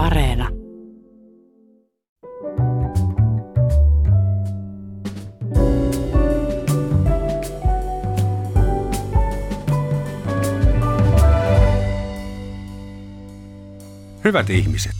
Areena. 0.00 0.48
Hyvät 14.24 14.50
ihmiset, 14.50 14.94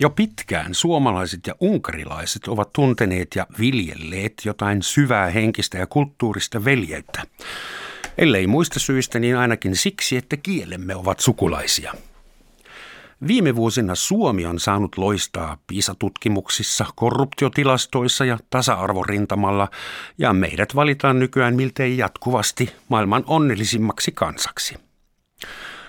jo 0.00 0.10
pitkään 0.10 0.74
suomalaiset 0.74 1.46
ja 1.46 1.54
unkarilaiset 1.60 2.48
ovat 2.48 2.72
tunteneet 2.72 3.28
ja 3.36 3.46
viljelleet 3.58 4.32
jotain 4.44 4.82
syvää 4.82 5.30
henkistä 5.30 5.78
ja 5.78 5.86
kulttuurista 5.86 6.64
veljeyttä. 6.64 7.22
Ellei 8.18 8.46
muista 8.46 8.80
syistä, 8.80 9.18
niin 9.18 9.36
ainakin 9.36 9.76
siksi, 9.76 10.16
että 10.16 10.36
kielemme 10.36 10.94
ovat 10.96 11.20
sukulaisia. 11.20 11.94
Viime 13.26 13.56
vuosina 13.56 13.94
Suomi 13.94 14.46
on 14.46 14.60
saanut 14.60 14.98
loistaa 14.98 15.58
PISA-tutkimuksissa, 15.66 16.86
korruptiotilastoissa 16.96 18.24
ja 18.24 18.38
tasa-arvorintamalla, 18.50 19.68
ja 20.18 20.32
meidät 20.32 20.74
valitaan 20.74 21.18
nykyään 21.18 21.56
miltei 21.56 21.98
jatkuvasti 21.98 22.72
maailman 22.88 23.24
onnellisimmaksi 23.26 24.12
kansaksi. 24.12 24.74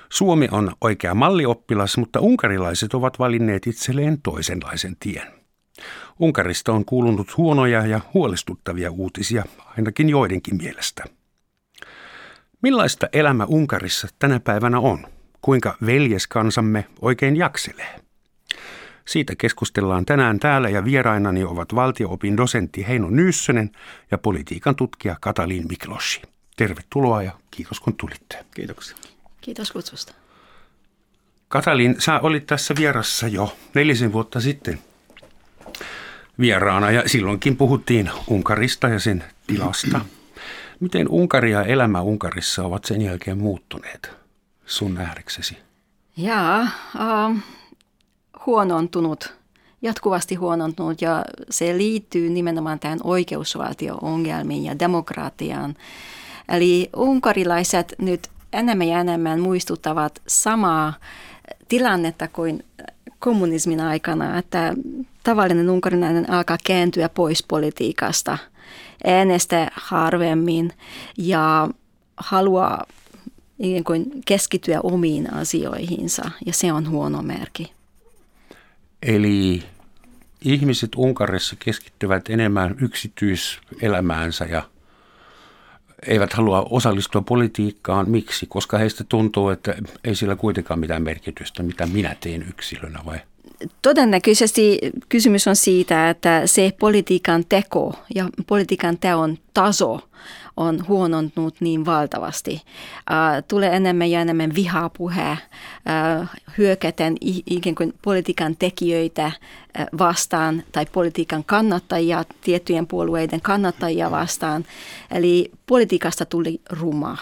Suomi 0.09 0.47
on 0.51 0.73
oikea 0.81 1.13
mallioppilas, 1.15 1.97
mutta 1.97 2.19
unkarilaiset 2.19 2.93
ovat 2.93 3.19
valinneet 3.19 3.67
itselleen 3.67 4.21
toisenlaisen 4.21 4.95
tien. 4.99 5.27
Unkarista 6.19 6.73
on 6.73 6.85
kuulunut 6.85 7.37
huonoja 7.37 7.85
ja 7.85 8.01
huolestuttavia 8.13 8.91
uutisia, 8.91 9.43
ainakin 9.77 10.09
joidenkin 10.09 10.57
mielestä. 10.57 11.03
Millaista 12.61 13.07
elämä 13.13 13.45
Unkarissa 13.45 14.07
tänä 14.19 14.39
päivänä 14.39 14.79
on? 14.79 15.20
Kuinka 15.41 15.77
veljeskansamme 15.85 16.87
oikein 17.01 17.35
jakselee? 17.35 17.99
Siitä 19.07 19.33
keskustellaan 19.37 20.05
tänään 20.05 20.39
täällä 20.39 20.69
ja 20.69 20.85
vierainani 20.85 21.43
ovat 21.43 21.75
valtioopin 21.75 22.37
dosentti 22.37 22.87
Heino 22.87 23.09
Nyyssönen 23.09 23.71
ja 24.11 24.17
politiikan 24.17 24.75
tutkija 24.75 25.15
Katalin 25.21 25.65
Mikloshi. 25.69 26.21
Tervetuloa 26.57 27.23
ja 27.23 27.31
kiitos 27.51 27.79
kun 27.79 27.95
tulitte. 27.95 28.45
Kiitoksia. 28.55 28.97
Kiitos 29.41 29.71
kutsusta. 29.71 30.13
Katalin, 31.47 31.95
sä 31.99 32.19
olit 32.19 32.47
tässä 32.47 32.73
vierassa 32.77 33.27
jo 33.27 33.57
nelisen 33.73 34.13
vuotta 34.13 34.41
sitten 34.41 34.79
vieraana 36.39 36.91
ja 36.91 37.03
silloinkin 37.05 37.57
puhuttiin 37.57 38.11
Unkarista 38.27 38.87
ja 38.87 38.99
sen 38.99 39.23
tilasta. 39.47 40.01
Miten 40.79 41.09
Unkari 41.09 41.51
ja 41.51 41.63
elämä 41.63 42.01
Unkarissa 42.01 42.63
ovat 42.63 42.85
sen 42.85 43.01
jälkeen 43.01 43.37
muuttuneet 43.37 44.20
sun 44.65 44.93
nähdäksesi? 44.93 45.57
Jaa, 46.17 46.61
äh, 46.61 47.43
huonontunut, 48.45 49.33
jatkuvasti 49.81 50.35
huonontunut 50.35 51.01
ja 51.01 51.25
se 51.49 51.77
liittyy 51.77 52.29
nimenomaan 52.29 52.79
tähän 52.79 52.99
oikeusvaltio-ongelmiin 53.03 54.65
ja 54.65 54.79
demokratiaan. 54.79 55.75
Eli 56.49 56.89
unkarilaiset 56.95 57.95
nyt 57.97 58.27
enemmän 58.53 58.87
ja 58.87 58.99
enemmän 58.99 59.39
muistuttavat 59.39 60.21
samaa 60.27 60.93
tilannetta 61.67 62.27
kuin 62.27 62.65
kommunismin 63.19 63.81
aikana, 63.81 64.37
että 64.37 64.73
tavallinen 65.23 65.69
unkarilainen 65.69 66.29
alkaa 66.29 66.57
kääntyä 66.63 67.09
pois 67.09 67.43
politiikasta, 67.43 68.37
äänestä 69.05 69.71
harvemmin 69.73 70.73
ja 71.17 71.69
haluaa 72.17 72.85
ikään 73.61 73.83
kuin 73.83 74.11
keskittyä 74.25 74.79
omiin 74.83 75.33
asioihinsa 75.33 76.31
ja 76.45 76.53
se 76.53 76.73
on 76.73 76.89
huono 76.89 77.21
merkki. 77.21 77.71
Eli 79.01 79.63
ihmiset 80.41 80.89
Unkarissa 80.95 81.55
keskittyvät 81.59 82.29
enemmän 82.29 82.75
yksityiselämäänsä 82.81 84.45
ja 84.45 84.63
eivät 86.07 86.33
halua 86.33 86.67
osallistua 86.69 87.21
politiikkaan. 87.21 88.09
Miksi? 88.09 88.45
Koska 88.45 88.77
heistä 88.77 89.03
tuntuu, 89.09 89.49
että 89.49 89.75
ei 90.03 90.15
sillä 90.15 90.35
kuitenkaan 90.35 90.79
mitään 90.79 91.03
merkitystä, 91.03 91.63
mitä 91.63 91.85
minä 91.85 92.15
teen 92.19 92.45
yksilönä 92.49 92.99
vai? 93.05 93.19
Todennäköisesti 93.81 94.79
kysymys 95.09 95.47
on 95.47 95.55
siitä, 95.55 96.09
että 96.09 96.41
se 96.45 96.73
politiikan 96.79 97.45
teko 97.49 97.99
ja 98.15 98.29
politiikan 98.47 98.97
teon 98.97 99.37
taso 99.53 100.09
on 100.61 100.87
huonontunut 100.87 101.55
niin 101.59 101.85
valtavasti. 101.85 102.61
Tulee 103.47 103.75
enemmän 103.75 104.11
ja 104.11 104.21
enemmän 104.21 104.55
vihapuhe, 104.55 105.31
uh, 105.31 106.27
hyökäten 106.57 107.15
ikään 107.45 107.75
kuin 107.75 107.93
politiikan 108.01 108.55
tekijöitä 108.59 109.31
vastaan 109.97 110.63
tai 110.71 110.85
politiikan 110.85 111.43
kannattajia, 111.43 112.23
tiettyjen 112.41 112.87
puolueiden 112.87 113.41
kannattajia 113.41 114.11
vastaan. 114.11 114.65
Eli 115.11 115.51
politiikasta 115.67 116.25
tuli 116.25 116.61
ruma, 116.69 117.17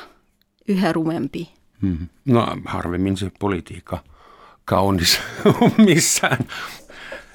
yhä 0.67 0.93
rumempi. 0.93 1.49
Hmm. 1.81 2.07
No 2.25 2.47
harvemmin 2.65 3.17
se 3.17 3.31
politiikka 3.39 3.99
kaunis 4.65 5.19
missään. 5.87 6.37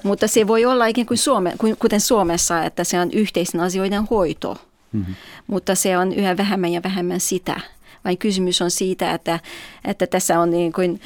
Mutta 0.03 0.27
se 0.27 0.47
voi 0.47 0.65
olla 0.65 0.85
ikään 0.85 1.07
kuin 1.07 1.17
Suome, 1.17 1.53
kuten 1.79 2.01
Suomessa, 2.01 2.63
että 2.63 2.83
se 2.83 2.99
on 2.99 3.11
yhteisen 3.11 3.61
asioiden 3.61 4.05
hoito. 4.05 4.57
Mm-hmm. 4.91 5.15
Mutta 5.47 5.75
se 5.75 5.97
on 5.97 6.13
yhä 6.13 6.37
vähemmän 6.37 6.73
ja 6.73 6.83
vähemmän 6.83 7.19
sitä. 7.19 7.59
Vain 8.05 8.17
kysymys 8.17 8.61
on 8.61 8.71
siitä, 8.71 9.11
että, 9.11 9.39
että 9.85 10.07
tässä 10.07 10.39
on 10.39 10.49
niin 10.49 10.73
kuin, 10.73 11.01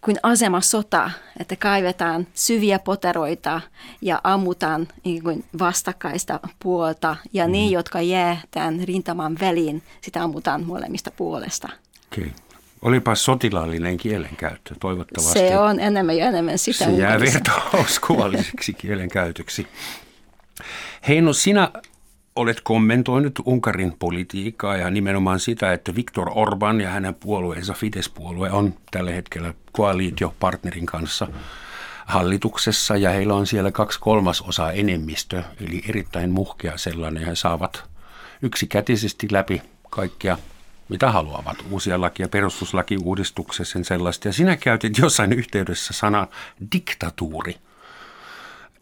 kuin 0.00 0.16
asemasota, 0.22 1.10
että 1.40 1.56
kaivetaan 1.56 2.26
syviä 2.34 2.78
poteroita 2.78 3.60
ja 4.02 4.20
ammutaan 4.24 4.88
niin 5.04 5.22
kuin 5.22 5.44
vastakkaista 5.58 6.40
puolta. 6.62 7.16
Ja 7.32 7.44
mm-hmm. 7.44 7.52
ne, 7.52 7.66
jotka 7.66 8.00
jää 8.00 8.40
tämän 8.50 8.80
rintaman 8.84 9.36
väliin, 9.40 9.82
sitä 10.00 10.22
ammutaan 10.22 10.64
molemmista 10.64 11.10
puolesta. 11.10 11.68
Okay. 12.12 12.30
Olipa 12.82 13.14
sotilaallinen 13.14 13.96
kielenkäyttö, 13.96 14.74
toivottavasti. 14.80 15.38
Se 15.38 15.58
on 15.58 15.80
enemmän 15.80 16.16
ja 16.16 16.26
enemmän 16.26 16.58
sitä. 16.58 16.84
Se 16.84 16.90
jää 16.90 17.20
vertauskuvalliseksi 17.20 18.72
kielenkäytöksi. 18.72 19.66
Heino, 21.08 21.32
sinä 21.32 21.70
olet 22.36 22.60
kommentoinut 22.60 23.38
Unkarin 23.44 23.96
politiikkaa 23.98 24.76
ja 24.76 24.90
nimenomaan 24.90 25.40
sitä, 25.40 25.72
että 25.72 25.94
Viktor 25.94 26.30
Orban 26.34 26.80
ja 26.80 26.90
hänen 26.90 27.14
puolueensa 27.14 27.72
Fidesz-puolue 27.72 28.50
on 28.50 28.74
tällä 28.90 29.10
hetkellä 29.10 29.54
koalitiopartnerin 29.72 30.86
kanssa 30.86 31.28
hallituksessa 32.06 32.96
ja 32.96 33.10
heillä 33.10 33.34
on 33.34 33.46
siellä 33.46 33.72
kaksi 33.72 34.00
kolmasosaa 34.00 34.72
enemmistö, 34.72 35.42
eli 35.60 35.82
erittäin 35.88 36.30
muhkea 36.30 36.78
sellainen. 36.78 37.26
He 37.26 37.34
saavat 37.34 37.84
yksikätisesti 38.42 39.28
läpi 39.30 39.62
kaikkia 39.90 40.38
mitä 40.88 41.10
haluavat, 41.10 41.56
uusia 41.70 42.00
lakia, 42.00 42.28
perustuslakiuudistuksessa 42.28 43.72
sen 43.72 43.84
sellaista. 43.84 44.28
Ja 44.28 44.32
sinä 44.32 44.56
käytit 44.56 44.98
jossain 44.98 45.32
yhteydessä 45.32 45.92
sanaa 45.92 46.28
diktatuuri 46.72 47.56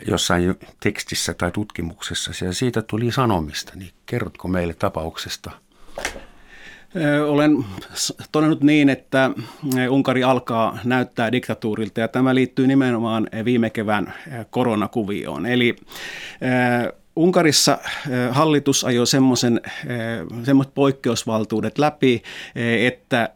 jossain 0.06 0.54
tekstissä 0.82 1.34
tai 1.34 1.50
tutkimuksessa 1.50 2.44
ja 2.44 2.52
siitä 2.52 2.82
tuli 2.82 3.12
sanomista, 3.12 3.72
niin 3.76 3.90
kerrotko 4.06 4.48
meille 4.48 4.74
tapauksesta? 4.74 5.50
Olen 7.26 7.64
todennut 8.32 8.62
niin, 8.62 8.88
että 8.88 9.30
Unkari 9.90 10.24
alkaa 10.24 10.78
näyttää 10.84 11.32
diktatuurilta 11.32 12.00
ja 12.00 12.08
tämä 12.08 12.34
liittyy 12.34 12.66
nimenomaan 12.66 13.28
viime 13.44 13.70
kevään 13.70 14.14
koronakuvioon. 14.50 15.46
Eli 15.46 15.76
Unkarissa 17.18 17.78
hallitus 18.30 18.84
ajoi 18.84 19.06
semmoisen, 19.06 19.60
semmoiset 20.42 20.74
poikkeusvaltuudet 20.74 21.78
läpi, 21.78 22.22
että 22.86 23.28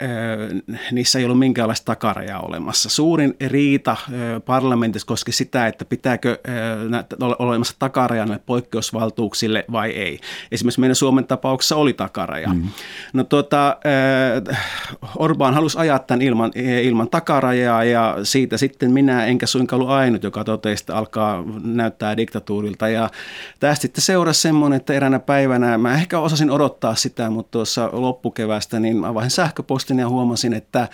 niissä 0.92 1.18
ei 1.18 1.24
ollut 1.24 1.38
minkäänlaista 1.38 1.84
takarajaa 1.84 2.40
olemassa. 2.40 2.88
Suurin 2.88 3.36
riita 3.46 3.96
parlamentissa 4.46 5.06
koski 5.06 5.32
sitä, 5.32 5.66
että 5.66 5.84
pitääkö 5.84 6.38
olla 7.20 7.36
olemassa 7.38 7.76
takaraja 7.78 8.26
näille 8.26 8.42
poikkeusvaltuuksille 8.46 9.64
vai 9.72 9.90
ei. 9.90 10.18
Esimerkiksi 10.52 10.80
meidän 10.80 10.96
Suomen 10.96 11.26
tapauksessa 11.26 11.76
oli 11.76 11.92
takaraja. 11.92 12.48
Mm. 12.48 12.68
No 13.12 13.24
tuota, 13.24 13.76
Orbán 15.18 15.54
halusi 15.54 15.78
ajaa 15.78 15.98
tämän 15.98 16.22
ilman, 16.22 16.52
ilman 16.82 17.10
takarajaa 17.10 17.84
ja 17.84 18.16
siitä 18.22 18.56
sitten 18.56 18.92
minä 18.92 19.26
enkä 19.26 19.46
suinkaan 19.46 19.82
ollut 19.82 19.94
ainut, 19.94 20.22
joka 20.22 20.44
totesi, 20.44 20.82
että 20.82 20.96
alkaa 20.96 21.44
näyttää 21.64 22.16
diktatuurilta. 22.16 22.88
Ja 22.88 23.10
tämä 23.60 23.71
sitten 23.74 24.02
seurasi 24.02 24.40
semmoinen, 24.40 24.76
että 24.76 24.92
eräänä 24.92 25.18
päivänä, 25.18 25.78
mä 25.78 25.94
ehkä 25.94 26.18
osasin 26.18 26.50
odottaa 26.50 26.94
sitä, 26.94 27.30
mutta 27.30 27.50
tuossa 27.50 27.88
loppukevästä, 27.92 28.80
niin 28.80 29.04
avasin 29.04 29.30
sähköpostin 29.30 29.98
ja 29.98 30.08
huomasin, 30.08 30.52
että 30.52 30.88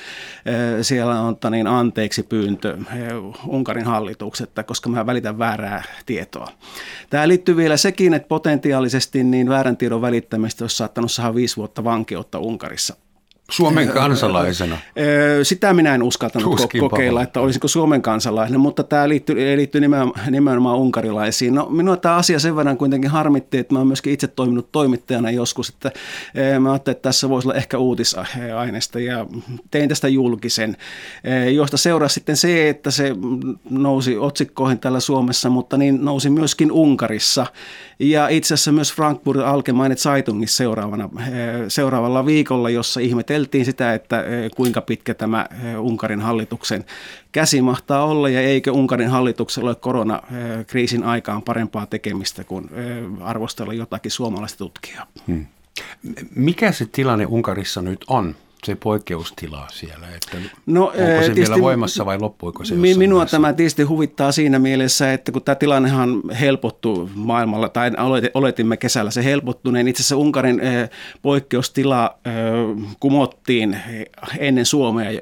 siellä 0.82 1.20
on 1.20 1.36
niin 1.50 1.66
anteeksi 1.66 2.22
pyyntö 2.22 2.78
Unkarin 3.46 3.84
hallituksetta, 3.84 4.62
koska 4.62 4.88
mä 4.88 5.06
välitän 5.06 5.38
väärää 5.38 5.82
tietoa. 6.06 6.48
Tämä 7.10 7.28
liittyy 7.28 7.56
vielä 7.56 7.76
sekin, 7.76 8.14
että 8.14 8.28
potentiaalisesti 8.28 9.24
niin 9.24 9.48
väärän 9.48 9.76
tiedon 9.76 10.02
välittämistä 10.02 10.64
olisi 10.64 10.76
saattanut 10.76 11.12
saada 11.12 11.34
viisi 11.34 11.56
vuotta 11.56 11.84
vankeutta 11.84 12.38
Unkarissa. 12.38 12.96
Suomen 13.50 13.88
kansalaisena? 13.88 14.78
Sitä 15.42 15.74
minä 15.74 15.94
en 15.94 16.02
uskaltanut 16.02 16.56
Tuskin 16.56 16.80
kokeilla, 16.80 17.22
että 17.22 17.40
olisiko 17.40 17.68
Suomen 17.68 18.02
kansalainen, 18.02 18.60
mutta 18.60 18.84
tämä 18.84 19.08
liittyy, 19.08 19.56
liittyy 19.56 19.80
nimenomaan, 19.80 20.30
nimenomaan 20.30 20.78
unkarilaisiin. 20.78 21.54
No, 21.54 21.66
minua 21.70 21.96
tämä 21.96 22.16
asia 22.16 22.38
sen 22.38 22.56
verran 22.56 22.76
kuitenkin 22.76 23.10
harmitti, 23.10 23.58
että 23.58 23.74
mä 23.74 23.78
olen 23.78 23.86
myöskin 23.86 24.12
itse 24.12 24.26
toiminut 24.26 24.72
toimittajana 24.72 25.30
joskus, 25.30 25.68
että 25.68 25.92
mä 26.60 26.72
ajattelin, 26.72 26.96
että 26.96 27.08
tässä 27.08 27.28
voisi 27.28 27.48
olla 27.48 27.56
ehkä 27.56 27.78
uutisaineesta 27.78 29.00
ja 29.00 29.26
tein 29.70 29.88
tästä 29.88 30.08
julkisen, 30.08 30.76
josta 31.54 31.76
seurasi 31.76 32.14
sitten 32.14 32.36
se, 32.36 32.68
että 32.68 32.90
se 32.90 33.14
nousi 33.70 34.18
otsikkoihin 34.18 34.78
täällä 34.78 35.00
Suomessa, 35.00 35.50
mutta 35.50 35.76
niin 35.76 36.04
nousi 36.04 36.30
myöskin 36.30 36.72
Unkarissa 36.72 37.46
ja 37.98 38.28
itse 38.28 38.54
asiassa 38.54 38.72
myös 38.72 38.94
Frankfurt 38.94 39.40
Allgemeine 39.40 39.96
Zeitungissa 39.96 40.56
seuraavana, 40.56 41.10
seuraavalla 41.68 42.26
viikolla, 42.26 42.70
jossa 42.70 43.00
ihmeteltiin 43.00 43.37
sitä, 43.64 43.94
että 43.94 44.24
kuinka 44.56 44.80
pitkä 44.80 45.14
tämä 45.14 45.46
Unkarin 45.78 46.20
hallituksen 46.20 46.84
käsi 47.32 47.62
mahtaa 47.62 48.04
olla 48.04 48.28
ja 48.28 48.40
eikö 48.40 48.72
Unkarin 48.72 49.08
hallituksella 49.10 49.70
ole 49.70 49.76
koronakriisin 49.76 51.04
aikaan 51.04 51.42
parempaa 51.42 51.86
tekemistä 51.86 52.44
kuin 52.44 52.70
arvostella 53.20 53.74
jotakin 53.74 54.10
suomalaista 54.10 54.58
tutkijaa. 54.58 55.06
Hmm. 55.26 55.46
Mikä 56.34 56.72
se 56.72 56.86
tilanne 56.86 57.26
Unkarissa 57.26 57.82
nyt 57.82 58.04
on? 58.08 58.34
Se 58.64 58.74
poikkeustila 58.74 59.66
siellä? 59.70 60.06
Että 60.14 60.36
no, 60.66 60.84
onko 60.84 60.98
se 60.98 61.04
tietysti, 61.04 61.40
vielä 61.40 61.62
voimassa 61.62 62.06
vai 62.06 62.18
loppuiko 62.18 62.64
se 62.64 62.74
Minua 62.74 63.16
vaiheessa? 63.16 63.36
tämä 63.36 63.52
tietysti 63.52 63.82
huvittaa 63.82 64.32
siinä 64.32 64.58
mielessä, 64.58 65.12
että 65.12 65.32
kun 65.32 65.42
tämä 65.42 65.54
tilannehan 65.54 66.20
helpottuu 66.40 67.10
maailmalla, 67.14 67.68
tai 67.68 67.90
oletimme 68.34 68.76
kesällä 68.76 69.10
se 69.10 69.24
helpottuu, 69.24 69.72
niin 69.72 69.88
itse 69.88 70.00
asiassa 70.00 70.16
Unkarin 70.16 70.60
poikkeustila 71.22 72.18
kumottiin 73.00 73.76
ennen 74.38 74.66
Suomea, 74.66 75.20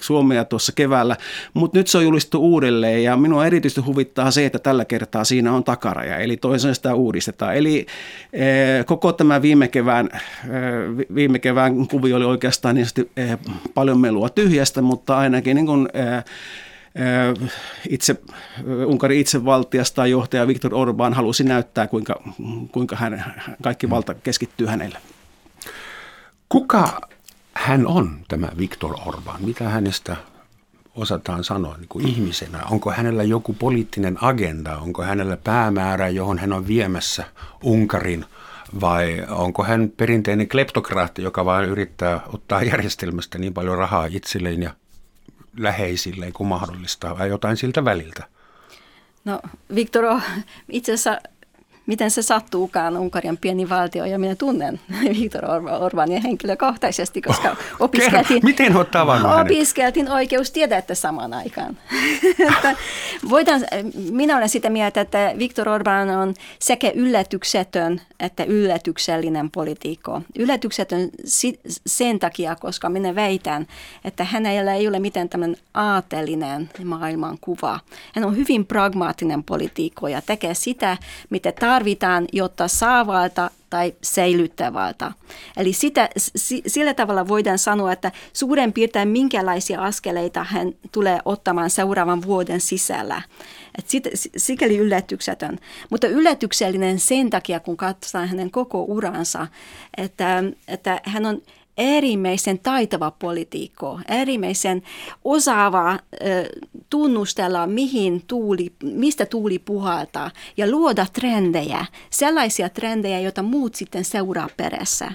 Suomea 0.00 0.44
tuossa 0.44 0.72
keväällä, 0.72 1.16
mutta 1.54 1.78
nyt 1.78 1.86
se 1.86 1.98
on 1.98 2.04
julistettu 2.04 2.38
uudelleen 2.38 3.02
ja 3.02 3.16
minua 3.16 3.46
erityisesti 3.46 3.80
huvittaa 3.80 4.30
se, 4.30 4.46
että 4.46 4.58
tällä 4.58 4.84
kertaa 4.84 5.24
siinä 5.24 5.52
on 5.52 5.64
takaraja, 5.64 6.16
eli 6.16 6.36
toisaalta 6.36 6.74
sitä 6.74 6.94
uudistetaan. 6.94 7.56
Eli 7.56 7.86
koko 8.86 9.12
tämä 9.12 9.42
viime 9.42 9.68
kevään, 9.68 10.08
viime 11.14 11.38
kevään 11.38 11.88
kuvio 11.88 12.16
oli 12.16 12.24
oikeastaan 12.24 12.75
niin 12.76 13.10
eh, 13.16 13.38
paljon 13.74 14.00
melua 14.00 14.28
tyhjästä, 14.28 14.82
mutta 14.82 15.18
ainakin 15.18 15.54
niin 15.54 15.66
kuin, 15.66 15.88
eh, 15.94 16.06
eh, 16.14 17.50
itse, 17.88 18.16
Unkarin 18.86 19.20
itsevaltiasta 19.20 20.06
johtaja 20.06 20.46
Viktor 20.46 20.74
Orban 20.74 21.14
halusi 21.14 21.44
näyttää, 21.44 21.86
kuinka, 21.86 22.22
kuinka 22.72 22.96
hän, 22.96 23.34
kaikki 23.62 23.90
valta 23.90 24.14
keskittyy 24.14 24.66
hänelle. 24.66 24.98
Kuka 26.48 27.00
hän 27.54 27.86
on, 27.86 28.18
tämä 28.28 28.48
Viktor 28.58 28.94
Orban? 29.06 29.44
Mitä 29.44 29.68
hänestä 29.68 30.16
osataan 30.94 31.44
sanoa 31.44 31.76
niin 31.76 31.88
kuin 31.88 32.08
ihmisenä? 32.08 32.62
Onko 32.70 32.90
hänellä 32.90 33.22
joku 33.22 33.52
poliittinen 33.52 34.18
agenda? 34.20 34.78
Onko 34.78 35.02
hänellä 35.02 35.36
päämäärä, 35.36 36.08
johon 36.08 36.38
hän 36.38 36.52
on 36.52 36.66
viemässä 36.68 37.24
Unkarin– 37.62 38.24
vai 38.80 39.24
onko 39.28 39.64
hän 39.64 39.92
perinteinen 39.96 40.48
kleptokraatti, 40.48 41.22
joka 41.22 41.44
vain 41.44 41.68
yrittää 41.68 42.20
ottaa 42.32 42.62
järjestelmästä 42.62 43.38
niin 43.38 43.54
paljon 43.54 43.78
rahaa 43.78 44.06
itselleen 44.06 44.62
ja 44.62 44.70
läheisilleen 45.56 46.32
kuin 46.32 46.46
mahdollista 46.46 47.18
vai 47.18 47.28
jotain 47.28 47.56
siltä 47.56 47.84
väliltä? 47.84 48.24
No 49.24 49.40
Viktor 49.74 50.04
itse 50.68 50.92
asiassa 50.92 51.18
miten 51.86 52.10
se 52.10 52.22
sattuukaan, 52.22 52.96
Unkarin 52.96 53.38
pieni 53.38 53.68
valtio, 53.68 54.04
ja 54.04 54.18
minä 54.18 54.34
tunnen 54.34 54.80
Viktor 55.20 55.44
Orbania 55.80 56.20
henkilökohtaisesti, 56.20 57.22
koska 57.22 57.56
opiskeltiin, 57.80 58.40
miten 58.44 58.76
olet 58.76 58.88
opiskeltiin 59.40 60.10
oikeustiedettä 60.10 60.94
samaan 60.94 61.34
aikaan. 61.34 61.78
voidaan, 63.30 63.60
minä 64.10 64.36
olen 64.36 64.48
sitä 64.48 64.70
mieltä, 64.70 65.00
että 65.00 65.34
Viktor 65.38 65.68
Orban 65.68 66.10
on 66.10 66.34
sekä 66.58 66.90
yllätyksetön 66.94 68.00
että 68.20 68.44
yllätyksellinen 68.44 69.50
poliitikko. 69.50 70.22
Yllätyksetön 70.38 71.10
sen 71.86 72.18
takia, 72.18 72.56
koska 72.56 72.88
minä 72.88 73.14
väitän, 73.14 73.66
että 74.04 74.24
hänellä 74.24 74.74
ei 74.74 74.88
ole 74.88 74.98
mitään 74.98 75.28
tämmöinen 75.28 75.56
aatelinen 75.74 76.70
maailmankuva. 76.84 77.80
Hän 78.14 78.24
on 78.24 78.36
hyvin 78.36 78.66
pragmaattinen 78.66 79.44
poliitikko 79.44 80.08
ja 80.08 80.22
tekee 80.22 80.54
sitä, 80.54 80.96
mitä 81.30 81.52
tarvitaan 81.52 81.75
tarvitaan, 81.76 82.24
jotta 82.32 82.68
saa 82.68 83.06
valta 83.06 83.50
tai 83.70 83.94
säilyttää 84.02 84.72
valta. 84.72 85.12
Eli 85.56 85.72
sitä, 85.72 86.08
sillä 86.66 86.94
tavalla 86.94 87.28
voidaan 87.28 87.58
sanoa, 87.58 87.92
että 87.92 88.12
suuren 88.32 88.72
piirtein 88.72 89.08
minkälaisia 89.08 89.80
askeleita 89.82 90.44
hän 90.44 90.72
tulee 90.92 91.18
ottamaan 91.24 91.70
seuraavan 91.70 92.22
vuoden 92.22 92.60
sisällä. 92.60 93.22
Et 93.78 93.88
sit, 93.88 94.04
sikäli 94.36 94.78
yllätyksetön. 94.78 95.58
Mutta 95.90 96.06
yllätyksellinen 96.06 96.98
sen 96.98 97.30
takia, 97.30 97.60
kun 97.60 97.76
katsotaan 97.76 98.28
hänen 98.28 98.50
koko 98.50 98.82
uransa, 98.82 99.46
että, 99.96 100.42
että 100.68 101.00
hän 101.04 101.26
on 101.26 101.42
äärimmäisen 101.78 102.58
taitava 102.58 103.10
poliitikko, 103.10 104.00
äärimmäisen 104.08 104.82
osaava 105.24 105.98
tunnustella, 106.90 107.66
mihin 107.66 108.22
tuuli, 108.26 108.72
mistä 108.82 109.26
tuuli 109.26 109.58
puhaltaa 109.58 110.30
ja 110.56 110.70
luoda 110.70 111.06
trendejä, 111.12 111.86
sellaisia 112.10 112.68
trendejä, 112.68 113.20
joita 113.20 113.42
muut 113.42 113.74
sitten 113.74 114.04
seuraa 114.04 114.48
perässä 114.56 115.12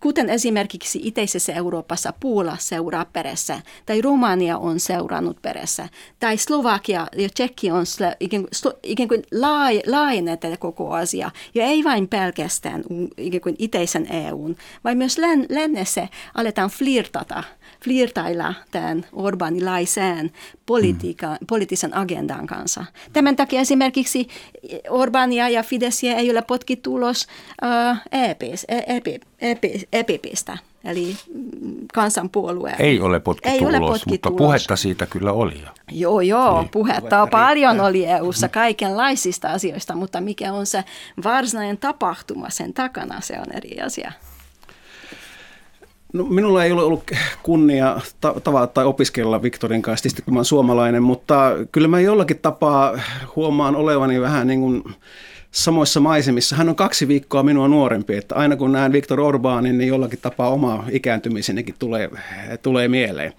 kuten 0.00 0.30
esimerkiksi 0.30 1.00
itäisessä 1.02 1.52
Euroopassa 1.52 2.12
Puola 2.20 2.56
seuraa 2.58 3.04
perässä, 3.04 3.60
tai 3.86 4.00
Romania 4.00 4.58
on 4.58 4.80
seurannut 4.80 5.42
perässä, 5.42 5.88
tai 6.18 6.36
Slovakia 6.36 7.06
ja 7.16 7.28
Tsekki 7.28 7.70
on 7.70 7.84
ikään 8.20 8.42
kuin, 8.42 8.74
ikään 8.82 9.08
kuin 9.08 9.22
laajennettu 9.86 10.46
koko 10.58 10.92
asia, 10.92 11.30
ja 11.54 11.64
ei 11.64 11.84
vain 11.84 12.08
pelkästään 12.08 12.84
ikään 13.16 13.40
kuin 13.40 13.56
itäisen 13.58 14.12
EUn, 14.12 14.56
vaan 14.84 14.96
myös 14.96 15.18
lännessä 15.48 16.08
aletaan 16.34 16.70
flirtata– 16.70 17.42
flirtailla 17.84 18.54
tämän 18.70 19.06
orbanilaiseen 19.12 20.30
politiika, 20.66 21.26
mm. 21.26 21.46
poliittisen 21.46 21.96
agendan 21.96 22.46
kanssa. 22.46 22.84
Tämän 23.12 23.36
takia 23.36 23.60
esimerkiksi 23.60 24.28
Orbania 24.88 25.48
ja 25.48 25.62
Fideszia 25.62 26.16
ei 26.16 26.30
ole 26.30 26.42
potkittu 26.42 26.94
ulos 26.94 27.26
uh, 27.62 27.96
EPIS, 28.12 28.66
EPI, 28.68 29.20
EPI, 29.40 29.88
EPIPistä. 29.92 30.58
Eli 30.84 31.16
kansanpuolue. 31.94 32.74
Ei 32.78 33.00
ole 33.00 33.20
potkittu 33.20 33.48
ei 33.48 33.60
ulos, 33.60 33.74
ole 33.74 33.88
potkittu 33.88 34.10
mutta 34.10 34.28
ulos. 34.28 34.38
puhetta 34.38 34.76
siitä 34.76 35.06
kyllä 35.06 35.32
oli. 35.32 35.62
Joo, 35.92 36.20
joo, 36.20 36.60
niin. 36.60 36.68
puhetta, 36.68 37.00
puhetta 37.00 37.26
paljon 37.26 37.72
riittää. 37.72 37.88
oli 37.88 38.06
EU-ssa 38.06 38.48
kaikenlaisista 38.48 39.48
asioista, 39.48 39.94
mutta 39.94 40.20
mikä 40.20 40.52
on 40.52 40.66
se 40.66 40.84
varsinainen 41.24 41.78
tapahtuma 41.78 42.50
sen 42.50 42.74
takana, 42.74 43.20
se 43.20 43.34
on 43.38 43.56
eri 43.56 43.80
asia. 43.80 44.12
No, 46.12 46.24
minulla 46.24 46.64
ei 46.64 46.72
ole 46.72 46.82
ollut 46.82 47.10
kunnia 47.42 48.00
tavata 48.20 48.66
tai 48.66 48.84
opiskella 48.84 49.42
Viktorin 49.42 49.82
kanssa, 49.82 50.02
tietysti 50.02 50.22
kun 50.22 50.34
mä 50.34 50.38
olen 50.38 50.44
suomalainen, 50.44 51.02
mutta 51.02 51.50
kyllä 51.72 51.88
mä 51.88 52.00
jollakin 52.00 52.38
tapaa 52.38 52.98
huomaan 53.36 53.76
olevani 53.76 54.20
vähän 54.20 54.46
niin 54.46 54.60
kuin 54.60 54.82
samoissa 55.50 56.00
maisemissa. 56.00 56.56
Hän 56.56 56.68
on 56.68 56.76
kaksi 56.76 57.08
viikkoa 57.08 57.42
minua 57.42 57.68
nuorempi, 57.68 58.16
että 58.16 58.34
aina 58.34 58.56
kun 58.56 58.72
näen 58.72 58.92
Viktor 58.92 59.20
Orbanin, 59.20 59.78
niin 59.78 59.88
jollakin 59.88 60.18
tapaa 60.22 60.50
oma 60.50 60.84
ikääntymisenikin 60.90 61.74
tulee, 61.78 62.10
tulee 62.62 62.88
mieleen. 62.88 63.32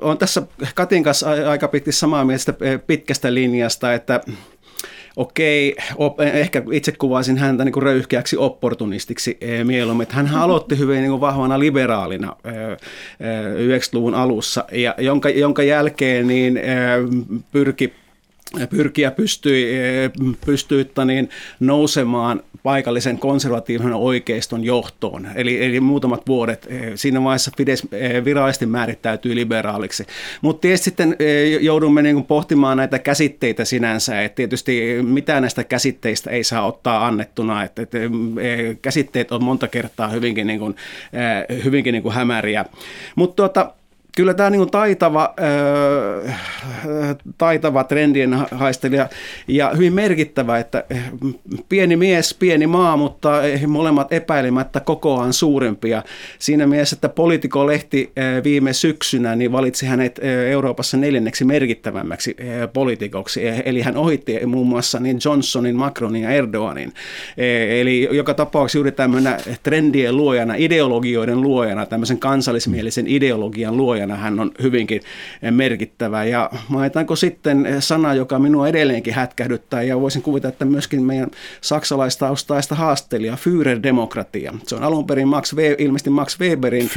Olen 0.00 0.18
tässä 0.18 0.42
Katin 0.74 1.02
kanssa 1.02 1.30
aika 1.48 1.68
pitkä 1.68 1.92
samaa 1.92 2.24
mieltä 2.24 2.54
pitkästä 2.86 3.34
linjasta, 3.34 3.94
että 3.94 4.20
okei, 5.16 5.76
op, 5.96 6.20
ehkä 6.20 6.62
itse 6.72 6.92
kuvaisin 6.92 7.38
häntä 7.38 7.64
niin 7.64 7.72
kuin 7.72 7.82
röyhkeäksi 7.82 8.36
opportunistiksi 8.36 9.36
eh, 9.40 9.64
mieluummin. 9.64 10.06
Hän 10.10 10.34
aloitti 10.34 10.78
hyvin 10.78 10.96
niin 10.96 11.10
kuin 11.10 11.20
vahvana 11.20 11.58
liberaalina 11.58 12.36
90-luvun 12.46 14.14
eh, 14.14 14.18
eh, 14.18 14.22
alussa, 14.22 14.64
ja 14.72 14.94
jonka, 14.98 15.28
jonka 15.28 15.62
jälkeen 15.62 16.26
niin 16.26 16.60
pyrki 17.52 17.92
pyrkiä 18.70 19.10
pystyi, 19.10 19.74
pystyi 20.46 20.90
niin 21.04 21.28
nousemaan 21.60 22.42
paikallisen 22.62 23.18
konservatiivisen 23.18 23.94
oikeiston 23.94 24.64
johtoon. 24.64 25.28
Eli, 25.34 25.64
eli 25.64 25.80
muutamat 25.80 26.22
vuodet 26.28 26.68
siinä 26.94 27.24
vaiheessa 27.24 27.50
Fides 27.56 27.86
virallisesti 28.24 28.66
määrittäytyi 28.66 29.34
liberaaliksi. 29.34 30.06
Mutta 30.42 30.60
tietysti 30.60 30.84
sitten 30.84 31.16
joudumme 31.60 32.02
niin 32.02 32.14
kuin 32.14 32.26
pohtimaan 32.26 32.76
näitä 32.76 32.98
käsitteitä 32.98 33.64
sinänsä, 33.64 34.22
että 34.22 34.36
tietysti 34.36 34.98
mitään 35.02 35.42
näistä 35.42 35.64
käsitteistä 35.64 36.30
ei 36.30 36.44
saa 36.44 36.66
ottaa 36.66 37.06
annettuna, 37.06 37.64
että, 37.64 37.82
että 37.82 37.98
käsitteet 38.82 39.32
on 39.32 39.44
monta 39.44 39.68
kertaa 39.68 40.08
hyvinkin, 40.08 40.46
niin 40.46 40.58
kuin, 40.58 40.76
hyvinkin 41.64 41.92
niin 41.92 42.02
kuin 42.02 42.14
hämäriä. 42.14 42.64
Mutta 43.16 43.36
tuota, 43.36 43.74
kyllä 44.16 44.34
tämä 44.34 44.50
niin 44.50 44.70
taitava, 44.70 45.34
äh, 46.28 47.16
taitava 47.38 47.84
trendien 47.84 48.34
haistelija 48.50 49.08
ja 49.48 49.70
hyvin 49.74 49.92
merkittävä, 49.92 50.58
että 50.58 50.84
pieni 51.68 51.96
mies, 51.96 52.34
pieni 52.34 52.66
maa, 52.66 52.96
mutta 52.96 53.32
molemmat 53.66 54.12
epäilemättä 54.12 54.80
kokoaan 54.80 55.32
suurempia. 55.32 56.02
Siinä 56.38 56.66
mielessä, 56.66 56.96
että 56.96 57.08
Politico-lehti 57.08 58.12
viime 58.44 58.72
syksynä 58.72 59.36
niin 59.36 59.52
valitsi 59.52 59.86
hänet 59.86 60.20
Euroopassa 60.50 60.96
neljänneksi 60.96 61.44
merkittävämmäksi 61.44 62.36
poliitikoksi. 62.72 63.40
Eli 63.64 63.80
hän 63.80 63.96
ohitti 63.96 64.46
muun 64.46 64.66
muassa 64.66 65.00
niin 65.00 65.18
Johnsonin, 65.24 65.76
Macronin 65.76 66.22
ja 66.22 66.30
Erdoganin. 66.30 66.92
Eli 67.78 68.08
joka 68.10 68.34
tapauksessa 68.34 68.78
juuri 68.78 68.92
tämmöinen 68.92 69.36
trendien 69.62 70.16
luojana, 70.16 70.54
ideologioiden 70.56 71.40
luojana, 71.40 71.86
tämmöisen 71.86 72.18
kansallismielisen 72.18 73.06
ideologian 73.06 73.76
luojana 73.76 74.01
hän 74.10 74.40
on 74.40 74.50
hyvinkin 74.62 75.00
merkittävä. 75.50 76.24
Ja 76.24 76.50
mainitaanko 76.68 77.16
sitten 77.16 77.68
sana, 77.80 78.14
joka 78.14 78.38
minua 78.38 78.68
edelleenkin 78.68 79.14
hätkähdyttää 79.14 79.82
ja 79.82 80.00
voisin 80.00 80.22
kuvitella, 80.22 80.52
että 80.52 80.64
myöskin 80.64 81.02
meidän 81.02 81.30
saksalaistaustaista 81.60 82.74
haastelija, 82.74 83.36
Führer-demokratia. 83.36 84.54
Se 84.66 84.74
on 84.74 84.82
alun 84.82 85.06
perin 85.06 85.28
Max 85.28 85.54
We- 85.54 85.76
ilmeisesti 85.78 86.10
Max 86.10 86.40
Weberin 86.40 86.90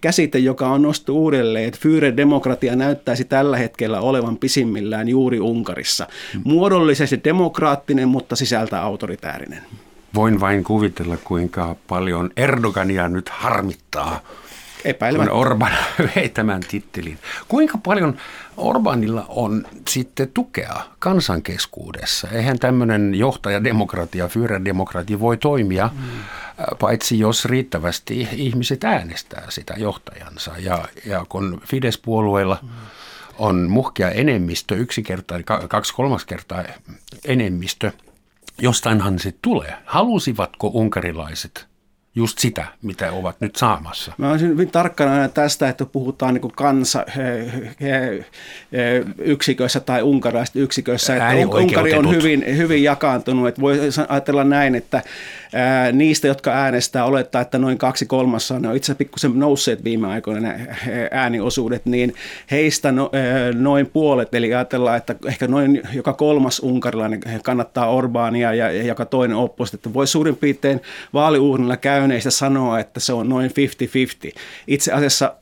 käsite, 0.00 0.38
joka 0.38 0.68
on 0.68 0.82
nostettu 0.82 1.18
uudelleen, 1.18 1.68
että 1.68 1.80
Führer-demokratia 1.82 2.76
näyttäisi 2.76 3.24
tällä 3.24 3.56
hetkellä 3.56 4.00
olevan 4.00 4.36
pisimmillään 4.36 5.08
juuri 5.08 5.40
Unkarissa. 5.40 6.06
Muodollisesti 6.44 7.20
demokraattinen, 7.24 8.08
mutta 8.08 8.36
sisältä 8.36 8.82
autoritäärinen. 8.82 9.62
Voin 10.14 10.40
vain 10.40 10.64
kuvitella, 10.64 11.16
kuinka 11.24 11.76
paljon 11.88 12.30
Erdogania 12.36 13.08
nyt 13.08 13.28
harmittaa 13.28 14.20
Epäilemättä. 14.84 15.32
Orban 15.32 15.72
vei 16.16 16.28
tämän 16.28 16.60
tittelin. 16.70 17.18
Kuinka 17.48 17.78
paljon 17.78 18.16
Orbanilla 18.56 19.24
on 19.28 19.66
sitten 19.88 20.30
tukea 20.34 20.74
kansan 20.98 21.42
keskuudessa? 21.42 22.28
Eihän 22.28 22.58
tämmöinen 22.58 23.14
johtajademokratia, 23.14 24.28
Führer-demokratia 24.28 25.20
voi 25.20 25.36
toimia, 25.36 25.90
mm. 25.92 26.08
paitsi 26.78 27.18
jos 27.18 27.44
riittävästi 27.44 28.28
ihmiset 28.32 28.84
äänestää 28.84 29.46
sitä 29.48 29.74
johtajansa. 29.76 30.52
Ja, 30.58 30.88
ja 31.06 31.26
kun 31.28 31.60
Fides-puolueilla 31.66 32.58
mm. 32.62 32.68
on 33.38 33.70
muhkea 33.70 34.10
enemmistö, 34.10 34.74
yksi 34.74 35.02
kerta, 35.02 35.34
kaksi 35.68 35.94
kolmas 35.94 36.24
kertaa 36.24 36.64
enemmistö, 37.24 37.92
jostainhan 38.60 39.18
se 39.18 39.34
tulee. 39.42 39.74
Halusivatko 39.84 40.70
unkarilaiset 40.74 41.73
just 42.16 42.38
sitä, 42.38 42.66
mitä 42.82 43.12
ovat 43.12 43.36
nyt 43.40 43.56
saamassa. 43.56 44.12
Mä 44.18 44.30
olisin 44.30 44.48
hyvin 44.48 44.70
tarkkana 44.70 45.28
tästä, 45.28 45.68
että 45.68 45.84
puhutaan 45.84 46.34
niin 46.34 46.52
kansa 46.52 47.04
yksiköissä 49.18 49.80
tai 49.80 50.02
unkaraista 50.02 50.58
yksiköissä. 50.58 51.16
Että 51.16 51.56
Unkari 51.56 51.94
on 51.94 52.10
hyvin, 52.10 52.44
hyvin 52.56 52.82
jakaantunut. 52.82 53.48
Että 53.48 53.60
voi 53.60 53.78
ajatella 54.08 54.44
näin, 54.44 54.74
että 54.74 55.02
niistä, 55.92 56.26
jotka 56.26 56.50
äänestää, 56.50 57.04
olettaa, 57.04 57.42
että 57.42 57.58
noin 57.58 57.78
kaksi 57.78 58.06
kolmassa, 58.06 58.58
ne 58.58 58.68
on 58.68 58.76
itse 58.76 58.86
asiassa 58.86 58.98
pikkusen 58.98 59.38
nousseet 59.38 59.84
viime 59.84 60.08
aikoina 60.08 60.40
ne 60.40 60.68
ääniosuudet, 61.10 61.86
niin 61.86 62.14
heistä 62.50 62.92
no, 62.92 63.10
noin 63.54 63.86
puolet, 63.86 64.34
eli 64.34 64.54
ajatellaan, 64.54 64.96
että 64.96 65.14
ehkä 65.26 65.48
noin 65.48 65.82
joka 65.92 66.12
kolmas 66.12 66.60
unkarilainen 66.60 67.20
kannattaa 67.42 67.90
Orbania 67.90 68.54
ja 68.54 68.72
joka 68.72 69.04
toinen 69.04 69.36
oppositio. 69.36 69.94
Voi 69.94 70.06
suurin 70.06 70.36
piirtein 70.36 70.80
vaaliuurnilla 71.12 71.76
käyneistä 72.04 72.30
sanoa, 72.30 72.80
että 72.80 73.00
se 73.00 73.12
on 73.12 73.28
noin 73.28 73.50
50-50. 74.30 74.38
Itse 74.66 74.92
asiassa 74.92 75.34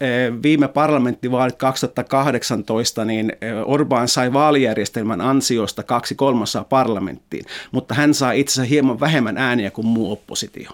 viime 0.42 0.68
parlamenttivaalit 0.68 1.56
2018, 1.56 3.04
niin 3.04 3.32
Orban 3.66 4.08
sai 4.08 4.32
vaalijärjestelmän 4.32 5.20
ansiosta 5.20 5.82
kaksi 5.82 6.14
kolmasosaa 6.14 6.64
parlamenttiin, 6.64 7.44
mutta 7.72 7.94
hän 7.94 8.14
saa 8.14 8.32
itse 8.32 8.52
asiassa 8.52 8.70
hieman 8.70 9.00
vähemmän 9.00 9.38
ääniä 9.38 9.70
kuin 9.70 9.86
muu 9.86 10.12
oppositio. 10.12 10.70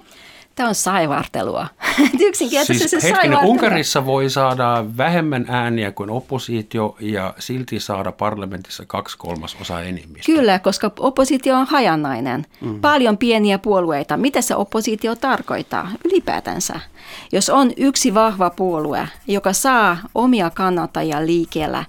Tämä 0.59 0.69
on 0.69 0.75
saivartelua. 0.75 1.67
Yksinkertaisesti 2.29 2.88
siis 2.88 3.05
hetkinen, 3.05 3.38
Unkarissa 3.45 4.07
voi 4.07 4.31
saada 4.31 4.85
vähemmän 4.97 5.47
ääniä 5.49 5.93
kuin 5.93 6.11
oppositio 6.11 6.97
ja 7.00 7.35
silti 7.38 7.81
saada 7.81 8.12
parlamentissa 8.12 8.85
kaksi 8.87 9.19
kolmasosaa 9.19 9.83
enemmistö. 9.83 10.33
Kyllä, 10.33 10.59
koska 10.59 10.91
oppositio 10.99 11.57
on 11.57 11.67
hajanainen. 11.67 12.47
Mm. 12.61 12.81
Paljon 12.81 13.19
pieniä 13.19 13.59
puolueita. 13.59 14.17
Mitä 14.17 14.41
se 14.41 14.55
oppositio 14.55 15.17
tarkoittaa 15.17 15.91
ylipäätänsä? 16.05 16.81
Jos 17.33 17.50
on 17.50 17.73
yksi 17.77 18.15
vahva 18.15 18.50
puolue, 18.50 19.09
joka 19.27 19.53
saa 19.53 19.97
omia 20.15 20.50
kannattajia 20.50 21.27
liikkeellä, 21.27 21.85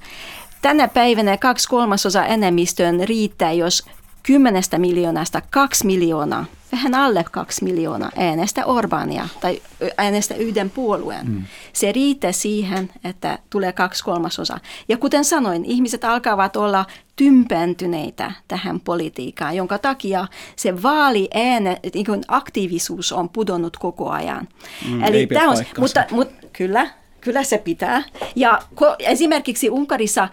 tänä 0.62 0.88
päivänä 0.88 1.38
kaksi 1.38 1.70
kolmasosa 1.70 2.26
enemmistöön 2.26 3.00
riittää, 3.04 3.52
jos 3.52 3.86
kymmenestä 4.24 4.78
miljoonasta 4.78 5.42
kaksi 5.50 5.86
miljoonaa 5.86 6.46
vähän 6.72 6.96
alle 6.96 7.26
kaksi 7.32 7.64
miljoonaa 7.64 8.12
äänestä 8.16 8.66
Orbania 8.66 9.28
tai 9.42 9.62
äänestä 9.98 10.36
yhden 10.36 10.70
puolueen. 10.70 11.28
Mm. 11.28 11.44
Se 11.74 11.92
riittää 11.92 12.32
siihen, 12.32 12.90
että 13.04 13.40
tulee 13.50 13.72
kaksi 13.72 14.04
kolmasosa. 14.04 14.60
Ja 14.88 14.98
kuten 14.98 15.26
sanoin, 15.26 15.66
ihmiset 15.66 16.04
alkavat 16.04 16.56
olla 16.56 16.86
tympentyneitä 17.16 18.32
tähän 18.48 18.80
politiikkaan, 18.80 19.56
jonka 19.56 19.78
takia 19.78 20.28
se 20.56 20.84
vaali 20.84 21.30
ääne, 21.34 21.80
niin 21.94 22.06
aktiivisuus 22.28 23.12
on 23.12 23.30
pudonnut 23.30 23.78
koko 23.78 24.10
ajan. 24.10 24.48
Mm, 24.90 25.04
Eli 25.04 25.28
tämä 25.28 25.50
on, 25.50 25.58
mutta, 25.78 26.06
mutta 26.12 26.48
kyllä, 26.54 26.88
Kyllä 27.22 27.44
se 27.44 27.58
pitää. 27.58 28.04
Ja 28.36 28.60
esimerkiksi 29.00 29.70
Unkarissa 29.70 30.24
äh, 30.24 30.30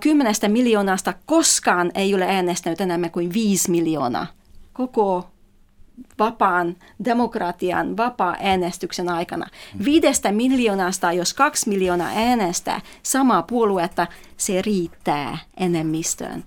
kymmenestä 0.00 0.48
miljoonasta 0.48 1.14
koskaan 1.26 1.90
ei 1.94 2.14
ole 2.14 2.24
äänestänyt 2.24 2.80
enemmän 2.80 3.10
kuin 3.10 3.32
viisi 3.32 3.70
miljoonaa 3.70 4.26
koko 4.72 5.32
vapaan 6.18 6.76
demokratian, 7.04 7.96
vapaa 7.96 8.36
äänestyksen 8.40 9.08
aikana. 9.08 9.46
Viidestä 9.84 10.32
miljoonasta, 10.32 11.12
jos 11.12 11.34
kaksi 11.34 11.68
miljoonaa 11.68 12.10
äänestää 12.14 12.80
samaa 13.02 13.42
puoluetta, 13.42 14.06
se 14.36 14.62
riittää 14.62 15.38
enemmistöön. 15.56 16.44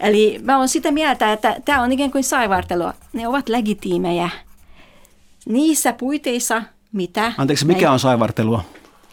Eli 0.00 0.40
mä 0.42 0.56
olen 0.56 0.68
sitä 0.68 0.90
mieltä, 0.90 1.32
että 1.32 1.56
tämä 1.64 1.82
on 1.82 1.92
ikään 1.92 2.10
kuin 2.10 2.24
saivartelua. 2.24 2.94
Ne 3.12 3.28
ovat 3.28 3.48
legitiimejä 3.48 4.28
niissä 5.46 5.92
puiteissa, 5.92 6.62
mitä... 6.92 7.32
Anteeksi, 7.38 7.66
mikä 7.66 7.92
on 7.92 7.98
saivartelua? 7.98 8.64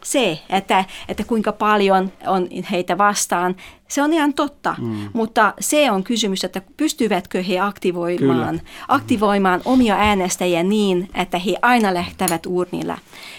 Se, 0.03 0.39
että, 0.49 0.85
että 1.07 1.23
kuinka 1.23 1.51
paljon 1.51 2.11
on 2.27 2.47
heitä 2.71 2.97
vastaan, 2.97 3.55
se 3.87 4.01
on 4.01 4.13
ihan 4.13 4.33
totta. 4.33 4.75
Mm. 4.79 5.09
Mutta 5.13 5.53
se 5.59 5.91
on 5.91 6.03
kysymys, 6.03 6.43
että 6.43 6.61
pystyvätkö 6.77 7.43
he 7.43 7.59
aktivoimaan, 7.59 8.61
aktivoimaan 8.87 9.61
omia 9.65 9.95
äänestäjiä 9.95 10.63
niin, 10.63 11.09
että 11.15 11.37
he 11.37 11.55
aina 11.61 11.93
lähtevät 11.93 12.45
urnilla. 12.45 12.97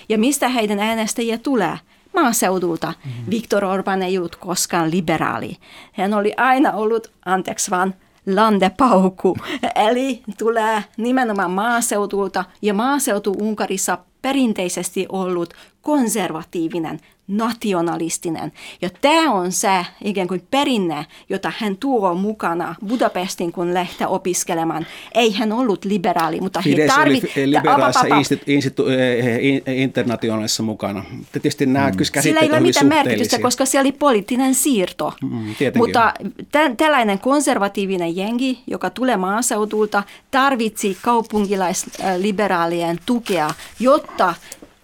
Ja 0.09 0.19
mistä 0.19 0.49
heidän 0.49 0.79
äänestäjiä 0.79 1.39
tulee? 1.39 1.79
maaseudulta. 2.15 2.93
Mm. 3.05 3.31
Viktor 3.31 3.65
Orban 3.65 4.03
ei 4.03 4.19
ollut 4.19 4.37
koskaan 4.37 4.91
liberaali. 4.91 5.57
Hän 5.93 6.15
oli 6.15 6.33
aina 6.37 6.73
ollut, 6.73 7.13
anteeksi 7.25 7.71
vaan, 7.71 7.95
landepauku, 8.27 9.37
eli 9.89 10.23
tulee 10.39 10.85
nimenomaan 10.97 11.51
maaseudulta 11.51 12.45
ja 12.63 12.75
maaseutu 12.75 13.37
Unkarissa 13.41 13.99
perinteisesti 14.25 15.07
ollut 15.09 15.55
konservatiivinen, 15.83 17.01
nationalistinen. 17.29 18.53
Ja 18.83 18.91
tämä 19.01 19.33
on 19.33 19.53
se 19.53 19.87
ikään 20.05 20.29
kuin 20.29 20.43
perinne, 20.51 21.07
jota 21.29 21.53
hän 21.59 21.77
tuo 21.77 22.15
mukana 22.15 22.75
Budapestin, 22.89 23.53
kun 23.53 23.75
lähtee 23.75 24.07
opiskelemaan. 24.07 24.87
Ei 25.15 25.33
hän 25.33 25.53
ollut 25.53 25.85
liberaali, 25.85 26.41
mutta 26.41 26.63
Fidesz 26.63 26.91
he 26.91 26.97
tarvitsevat... 26.97 27.49
liberaalissa 27.49 28.07
institu- 28.47 28.89
eh, 28.89 29.27
eh, 29.67 29.79
internationaalissa 29.83 30.63
mukana. 30.63 31.05
Tietysti 31.33 31.67
nämä 31.67 31.91
mm. 31.91 31.97
Sillä 32.21 32.41
ei 32.41 32.51
ole 32.51 32.61
mitään 32.61 32.87
merkitystä, 32.87 33.39
koska 33.39 33.67
se 33.67 33.81
oli 33.81 33.93
poliittinen 33.93 34.55
siirto. 34.55 35.13
Mm, 35.23 35.55
mutta 35.75 36.15
tä- 36.53 36.75
tällainen 36.77 37.19
konservatiivinen 37.19 38.17
jengi, 38.17 38.59
joka 38.67 38.91
tulee 38.91 39.17
maaseudulta, 39.17 40.03
tarvitsi 40.31 40.99
kaupunkilaisliberaalien 41.03 42.99
tukea, 43.07 43.51
jotta 43.81 44.35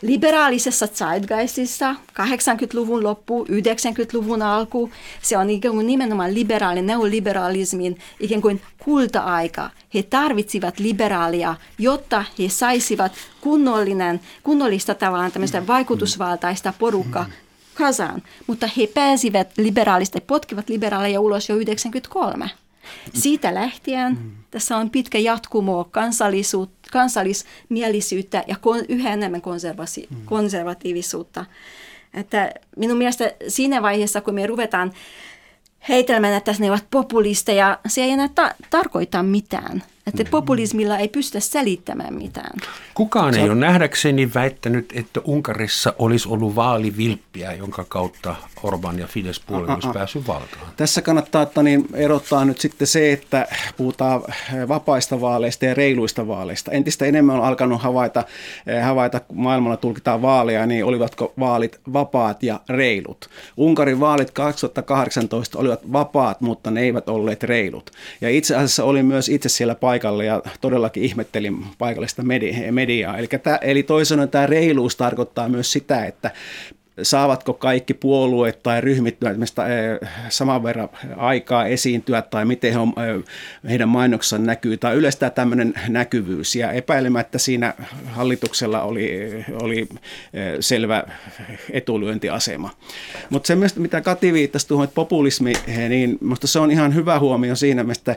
liberaalisessa 0.02 0.86
zeitgeistissa 0.86 1.94
80-luvun 2.12 3.04
loppu, 3.04 3.44
90-luvun 3.44 4.42
alku, 4.42 4.90
se 5.22 5.38
on 5.38 5.50
ikään 5.50 5.74
kuin 5.74 5.86
nimenomaan 5.86 6.34
liberaali, 6.34 6.82
neoliberalismin 6.82 7.98
ikään 8.20 8.42
kuin 8.42 8.62
kulta-aika. 8.78 9.70
He 9.94 10.02
tarvitsivat 10.02 10.78
liberaalia, 10.78 11.54
jotta 11.78 12.24
he 12.38 12.48
saisivat 12.48 13.12
kunnollinen, 13.40 14.20
kunnollista 14.42 14.94
tavallaan 14.94 15.32
tämmöistä 15.32 15.66
vaikutusvaltaista 15.66 16.72
porukkaa 16.78 17.26
kasaan. 17.74 18.22
Mutta 18.46 18.68
he 18.76 18.86
pääsivät 18.86 19.52
liberaalista, 19.56 20.20
potkivat 20.26 20.68
liberaaleja 20.68 21.20
ulos 21.20 21.48
jo 21.48 21.56
93. 21.56 22.50
Siitä 23.14 23.54
lähtien 23.54 24.12
mm. 24.12 24.30
tässä 24.50 24.76
on 24.76 24.90
pitkä 24.90 25.18
jatkumo 25.18 25.90
kansallismielisyyttä 26.92 28.44
ja 28.46 28.56
kon, 28.60 28.84
yhä 28.88 29.12
enemmän 29.12 29.42
konservasi, 29.42 30.06
mm. 30.10 30.16
konservatiivisuutta. 30.24 31.44
Että 32.14 32.52
minun 32.76 32.98
mielestä 32.98 33.32
siinä 33.48 33.82
vaiheessa, 33.82 34.20
kun 34.20 34.34
me 34.34 34.46
ruvetaan 34.46 34.92
heitelmään, 35.88 36.34
että 36.34 36.54
ne 36.58 36.70
ovat 36.70 36.86
populisteja, 36.90 37.78
se 37.86 38.02
ei 38.02 38.10
enää 38.10 38.28
ta- 38.34 38.54
tarkoita 38.70 39.22
mitään. 39.22 39.82
Että 40.18 40.30
populismilla 40.30 40.98
ei 40.98 41.08
pystytä 41.08 41.40
selittämään 41.40 42.14
mitään. 42.14 42.58
Kukaan 42.94 43.34
ei 43.34 43.44
ole 43.44 43.54
nähdäkseni 43.54 44.34
väittänyt, 44.34 44.92
että 44.94 45.20
Unkarissa 45.24 45.94
olisi 45.98 46.28
ollut 46.28 46.56
vaalivilppiä, 46.56 47.52
jonka 47.52 47.84
kautta 47.88 48.36
Orban 48.62 48.98
ja 48.98 49.06
Fidesz 49.06 49.40
puolue 49.46 49.72
olisi 49.72 49.88
päässyt 49.94 50.26
valtaan. 50.26 50.66
Tässä 50.76 51.02
kannattaa 51.02 51.42
että 51.42 51.62
niin 51.62 51.88
erottaa 51.94 52.44
nyt 52.44 52.60
sitten 52.60 52.86
se, 52.86 53.12
että 53.12 53.46
puhutaan 53.76 54.22
vapaista 54.68 55.20
vaaleista 55.20 55.64
ja 55.64 55.74
reiluista 55.74 56.26
vaaleista. 56.28 56.70
Entistä 56.70 57.04
enemmän 57.04 57.36
on 57.36 57.44
alkanut 57.44 57.82
havaita, 57.82 58.24
eh, 58.66 58.82
havaita 58.82 59.20
kun 59.20 59.40
maailmalla 59.40 59.76
tulkitaan 59.76 60.22
vaaleja, 60.22 60.66
niin 60.66 60.84
olivatko 60.84 61.32
vaalit 61.38 61.80
vapaat 61.92 62.42
ja 62.42 62.60
reilut. 62.68 63.30
Unkarin 63.56 64.00
vaalit 64.00 64.30
2018 64.30 65.58
olivat 65.58 65.92
vapaat, 65.92 66.40
mutta 66.40 66.70
ne 66.70 66.80
eivät 66.80 67.08
olleet 67.08 67.42
reilut. 67.42 67.90
Ja 68.20 68.30
itse 68.30 68.56
asiassa 68.56 68.84
olin 68.84 69.06
myös 69.06 69.28
itse 69.28 69.48
siellä 69.48 69.74
paikalla 69.74 69.99
ja 70.26 70.42
todellakin 70.60 71.02
ihmettelin 71.02 71.64
paikallista 71.78 72.22
mediaa. 72.70 73.18
Eli, 73.18 73.28
tämä, 73.42 73.56
eli 73.56 73.82
toisaalta 73.82 74.26
tämä 74.26 74.46
reiluus 74.46 74.96
tarkoittaa 74.96 75.48
myös 75.48 75.72
sitä, 75.72 76.04
että 76.04 76.30
saavatko 77.02 77.52
kaikki 77.52 77.94
puolueet 77.94 78.62
tai 78.62 78.80
ryhmittymät 78.80 79.36
eh, 79.38 80.08
saman 80.28 80.62
verran 80.62 80.88
aikaa 81.16 81.66
esiintyä 81.66 82.22
tai 82.22 82.44
miten 82.44 82.72
he, 82.72 82.78
eh, 82.78 83.24
heidän 83.70 83.88
mainoksessaan 83.88 84.46
näkyy 84.46 84.76
tai 84.76 84.94
yleistä 84.94 85.30
tämmöinen 85.30 85.74
näkyvyys. 85.88 86.56
Ja 86.56 86.72
epäilemättä 86.72 87.38
siinä 87.38 87.74
hallituksella 88.06 88.82
oli, 88.82 89.30
oli 89.62 89.88
eh, 90.34 90.56
selvä 90.60 91.04
etulyöntiasema. 91.70 92.70
Mutta 93.30 93.46
se, 93.46 93.56
mitä 93.76 94.00
Kati 94.00 94.32
viittasi 94.32 94.68
tuohon, 94.68 94.84
että 94.84 94.94
populismi, 94.94 95.52
niin 95.88 96.18
minusta 96.20 96.46
se 96.46 96.58
on 96.58 96.70
ihan 96.70 96.94
hyvä 96.94 97.18
huomio 97.18 97.56
siinä, 97.56 97.84
että 97.92 98.16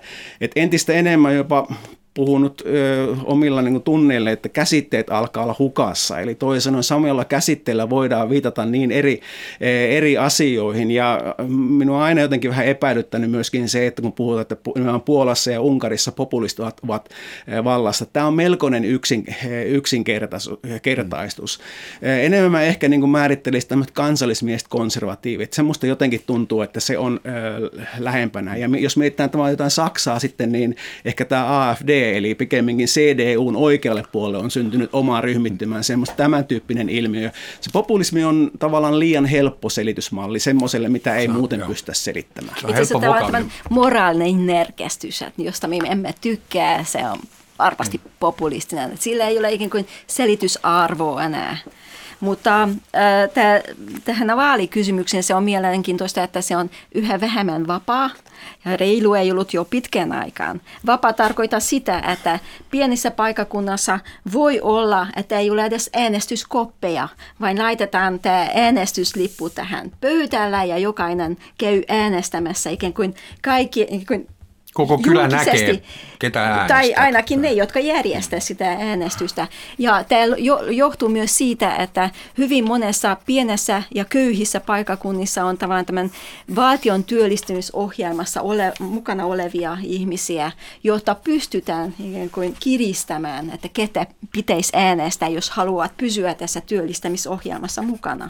entistä 0.56 0.94
enemmän 0.94 1.36
jopa 1.36 1.68
puhunut 2.14 2.62
ö, 2.66 3.16
omilla 3.24 3.62
niin 3.62 3.74
kuin, 3.74 3.84
tunneille, 3.84 4.32
että 4.32 4.50
käsitteet 4.50 5.10
alkaa 5.10 5.44
olla 5.44 5.56
hukassa. 5.60 6.20
Eli 6.20 6.36
toisin 6.36 6.62
sanoen 6.62 6.84
samalla 6.84 7.26
käsitteellä 7.26 7.90
voidaan 7.90 8.30
viitata 8.30 8.66
niin 8.66 8.92
eri, 8.92 9.22
e, 9.62 9.98
eri 9.98 10.18
asioihin. 10.18 10.92
Ja 10.92 11.36
minua 11.48 11.98
on 11.98 12.04
aina 12.04 12.22
jotenkin 12.22 12.50
vähän 12.50 12.66
epäilyttänyt 12.66 13.32
myöskin 13.32 13.70
se, 13.70 13.88
että 13.88 14.02
kun 14.02 14.14
puhutaan, 14.14 14.42
että 14.42 14.56
Puolassa 15.06 15.52
ja 15.52 15.62
Unkarissa 15.62 16.12
populistit 16.12 16.60
ovat, 16.60 16.80
ovat 16.84 17.10
vallassa. 17.64 18.06
Tämä 18.06 18.28
on 18.28 18.34
melkoinen 18.34 18.86
yksin, 18.86 19.26
yksinkertaistus. 19.68 21.60
Mm. 22.02 22.08
Enemmän 22.08 22.52
mä 22.52 22.62
ehkä 22.62 22.90
niin 22.90 23.00
kuin 23.00 23.10
määrittelisin 23.10 23.70
tämmöiset 23.70 23.94
kansallismiehet 23.94 24.66
konservatiivit. 24.70 25.54
Semmoista 25.54 25.88
jotenkin 25.88 26.22
tuntuu, 26.28 26.62
että 26.62 26.80
se 26.80 26.98
on 26.98 27.20
ö, 27.26 27.70
lähempänä. 27.98 28.56
Ja 28.56 28.68
jos 28.80 28.98
mietitään 28.98 29.30
jotain 29.50 29.72
Saksaa 29.72 30.20
sitten, 30.20 30.52
niin 30.52 30.76
ehkä 31.06 31.26
tämä 31.26 31.70
AFD 31.70 32.03
eli 32.12 32.36
pikemminkin 32.36 32.88
CDUn 32.88 33.56
oikealle 33.56 34.04
puolelle 34.12 34.38
on 34.38 34.52
syntynyt 34.52 34.90
oma 34.94 35.22
ryhmittymään, 35.22 35.84
semmoista 35.84 36.16
tämän 36.16 36.46
tyyppinen 36.46 36.90
ilmiö. 36.90 37.32
Se 37.62 37.70
populismi 37.74 38.24
on 38.24 38.52
tavallaan 38.60 39.00
liian 39.00 39.26
helppo 39.26 39.70
selitysmalli 39.70 40.40
semmoiselle, 40.40 40.90
mitä 40.90 41.16
ei 41.16 41.28
muuten 41.28 41.60
joo. 41.60 41.70
pystytä 41.70 41.94
selittämään. 41.94 42.58
Se 42.60 42.66
on 42.68 42.70
Itse 42.70 42.82
asiassa 42.82 43.42
moraalinen 43.70 44.46
närkästys, 44.46 45.24
josta 45.38 45.68
me 45.68 45.78
emme 45.78 46.14
tykkää, 46.22 46.84
se 46.84 46.98
on 46.98 47.20
varmasti 47.60 48.02
populistinen. 48.20 48.98
Sillä 48.98 49.28
ei 49.28 49.40
ole 49.40 49.52
ikään 49.52 49.70
kuin 49.70 49.88
selitysarvoa 50.08 51.24
enää. 51.24 51.58
Mutta 52.24 52.64
äh, 52.64 53.64
tähän 54.06 54.38
vaalikysymykseen 54.38 55.24
se 55.24 55.36
on 55.36 55.44
mielenkiintoista, 55.44 56.24
että 56.24 56.42
se 56.42 56.58
on 56.58 56.70
yhä 56.96 57.22
vähemmän 57.22 57.68
vapaa 57.68 58.10
ja 58.66 58.78
reilu 58.78 59.14
ei 59.14 59.32
ollut 59.32 59.54
jo 59.54 59.66
pitkän 59.66 60.12
aikaan. 60.12 60.62
Vapaa 60.86 61.14
tarkoittaa 61.14 61.60
sitä, 61.60 62.00
että 62.00 62.40
pienissä 62.72 63.12
paikakunnassa 63.12 64.00
voi 64.34 64.62
olla, 64.62 65.08
että 65.16 65.40
ei 65.40 65.50
ole 65.50 65.66
edes 65.66 65.90
äänestyskoppeja, 65.94 67.08
vain 67.42 67.60
laitetaan 67.60 68.20
tämä 68.20 68.48
äänestyslippu 68.54 69.50
tähän 69.50 69.92
pöytällä 70.02 70.64
ja 70.64 70.78
jokainen 70.78 71.38
käy 71.58 71.82
äänestämässä 71.88 72.70
ikään 72.70 72.94
kuin 72.94 73.16
kaikki 73.42 73.82
ikään 73.82 74.06
kuin 74.08 74.28
Koko 74.74 74.98
kylä 74.98 75.28
näkee, 75.28 75.82
ketä 76.20 76.44
äänestää. 76.44 76.68
Tai 76.68 76.94
ainakin 76.94 77.42
ne, 77.42 77.52
jotka 77.52 77.80
järjestää 77.80 78.40
sitä 78.40 78.72
äänestystä. 78.72 79.48
Ja 79.78 80.04
tämä 80.04 80.22
johtuu 80.72 81.10
myös 81.10 81.38
siitä, 81.38 81.76
että 81.76 82.10
hyvin 82.38 82.68
monessa 82.68 83.18
pienessä 83.26 83.84
ja 83.96 84.06
köyhissä 84.06 84.60
paikakunnissa 84.60 85.46
on 85.46 85.58
tavallaan 85.58 85.86
tämän 85.86 86.12
valtion 86.56 87.04
työllistymisohjelmassa 87.04 88.42
ole, 88.42 88.74
mukana 88.80 89.26
olevia 89.26 89.78
ihmisiä, 89.84 90.52
jotta 90.84 91.16
pystytään 91.16 91.94
ikään 92.00 92.30
kuin 92.30 92.56
kiristämään, 92.60 93.52
että 93.54 93.68
ketä 93.74 94.06
pitäisi 94.34 94.72
äänestää, 94.76 95.30
jos 95.30 95.50
haluat 95.50 95.98
pysyä 95.98 96.34
tässä 96.34 96.62
työllistämisohjelmassa 96.62 97.82
mukana. 97.82 98.30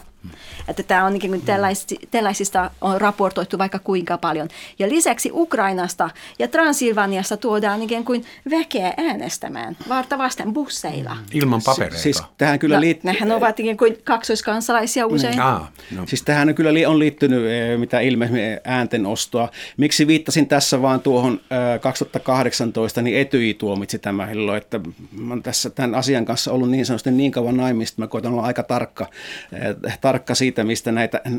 Että 0.68 0.84
tämä 0.84 1.06
on 1.06 1.16
ikään 1.16 1.32
kuin 1.32 1.70
tällaisista 2.12 2.72
on 2.82 3.02
raportoitu 3.02 3.58
vaikka 3.58 3.80
kuinka 3.80 4.18
paljon. 4.18 4.48
Ja 4.80 4.90
lisäksi 4.90 5.30
Ukrainasta 5.34 6.10
ja 6.40 6.48
Transilvaniassa 6.48 7.38
tuodaan 7.38 7.82
ikään 7.82 8.06
kuin 8.06 8.26
väkeä 8.50 8.94
äänestämään 8.98 9.78
varta 9.90 10.18
vasten 10.18 10.54
busseilla. 10.54 11.14
Mm. 11.14 11.24
Ilman 11.34 11.62
papereita. 11.66 11.98
Siis, 11.98 12.18
siis 12.18 12.28
tähän 12.38 12.60
kyllä 12.60 12.76
no. 12.76 12.82
Nehän 13.04 13.32
ovat 13.32 13.60
ikään 13.60 13.78
kuin 13.78 13.98
kaksoiskansalaisia 14.04 15.08
mm. 15.08 15.14
usein. 15.14 15.36
Mm. 15.36 15.42
Ah, 15.42 15.72
no. 15.92 16.04
Siis 16.08 16.22
tähän 16.22 16.56
kyllä 16.56 16.70
on 16.88 17.00
liittynyt 17.00 17.46
eh, 17.46 17.78
mitä 17.80 18.00
ilmeisesti 18.00 18.42
äänten 18.64 19.06
ostoa. 19.06 19.50
Miksi 19.78 20.08
viittasin 20.08 20.48
tässä 20.48 20.82
vaan 20.82 21.00
tuohon 21.00 21.40
2018, 21.82 23.02
niin 23.02 23.18
Etyi 23.18 23.54
tuomitsi 23.54 24.00
tämä 24.00 24.26
hillo, 24.26 24.56
että 24.56 24.80
mä 25.12 25.38
tässä 25.44 25.70
tämän 25.70 25.96
asian 25.96 26.26
kanssa 26.26 26.52
ollut 26.52 26.70
niin 26.70 26.86
sanotusti 26.86 27.12
niin 27.12 27.32
kauan 27.32 27.58
naimista, 27.58 28.02
mä 28.02 28.08
koitan 28.08 28.34
olla 28.34 28.44
aika 28.44 28.64
tarkka, 28.64 29.08
eh, 29.54 30.00
tarkka 30.14 30.36
siitä, 30.36 30.64
mistä 30.64 30.92
näitä, 30.92 31.22
eh, 31.26 31.38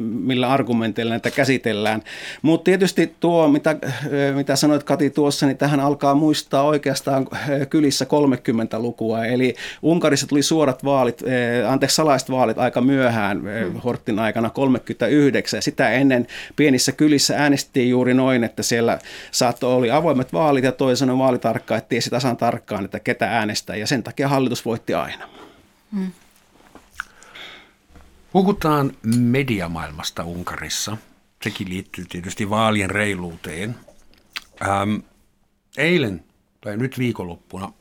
millä 0.00 0.52
argumenteilla 0.52 1.10
näitä 1.10 1.30
käsitellään. 1.30 2.02
Mutta 2.42 2.64
tietysti 2.64 3.14
tuo, 3.20 3.48
mitä 3.48 3.76
mitä 4.34 4.56
sanoit 4.56 4.82
Kati 4.82 5.10
tuossa, 5.10 5.46
niin 5.46 5.56
tähän 5.56 5.80
alkaa 5.80 6.14
muistaa 6.14 6.62
oikeastaan 6.62 7.26
eh, 7.48 7.68
kylissä 7.68 8.04
30-lukua. 8.04 9.24
Eli 9.24 9.54
Unkarissa 9.82 10.26
tuli 10.26 10.42
suorat 10.42 10.84
vaalit, 10.84 11.22
eh, 11.22 11.70
anteeksi 11.70 11.96
salaiset 11.96 12.30
vaalit 12.30 12.58
aika 12.58 12.80
myöhään 12.80 13.48
eh, 13.48 13.66
hmm. 13.66 13.80
Hortin 13.80 14.18
aikana 14.18 14.50
39. 14.50 15.62
Sitä 15.62 15.90
ennen 15.90 16.26
pienissä 16.56 16.92
kylissä 16.92 17.34
äänestettiin 17.36 17.90
juuri 17.90 18.14
noin, 18.14 18.44
että 18.44 18.62
siellä 18.62 18.98
saattoi 19.30 19.74
oli 19.74 19.90
avoimet 19.90 20.32
vaalit 20.32 20.64
ja 20.64 20.72
toisena 20.72 21.18
vaalitarkkaajat 21.18 21.88
tiesi 21.88 22.10
tasan 22.10 22.36
tarkkaan, 22.36 22.84
että 22.84 23.00
ketä 23.00 23.30
äänestää 23.30 23.76
ja 23.76 23.86
sen 23.86 24.02
takia 24.02 24.28
hallitus 24.28 24.64
voitti 24.64 24.94
aina. 24.94 25.28
Hmm. 25.94 26.10
Puhutaan 28.36 28.92
mediamaailmasta 29.16 30.24
Unkarissa. 30.24 30.96
Sekin 31.42 31.68
liittyy 31.68 32.04
tietysti 32.08 32.50
vaalien 32.50 32.90
reiluuteen. 32.90 33.76
Ähm, 34.62 34.96
eilen 35.76 36.24
tai 36.60 36.76
nyt 36.76 36.98
viikonloppuna 36.98 37.72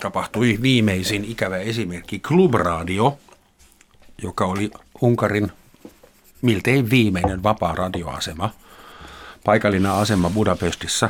tapahtui 0.00 0.58
viimeisin 0.62 1.24
ikävä 1.24 1.56
esimerkki 1.56 2.18
Clubradio, 2.18 3.18
joka 4.22 4.44
oli 4.44 4.70
Unkarin 5.00 5.52
miltei 6.42 6.90
viimeinen 6.90 7.42
vapaa 7.42 7.74
radioasema, 7.74 8.50
paikallinen 9.44 9.90
asema 9.90 10.30
Budapestissa, 10.30 11.08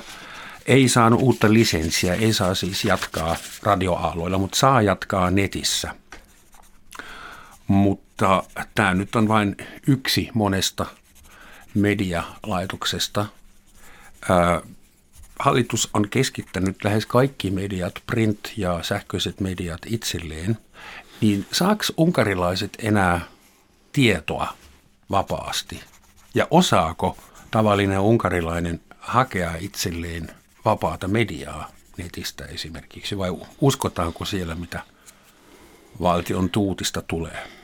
ei 0.66 0.88
saanut 0.88 1.22
uutta 1.22 1.52
lisenssiä, 1.52 2.14
ei 2.14 2.32
saa 2.32 2.54
siis 2.54 2.84
jatkaa 2.84 3.36
radioaaloilla, 3.62 4.38
mutta 4.38 4.58
saa 4.58 4.82
jatkaa 4.82 5.30
netissä. 5.30 5.94
Mutta 7.68 8.42
tämä 8.74 8.94
nyt 8.94 9.16
on 9.16 9.28
vain 9.28 9.56
yksi 9.86 10.28
monesta 10.34 10.86
medialaitoksesta 11.74 13.26
hallitus 15.38 15.90
on 15.94 16.08
keskittänyt 16.08 16.84
lähes 16.84 17.06
kaikki 17.06 17.50
mediat, 17.50 17.94
print 18.06 18.52
ja 18.56 18.82
sähköiset 18.82 19.40
mediat 19.40 19.80
itselleen, 19.86 20.58
niin 21.20 21.46
saako 21.52 21.84
unkarilaiset 21.96 22.72
enää 22.78 23.20
tietoa 23.92 24.54
vapaasti? 25.10 25.80
Ja 26.34 26.46
osaako 26.50 27.16
tavallinen 27.50 28.00
unkarilainen 28.00 28.80
hakea 28.98 29.54
itselleen 29.60 30.30
vapaata 30.64 31.08
mediaa 31.08 31.70
netistä 31.96 32.44
esimerkiksi, 32.44 33.18
vai 33.18 33.30
uskotaanko 33.60 34.24
siellä, 34.24 34.54
mitä 34.54 34.82
valtion 36.00 36.50
tuutista 36.50 37.02
tulee? 37.02 37.57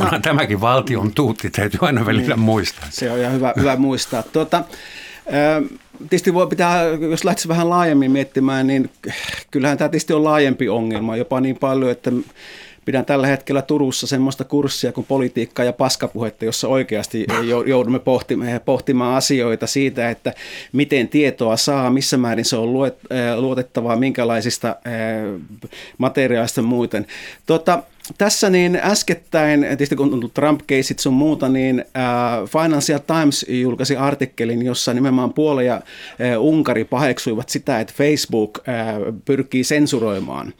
No. 0.00 0.04
Onhan 0.06 0.22
tämäkin 0.22 0.60
valtion 0.60 1.12
tuutti, 1.12 1.50
täytyy 1.50 1.78
aina 1.82 2.06
välillä 2.06 2.34
niin, 2.34 2.44
muistaa. 2.44 2.84
Se 2.90 3.10
on 3.10 3.18
ihan 3.18 3.32
hyvä, 3.32 3.52
hyvä 3.56 3.76
muistaa. 3.76 4.22
Tuota, 4.22 4.64
Tietysti 5.98 6.34
voi 6.34 6.46
pitää, 6.46 6.84
jos 6.84 7.24
lähtisi 7.24 7.48
vähän 7.48 7.70
laajemmin 7.70 8.10
miettimään, 8.10 8.66
niin 8.66 8.90
kyllähän 9.50 9.78
tämä 9.78 9.88
tietysti 9.88 10.12
on 10.12 10.24
laajempi 10.24 10.68
ongelma, 10.68 11.16
jopa 11.16 11.40
niin 11.40 11.56
paljon, 11.56 11.90
että 11.90 12.10
pidän 12.84 13.04
tällä 13.04 13.26
hetkellä 13.26 13.62
Turussa 13.62 14.06
semmoista 14.06 14.44
kurssia 14.44 14.92
kuin 14.92 15.06
politiikka 15.06 15.64
ja 15.64 15.72
paskapuhetta, 15.72 16.44
jossa 16.44 16.68
oikeasti 16.68 17.26
joudumme 17.66 17.98
pohtimaan, 17.98 18.60
pohtimaan 18.64 19.16
asioita 19.16 19.66
siitä, 19.66 20.10
että 20.10 20.32
miten 20.72 21.08
tietoa 21.08 21.56
saa, 21.56 21.90
missä 21.90 22.16
määrin 22.16 22.44
se 22.44 22.56
on 22.56 22.72
luotettavaa, 23.36 23.96
minkälaisista 23.96 24.76
materiaalista 25.98 26.62
muuten. 26.62 27.06
Tota, 27.46 27.82
tässä 28.18 28.50
niin 28.50 28.80
äskettäin, 28.82 29.60
tietysti 29.60 29.96
kun 29.96 30.14
on 30.14 30.30
Trump-keisit 30.34 30.98
sun 30.98 31.14
muuta, 31.14 31.48
niin 31.48 31.84
äh, 31.96 32.62
Financial 32.62 32.98
Times 32.98 33.46
julkaisi 33.48 33.96
artikkelin, 33.96 34.64
jossa 34.64 34.94
nimenomaan 34.94 35.32
Puola 35.32 35.62
ja 35.62 35.74
äh, 35.74 36.40
Unkari 36.40 36.84
paheksuivat 36.84 37.48
sitä, 37.48 37.80
että 37.80 37.94
Facebook 37.96 38.58
pyrkii 39.24 39.64
sensuroimaan. 39.64 40.52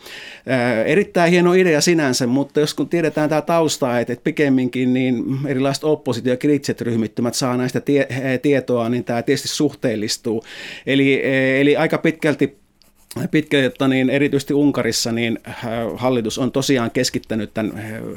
Erittäin 0.86 1.30
hieno 1.30 1.52
idea 1.52 1.80
sinänsä, 1.80 2.26
mutta 2.26 2.60
jos 2.60 2.74
kun 2.74 2.88
tiedetään 2.88 3.28
tämä 3.28 3.42
tausta, 3.42 4.00
että, 4.00 4.16
pikemminkin 4.24 4.94
niin 4.94 5.24
erilaiset 5.46 5.84
oppositio- 5.84 6.32
ja 6.32 6.36
kriittiset 6.36 6.80
ryhmittymät 6.80 7.34
saa 7.34 7.56
näistä 7.56 7.80
tie- 7.80 8.08
tietoa, 8.42 8.88
niin 8.88 9.04
tämä 9.04 9.22
tietysti 9.22 9.48
suhteellistuu. 9.48 10.44
Eli, 10.86 11.22
eli 11.60 11.76
aika 11.76 11.98
pitkälti 11.98 12.60
pitkälti, 13.30 13.88
niin 13.88 14.10
erityisesti 14.10 14.54
Unkarissa, 14.54 15.12
niin 15.12 15.38
äh, 15.48 15.56
hallitus 15.96 16.38
on 16.38 16.52
tosiaan 16.52 16.90
keskittänyt 16.90 17.54
tämän 17.54 17.78
äh, 17.78 18.12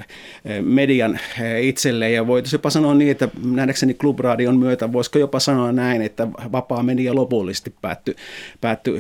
median 0.62 1.16
äh, 1.16 1.64
itselleen 1.64 2.14
ja 2.14 2.28
voitaisiin 2.28 2.58
jopa 2.58 2.70
sanoa 2.70 2.94
niin, 2.94 3.12
että 3.12 3.30
nähdäkseni 3.44 3.94
Klubradion 3.94 4.58
myötä 4.58 4.94
voisiko 4.94 5.20
jopa 5.20 5.40
sanoa 5.40 5.72
näin, 5.72 6.02
että 6.02 6.28
vapaa 6.52 6.84
media 6.84 7.16
lopullisesti 7.16 7.74
päättyi 7.82 8.16
päätty 8.62 9.00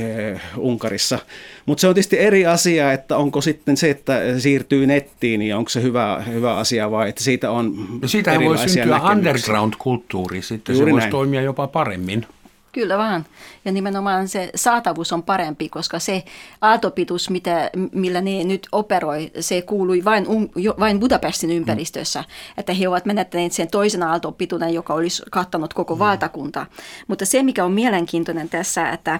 Unkarissa. 0.58 1.20
Mutta 1.66 1.82
se 1.82 1.88
on 1.88 1.94
tietysti 1.94 2.20
eri 2.20 2.46
asia, 2.46 2.94
että 2.94 3.18
onko 3.18 3.42
sitten 3.42 3.78
se, 3.78 3.90
että 3.90 4.40
siirtyy 4.40 4.88
nettiin, 4.88 5.40
niin 5.40 5.56
onko 5.56 5.70
se 5.70 5.82
hyvä, 5.82 6.24
hyvä 6.28 6.56
asia 6.56 6.92
vai 6.92 7.10
että 7.10 7.24
siitä 7.24 7.52
on 7.52 7.88
no 8.02 8.08
Siitä 8.08 8.40
voi 8.40 8.58
syntyä 8.70 9.00
underground-kulttuuri, 9.12 10.42
sitten 10.42 10.76
Juuri 10.76 10.90
se 10.90 10.92
voisi 10.92 11.04
näin. 11.04 11.12
toimia 11.12 11.42
jopa 11.42 11.68
paremmin. 11.68 12.26
Kyllä 12.74 12.98
vaan. 12.98 13.26
Ja 13.66 13.72
nimenomaan 13.72 14.28
se 14.28 14.50
saatavuus 14.56 15.14
on 15.14 15.24
parempi, 15.24 15.70
koska 15.70 16.00
se 16.00 16.24
aaltopituus, 16.62 17.30
mitä, 17.30 17.70
millä 17.92 18.22
ne 18.22 18.44
nyt 18.44 18.68
operoi, 18.72 19.32
se 19.40 19.62
kuului 19.62 20.06
vain, 20.06 20.28
um, 20.28 20.50
jo, 20.56 20.76
vain 20.80 21.00
Budapestin 21.00 21.50
mm. 21.50 21.56
ympäristössä. 21.56 22.22
Mm. 22.22 22.26
Että 22.58 22.74
he 22.74 22.88
ovat 22.88 23.06
menettäneet 23.06 23.52
sen 23.52 23.68
toisen 23.68 24.04
aaltopituuden, 24.04 24.74
joka 24.74 24.94
olisi 24.94 25.24
kattanut 25.32 25.74
koko 25.74 25.96
mm. 25.96 26.00
valtakunta. 26.00 26.66
Mutta 27.08 27.26
se, 27.26 27.44
mikä 27.44 27.66
on 27.66 27.72
mielenkiintoinen 27.72 28.50
tässä, 28.50 28.90
että, 28.90 29.20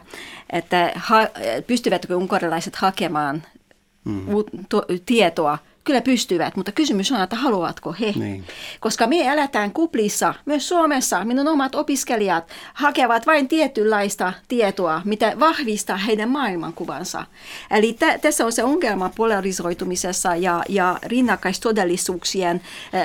että 0.50 0.92
ha, 0.96 1.18
pystyvätkö 1.68 2.18
unkarilaiset 2.18 2.76
hakemaan 2.76 3.44
mm. 4.06 4.26
to, 4.70 4.86
tietoa– 5.06 5.58
Kyllä 5.84 6.02
pystyvät, 6.02 6.56
mutta 6.56 6.72
kysymys 6.72 7.12
on, 7.12 7.22
että 7.22 7.36
haluavatko 7.36 7.96
he. 8.00 8.14
Niin. 8.16 8.44
Koska 8.80 9.08
me 9.08 9.28
eletään 9.28 9.72
kuplissa, 9.72 10.34
myös 10.46 10.70
Suomessa 10.70 11.26
minun 11.26 11.48
omat 11.48 11.76
opiskelijat 11.76 12.50
hakevat 12.74 13.28
vain 13.28 13.48
tietynlaista 13.48 14.34
tietoa, 14.48 15.02
mitä 15.06 15.34
vahvistaa 15.40 15.98
heidän 15.98 16.30
maailmankuvansa. 16.30 17.26
Eli 17.72 17.94
t- 17.94 18.22
tässä 18.22 18.46
on 18.46 18.52
se 18.52 18.64
ongelma 18.64 19.12
polarisoitumisessa 19.16 20.36
ja, 20.36 20.64
ja 20.70 21.00
rinnakkaistodellisuuksien 21.04 22.62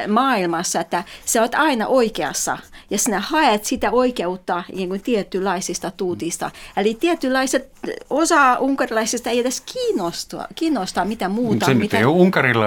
maailmassa, 0.09 0.81
että 0.81 1.05
sä 1.25 1.43
oot 1.43 1.55
aina 1.55 1.87
oikeassa 1.87 2.59
ja 2.91 2.99
sinä 2.99 3.21
haet 3.21 3.65
sitä 3.65 3.91
oikeutta 3.91 4.65
niin 4.75 4.89
kuin 4.89 5.03
tietynlaisista 5.03 5.91
tuutista. 5.91 6.51
Eli 6.77 6.95
tietynlaiset, 7.01 7.71
osa 8.11 8.59
unkarilaisista 8.59 9.31
ei 9.31 9.39
edes 9.39 9.61
kiinnosta, 9.61 10.49
kiinnosta 10.55 11.05
mitä 11.05 11.29
muuta. 11.29 11.67
Se 11.67 11.75
mitä... 11.75 11.99
ei 11.99 12.05
ole 12.05 12.17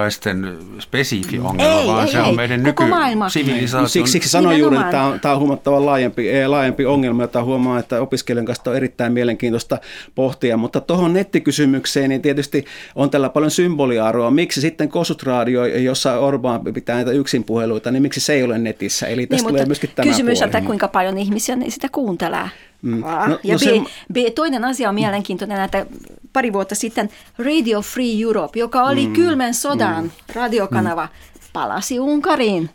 unkarilaisten 0.02 0.58
spesifi 0.80 1.38
ongelma, 1.38 1.80
ei, 1.80 1.86
vaan 1.86 2.06
ei, 2.06 2.12
se 2.12 2.18
ei, 2.18 2.24
on 2.24 2.36
meidän 2.36 2.62
nykysivilisaation. 2.62 3.88
Siksi, 3.88 4.12
siksi 4.12 4.28
sanoin 4.28 4.58
juuri, 4.58 4.76
että 4.76 4.90
tämä 4.90 5.06
on, 5.06 5.20
tämä 5.20 5.34
on 5.34 5.40
huomattavan 5.40 5.86
laajempi, 5.86 6.28
eh, 6.28 6.46
laajempi 6.46 6.86
ongelma, 6.86 7.22
jota 7.22 7.44
huomaa, 7.44 7.78
että 7.78 8.00
opiskelijan 8.00 8.46
kanssa 8.46 8.70
on 8.70 8.76
erittäin 8.76 9.12
mielenkiintoista 9.12 9.78
pohtia. 10.14 10.56
Mutta 10.56 10.80
tuohon 10.80 11.12
nettikysymykseen, 11.12 12.08
niin 12.08 12.22
tietysti 12.22 12.64
on 12.94 13.10
tällä 13.10 13.28
paljon 13.28 13.50
symboliarvoa. 13.50 14.30
Miksi 14.30 14.60
sitten 14.60 14.88
Kosut-radio, 14.88 15.64
jossa 15.66 16.16
Orbán 16.16 16.72
pitää 16.72 16.96
näitä 16.96 17.10
yksinpuheluita, 17.10 17.90
niin 17.90 18.02
miksi 18.02 18.20
se 18.20 18.32
ei 18.32 18.42
ole 18.42 18.58
netissä? 18.58 19.06
Eli 19.06 19.26
tästä 19.26 19.42
niin, 19.42 19.48
tulee 19.54 19.66
myöskin 19.66 19.90
tämä 19.94 20.08
kysymys, 20.08 20.42
että 20.42 20.60
kuinka 20.60 20.88
paljon 20.88 21.18
ihmisiä 21.18 21.56
sitä 21.68 21.88
kuuntelee. 21.92 22.48
Mm. 22.82 23.00
No, 23.00 23.38
ja 23.42 23.54
no 23.54 23.58
B, 23.58 23.62
sen... 23.62 23.86
B, 24.12 24.16
toinen 24.34 24.64
asia 24.64 24.88
on 24.88 24.94
mielenkiintoinen, 24.94 25.60
että 25.60 25.86
pari 26.32 26.52
vuotta 26.52 26.74
sitten 26.74 27.10
Radio 27.38 27.82
Free 27.82 28.22
Europe, 28.22 28.58
joka 28.58 28.84
oli 28.84 29.06
mm. 29.06 29.12
kylmän 29.12 29.54
sodan 29.54 30.04
mm. 30.04 30.10
radiokanava, 30.34 31.08
palasi 31.52 32.00
Unkariin, 32.00 32.70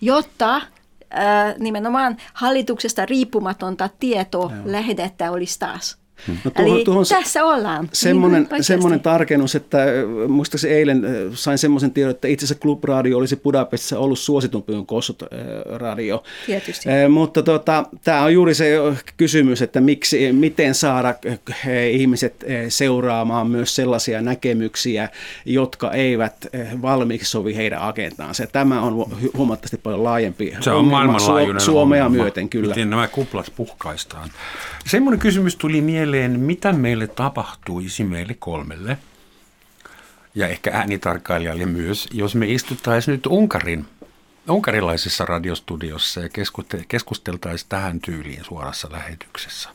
jotta 0.00 0.56
äh, 0.56 0.62
nimenomaan 1.58 2.16
hallituksesta 2.32 3.06
riippumatonta 3.06 3.90
tietoa 4.00 4.52
lähdettä 4.64 5.30
olisi 5.30 5.58
taas. 5.58 6.01
No 6.44 6.50
tuohon, 6.50 6.76
Eli 6.76 6.84
tuohon 6.84 7.04
tässä 7.08 7.44
ollaan. 7.44 7.88
Semmoinen, 7.92 8.48
niin 8.52 8.64
semmoinen 8.64 9.00
tarkennus, 9.00 9.54
että 9.54 9.78
muistaakseni 10.28 10.74
eilen 10.74 11.02
sain 11.34 11.58
semmoisen 11.58 11.90
tiedon, 11.90 12.10
että 12.10 12.28
itse 12.28 12.44
asiassa 12.46 12.62
Club 12.62 12.84
Radio 12.84 13.18
olisi 13.18 13.36
Budapestissa 13.36 13.98
ollut 13.98 14.18
suositumpi 14.18 14.72
kuin 14.72 14.86
Kossuth 14.86 15.24
Radio. 15.76 16.22
Tietysti. 16.46 16.90
Eh, 16.90 17.08
mutta 17.08 17.42
tota, 17.42 17.84
tämä 18.04 18.22
on 18.22 18.32
juuri 18.32 18.54
se 18.54 18.78
kysymys, 19.16 19.62
että 19.62 19.80
miksi, 19.80 20.32
miten 20.32 20.74
saada 20.74 21.14
ihmiset 21.90 22.44
seuraamaan 22.68 23.46
myös 23.46 23.74
sellaisia 23.74 24.22
näkemyksiä, 24.22 25.08
jotka 25.44 25.92
eivät 25.92 26.46
valmiiksi 26.82 27.30
sovi 27.30 27.56
heidän 27.56 27.82
agendaansa. 27.82 28.46
Tämä 28.46 28.82
on 28.82 29.06
huomattavasti 29.36 29.76
paljon 29.76 30.04
laajempi 30.04 30.54
Se 30.60 30.70
on 30.70 30.84
maailmanlaajuinen 30.84 31.60
Suomea 31.60 32.04
ongelma. 32.06 32.22
myöten, 32.22 32.48
kyllä. 32.48 32.68
Miten 32.68 32.90
nämä 32.90 33.08
kuplat 33.08 33.52
puhkaistaan. 33.56 34.30
Semmoinen 34.86 35.20
kysymys 35.20 35.56
tuli 35.56 35.80
mieleen, 35.80 36.11
mitä 36.18 36.72
meille 36.72 37.06
tapahtuisi 37.06 38.04
meille 38.04 38.36
kolmelle 38.38 38.98
ja 40.34 40.48
ehkä 40.48 40.70
äänitarkkailijalle 40.74 41.66
myös, 41.66 42.08
jos 42.12 42.34
me 42.34 42.46
istuttaisiin 42.46 43.12
nyt 43.12 43.26
Unkarin, 43.26 43.86
unkarilaisessa 44.50 45.24
radiostudiossa 45.24 46.20
ja 46.20 46.28
keskusteltaisiin 46.88 47.68
tähän 47.68 48.00
tyyliin 48.00 48.44
suorassa 48.44 48.88
lähetyksessä. 48.92 49.68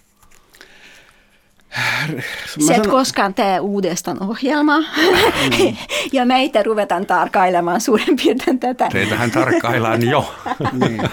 Sä 2.68 2.76
et 2.76 2.88
koskaan 2.88 3.34
tee 3.34 3.60
uudestaan 3.60 4.24
ohjelmaa 4.24 4.80
mm. 4.80 5.78
ja 6.14 6.26
meitä 6.26 6.64
ruvetaan 6.64 7.06
tarkkailemaan 7.06 7.82
suurin 7.82 8.16
piirtein 8.16 8.60
tätä. 8.60 8.90
Teitähän 8.92 9.32
tarkkaillaan 9.32 10.10
jo. 10.10 10.36
niin. 10.72 11.02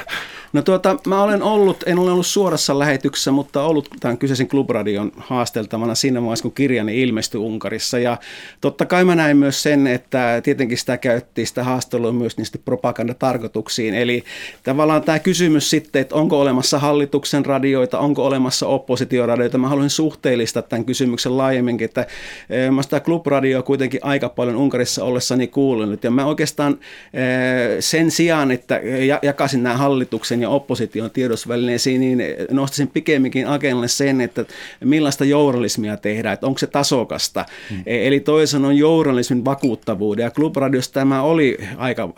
No 0.55 0.62
tuota, 0.62 0.97
mä 1.07 1.23
olen 1.23 1.43
ollut, 1.43 1.85
en 1.87 1.99
ole 1.99 2.12
ollut 2.12 2.27
suorassa 2.27 2.79
lähetyksessä, 2.79 3.31
mutta 3.31 3.62
ollut 3.62 3.88
tämän 4.01 4.19
kyseisen 4.19 4.49
Klubradion 4.49 5.12
haasteltavana 5.17 5.95
siinä 5.95 6.23
vaiheessa, 6.23 6.43
kun 6.43 6.53
kirjani 6.53 7.03
ilmestyi 7.03 7.40
Unkarissa. 7.40 7.99
Ja 7.99 8.17
totta 8.61 8.87
kai 8.87 9.05
mä 9.05 9.14
näin 9.14 9.37
myös 9.37 9.62
sen, 9.62 9.87
että 9.87 10.40
tietenkin 10.45 10.79
sitä 10.79 10.97
käyttiin 10.97 11.47
sitä 11.47 11.64
haastelua 11.64 12.12
myös 12.12 12.37
niistä 12.37 12.59
propagandatarkoituksiin. 12.64 13.95
Eli 13.95 14.25
tavallaan 14.62 15.03
tämä 15.03 15.19
kysymys 15.19 15.71
sitten, 15.71 16.03
että 16.03 16.14
onko 16.14 16.40
olemassa 16.40 16.79
hallituksen 16.79 17.47
radioita, 17.47 17.99
onko 17.99 18.27
olemassa 18.27 18.67
oppositioradioita. 18.67 19.59
Mä 19.59 19.69
haluaisin 19.69 19.97
suhteellistaa 19.97 20.62
tämän 20.62 20.85
kysymyksen 20.85 21.37
laajemminkin, 21.38 21.85
että 21.85 22.07
eh, 22.51 22.71
mä 22.71 22.83
sitä 22.83 23.01
Klubradio 23.01 23.62
kuitenkin 23.62 24.01
aika 24.03 24.29
paljon 24.29 24.57
Unkarissa 24.57 25.05
ollessani 25.05 25.47
kuulunut. 25.47 26.05
Ja 26.05 26.11
mä 26.11 26.27
oikeastaan 26.27 26.79
eh, 27.14 27.77
sen 27.81 28.11
sijaan, 28.11 28.51
että 28.51 28.81
jakaisin 29.23 29.62
nämä 29.62 29.77
hallituksen 29.77 30.44
ja 30.45 30.51
opposition 30.51 31.11
tiedotusvälineisiin, 31.11 32.01
niin 32.01 32.23
nostaisin 32.51 32.89
pikemminkin 32.89 33.47
agendalle 33.47 33.89
sen, 33.89 34.21
että 34.21 34.45
millaista 34.85 35.25
journalismia 35.25 35.97
tehdään, 35.97 36.35
että 36.35 36.47
onko 36.47 36.59
se 36.59 36.67
tasokasta. 36.67 37.45
Hmm. 37.71 37.83
E, 37.87 38.07
eli 38.07 38.21
toisen 38.21 38.65
on 38.65 38.77
journalismin 38.77 39.45
vakuuttavuuden, 39.45 40.23
ja 40.23 40.31
Club 40.31 40.57
Radiossa 40.57 40.93
tämä 40.93 41.23
oli 41.23 41.59
aika, 41.77 42.09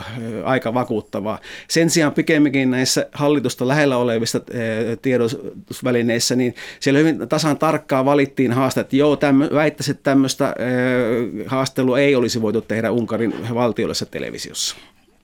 aika 0.45 0.75
vakuuttavaa. 0.75 1.39
Sen 1.69 1.91
sijaan 1.91 2.13
pikemminkin 2.13 2.71
näissä 2.71 3.07
hallitusta 3.13 3.69
lähellä 3.69 3.97
olevissa 3.97 4.41
e, 4.51 4.97
tiedotusvälineissä, 4.97 6.37
niin 6.37 6.55
siellä 6.81 6.99
hyvin 6.99 7.29
tasan 7.29 7.59
tarkkaan 7.59 8.05
valittiin 8.05 8.53
haaste, 8.53 8.81
että 8.81 8.97
joo, 8.97 9.17
tämmö, 9.17 9.49
väittäisi, 9.55 9.91
että 9.91 10.03
tämmöistä 10.03 10.55
e, 10.59 10.65
haastelua 11.47 11.99
ei 11.99 12.15
olisi 12.15 12.43
voitu 12.43 12.61
tehdä 12.61 12.91
Unkarin 12.91 13.55
valtiollisessa 13.55 14.07
televisiossa. 14.07 14.77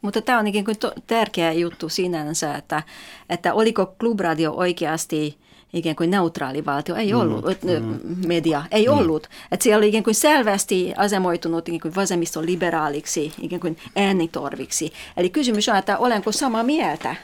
Mutta 0.02 0.22
tämä 0.22 0.38
on 0.38 0.46
ikään 0.46 0.64
kuin 0.64 0.78
to, 0.78 0.92
tärkeä 1.06 1.52
juttu 1.52 1.88
sinänsä, 1.88 2.54
että, 2.54 2.82
että 3.28 3.54
oliko 3.54 3.94
Klubradio 4.00 4.52
oikeasti 4.52 5.38
ikään 5.72 5.96
kuin 5.96 6.10
neutraali 6.10 6.66
valtio, 6.66 6.94
ei 6.94 7.12
mm, 7.12 7.20
ollut, 7.20 7.44
mm, 7.44 8.28
media 8.28 8.62
ei 8.70 8.86
mm. 8.86 8.92
ollut. 8.92 9.28
Että 9.52 9.64
siellä 9.64 9.78
oli 9.78 9.88
ikään 9.88 10.04
kuin 10.04 10.14
selvästi 10.14 10.92
asemoitunut 10.96 11.68
ikään 11.68 11.80
kuin 11.80 11.94
vasemmistoliberaaliksi, 11.94 13.32
ikään 13.40 13.60
kuin 13.60 13.76
äänitorviksi. 13.96 14.92
Eli 15.16 15.30
kysymys 15.30 15.68
on, 15.68 15.76
että 15.76 15.98
olenko 15.98 16.32
samaa 16.32 16.62
mieltä 16.62 17.16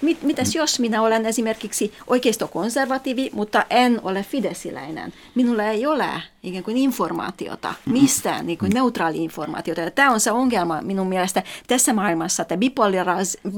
Mit, 0.00 0.22
mitäs 0.22 0.54
jos 0.54 0.80
minä 0.80 1.02
olen 1.02 1.26
esimerkiksi 1.26 1.92
oikeistokonservatiivi, 2.06 3.30
mutta 3.32 3.64
en 3.70 4.00
ole 4.02 4.22
fidesiläinen? 4.22 5.12
Minulla 5.34 5.64
ei 5.64 5.86
ole 5.86 6.06
ikään 6.42 6.64
kuin 6.64 6.76
informaatiota, 6.76 7.74
mistään 7.86 8.46
niin 8.46 8.58
kuin 8.58 8.72
neutraali 8.74 9.24
informaatiota. 9.24 9.80
Ja 9.80 9.90
tämä 9.90 10.10
on 10.10 10.20
se 10.20 10.30
ongelma 10.30 10.82
minun 10.82 11.08
mielestä 11.08 11.42
tässä 11.66 11.92
maailmassa, 11.92 12.42
että 12.42 12.58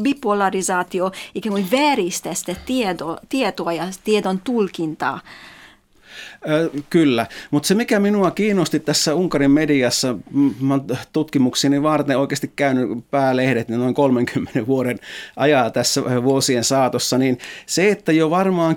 bipolarisaatio 0.03 1.13
ikään 1.35 1.53
kuin 1.53 1.71
vääristää 1.71 2.33
tietoa 3.29 3.73
ja 3.73 3.85
tiedon 4.05 4.41
tulkintaa 4.41 5.21
Kyllä, 6.91 7.27
mutta 7.51 7.67
se 7.67 7.75
mikä 7.75 8.01
minua 8.01 8.31
kiinnosti 8.31 8.81
tässä 8.81 9.15
Unkarin 9.15 9.51
mediassa, 9.51 10.17
mä 10.61 10.79
tutkimukseni 11.13 11.83
varten 11.83 12.19
oikeasti 12.19 12.53
käynyt 12.57 12.89
päälehdet 13.11 13.69
niin 13.69 13.81
noin 13.81 13.95
30 13.95 14.67
vuoden 14.67 14.99
ajaa 15.37 15.71
tässä 15.71 16.03
vuosien 16.25 16.65
saatossa, 16.65 17.19
niin 17.19 17.39
se, 17.67 17.91
että 17.91 18.13
jo 18.13 18.31
varmaan 18.31 18.77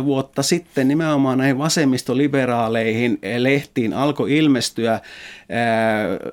10-15 0.00 0.04
vuotta 0.04 0.42
sitten 0.42 0.88
nimenomaan 0.88 1.38
näihin 1.38 1.58
vasemmistoliberaaleihin 1.58 3.18
lehtiin 3.38 3.92
alkoi 3.92 4.36
ilmestyä 4.36 5.00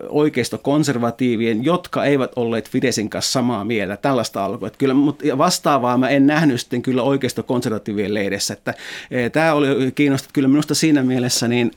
oikeistokonservatiivien, 0.09 1.65
jotka 1.65 2.05
eivät 2.05 2.31
olleet 2.35 2.69
Fidesin 2.69 3.09
kanssa 3.09 3.31
samaa 3.31 3.65
mieltä. 3.65 3.97
Tällaista 3.97 4.45
alkoi. 4.45 4.67
Että 4.67 4.79
kyllä, 4.79 4.93
mutta 4.93 5.37
vastaavaa 5.37 5.97
mä 5.97 6.09
en 6.09 6.27
nähnyt 6.27 6.59
sitten 6.59 6.81
kyllä 6.81 7.03
oikeistokonservatiivien 7.03 8.13
lehdessä. 8.13 8.53
Että, 8.53 8.73
tämä 9.31 9.53
oli 9.53 9.91
kiinnostavaa. 9.95 10.22
Kyllä 10.33 10.47
minusta 10.47 10.75
siinä 10.75 11.03
mielessä 11.03 11.47
niin 11.47 11.71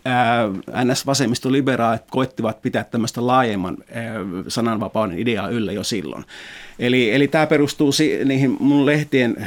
NS-vasemmistoliberaalit 0.85 2.04
koettivat 2.11 2.62
pitää 2.62 2.85
tämmöistä 2.85 3.26
laajemman 3.26 3.76
sananvapauden 4.48 5.18
ideaa 5.18 5.48
yllä 5.48 5.72
jo 5.72 5.85
silloin. 5.85 6.24
Eli, 6.78 7.14
eli 7.14 7.28
tämä 7.28 7.46
perustuu 7.46 7.92
si, 7.92 8.20
niihin 8.24 8.56
mun 8.60 8.86
lehtien 8.86 9.36
e, 9.38 9.44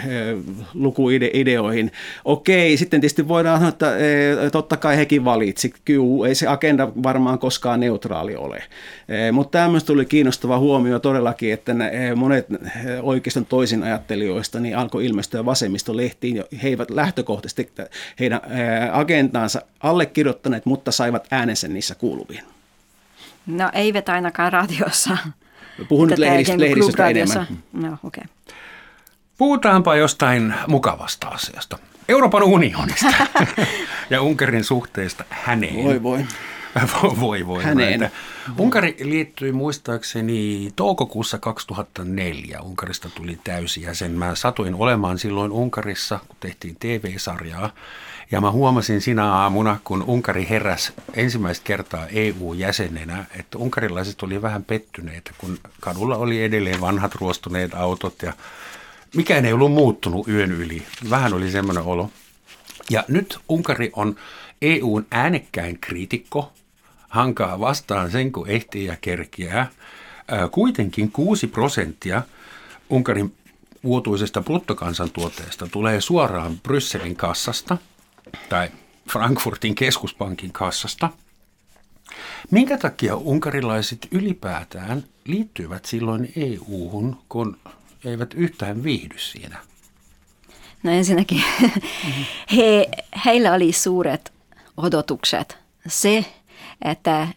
lukuideoihin. 0.73 1.91
Okei, 2.25 2.77
sitten 2.77 3.01
tietysti 3.01 3.27
voidaan 3.27 3.57
sanoa, 3.57 3.69
että 3.69 3.97
e, 3.97 4.49
totta 4.51 4.77
kai 4.77 4.97
hekin 4.97 5.25
valitsi. 5.25 5.73
Kyllä, 5.85 6.27
ei 6.27 6.35
se 6.35 6.47
agenda 6.47 6.91
varmaan 7.03 7.39
koskaan 7.39 7.79
neutraali 7.79 8.35
ole. 8.35 8.63
E, 9.09 9.31
mutta 9.31 9.51
tämä 9.51 9.79
tuli 9.85 10.05
kiinnostava 10.05 10.59
huomio 10.59 10.99
todellakin, 10.99 11.53
että 11.53 11.73
ne, 11.73 12.15
monet 12.15 12.47
oikeiston 13.01 13.45
toisin 13.45 13.83
ajattelijoista 13.83 14.59
niin 14.59 14.77
alkoi 14.77 15.05
ilmestyä 15.05 15.45
vasemmistolehtiin. 15.45 16.43
He 16.63 16.69
eivät 16.69 16.89
lähtökohtaisesti 16.89 17.69
heidän 18.19 18.41
agendaansa 18.91 19.61
allekirjoittaneet, 19.79 20.65
mutta 20.65 20.91
saivat 20.91 21.27
äänensä 21.31 21.67
niissä 21.67 21.95
kuuluviin. 21.95 22.43
No 23.47 23.69
eivät 23.73 24.09
ainakaan 24.09 24.53
radiossa. 24.53 25.17
Puhun 25.87 26.09
nyt 26.09 26.19
lehdist- 26.19 26.59
lehdistöstä 26.59 27.07
enemmän. 27.07 27.47
No, 27.73 27.97
okay. 28.03 28.23
Puhutaanpa 29.37 29.95
jostain 29.95 30.53
mukavasta 30.67 31.27
asiasta. 31.27 31.77
Euroopan 32.09 32.43
unionista 32.43 33.07
ja 34.09 34.21
Unkarin 34.21 34.63
suhteesta 34.63 35.23
häneen. 35.29 35.83
Voi 35.83 36.03
voi. 36.03 36.25
voi 37.19 37.47
voi. 37.47 37.63
Häneen. 37.63 37.99
Näitä. 37.99 38.15
Unkari 38.57 38.95
liittyi 38.99 39.51
muistaakseni 39.51 40.69
toukokuussa 40.75 41.37
2004. 41.37 42.59
Unkarista 42.61 43.09
tuli 43.15 43.39
täysjäsen. 43.43 44.11
Mä 44.11 44.35
satuin 44.35 44.75
olemaan 44.75 45.19
silloin 45.19 45.51
Unkarissa, 45.51 46.19
kun 46.27 46.37
tehtiin 46.39 46.75
TV-sarjaa. 46.79 47.69
Ja 48.31 48.41
mä 48.41 48.51
huomasin 48.51 49.01
sinä 49.01 49.33
aamuna, 49.33 49.79
kun 49.83 50.03
Unkari 50.03 50.47
heräsi 50.49 50.93
ensimmäistä 51.13 51.63
kertaa 51.63 52.07
EU-jäsenenä, 52.07 53.25
että 53.39 53.57
unkarilaiset 53.57 54.23
oli 54.23 54.41
vähän 54.41 54.63
pettyneitä, 54.63 55.31
kun 55.37 55.57
kadulla 55.79 56.17
oli 56.17 56.43
edelleen 56.43 56.81
vanhat 56.81 57.15
ruostuneet 57.15 57.73
autot 57.73 58.21
ja 58.21 58.33
mikään 59.15 59.45
ei 59.45 59.53
ollut 59.53 59.71
muuttunut 59.71 60.27
yön 60.27 60.51
yli. 60.51 60.83
Vähän 61.09 61.33
oli 61.33 61.51
semmoinen 61.51 61.83
olo. 61.83 62.09
Ja 62.89 63.03
nyt 63.07 63.39
Unkari 63.49 63.91
on 63.93 64.15
EUn 64.61 65.05
äänekkäin 65.11 65.79
kriitikko, 65.79 66.53
hankaa 67.09 67.59
vastaan 67.59 68.11
sen, 68.11 68.31
kun 68.31 68.49
ehtii 68.49 68.85
ja 68.85 68.95
kerkiää. 69.01 69.69
Kuitenkin 70.51 71.11
6 71.11 71.47
prosenttia 71.47 72.21
Unkarin 72.89 73.33
vuotuisesta 73.83 74.41
bruttokansantuotteesta 74.41 75.67
tulee 75.71 76.01
suoraan 76.01 76.59
Brysselin 76.63 77.15
kassasta– 77.15 77.77
tai 78.49 78.69
Frankfurtin 79.11 79.75
keskuspankin 79.75 80.51
kassasta. 80.51 81.09
Minkä 82.51 82.77
takia 82.77 83.15
unkarilaiset 83.15 84.07
ylipäätään 84.11 85.03
liittyivät 85.25 85.85
silloin 85.85 86.33
EU-hun, 86.35 87.17
kun 87.29 87.57
eivät 88.05 88.33
yhtään 88.33 88.83
viihdy 88.83 89.17
siinä? 89.17 89.57
No 90.83 90.91
ensinnäkin 90.91 91.43
he, 92.57 92.89
heillä 93.25 93.53
oli 93.53 93.73
suuret 93.73 94.33
odotukset. 94.77 95.57
Se, 95.87 96.25
että 96.81 97.27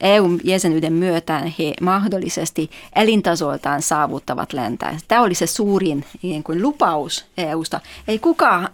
EU-jäsenyyden 0.00 0.92
myötä 0.92 1.38
he 1.58 1.74
mahdollisesti 1.80 2.70
elintasoltaan 2.96 3.82
saavuttavat 3.82 4.52
lentää. 4.52 4.98
Tämä 5.08 5.22
oli 5.22 5.34
se 5.34 5.46
suurin 5.46 6.04
niin 6.22 6.42
kuin 6.42 6.62
lupaus 6.62 7.24
EUsta. 7.38 7.80
Ei 8.08 8.18
kukaan, 8.18 8.68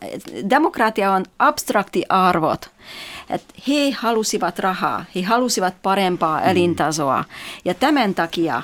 demokratia 0.50 1.12
on 1.12 1.24
abstrakti 1.38 2.02
arvot. 2.08 2.70
Et 3.30 3.42
he 3.68 3.90
halusivat 3.90 4.58
rahaa, 4.58 5.04
he 5.14 5.22
halusivat 5.22 5.74
parempaa 5.82 6.40
mm. 6.40 6.48
elintasoa 6.48 7.24
ja 7.64 7.74
tämän 7.74 8.14
takia 8.14 8.62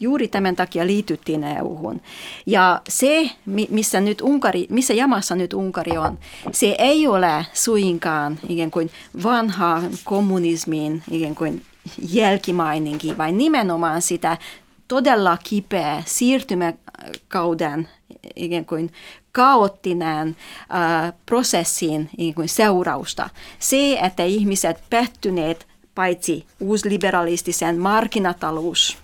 Juuri 0.00 0.28
tämän 0.28 0.56
takia 0.56 0.86
liityttiin 0.86 1.44
EU-hun. 1.44 2.00
Ja 2.46 2.80
se, 2.88 3.30
missä, 3.70 4.00
nyt 4.00 4.20
Unkari, 4.20 4.66
missä 4.70 4.94
jamassa 4.94 5.34
nyt 5.34 5.52
Unkari 5.52 5.98
on, 5.98 6.18
se 6.52 6.74
ei 6.78 7.06
ole 7.06 7.46
suinkaan 7.52 8.38
ikään 8.48 8.70
kuin 8.70 8.90
vanha 9.22 9.82
kommunismin 10.04 11.02
ikään 11.10 11.34
kuin 11.34 11.62
jälkimaininki, 12.12 13.18
vai 13.18 13.32
nimenomaan 13.32 14.02
sitä 14.02 14.38
todella 14.88 15.38
kipeä 15.44 16.02
siirtymäkauden 16.06 17.88
ikään 18.36 18.64
kuin 18.64 18.92
kaoottinen 19.32 20.36
prosessin 21.26 22.10
ikään 22.18 22.34
kuin 22.34 22.48
seurausta. 22.48 23.30
Se, 23.58 23.98
että 24.02 24.24
ihmiset 24.24 24.78
pettyneet 24.90 25.66
paitsi 25.94 26.46
uusliberalistisen 26.60 27.78
markkinatalous 27.78 28.98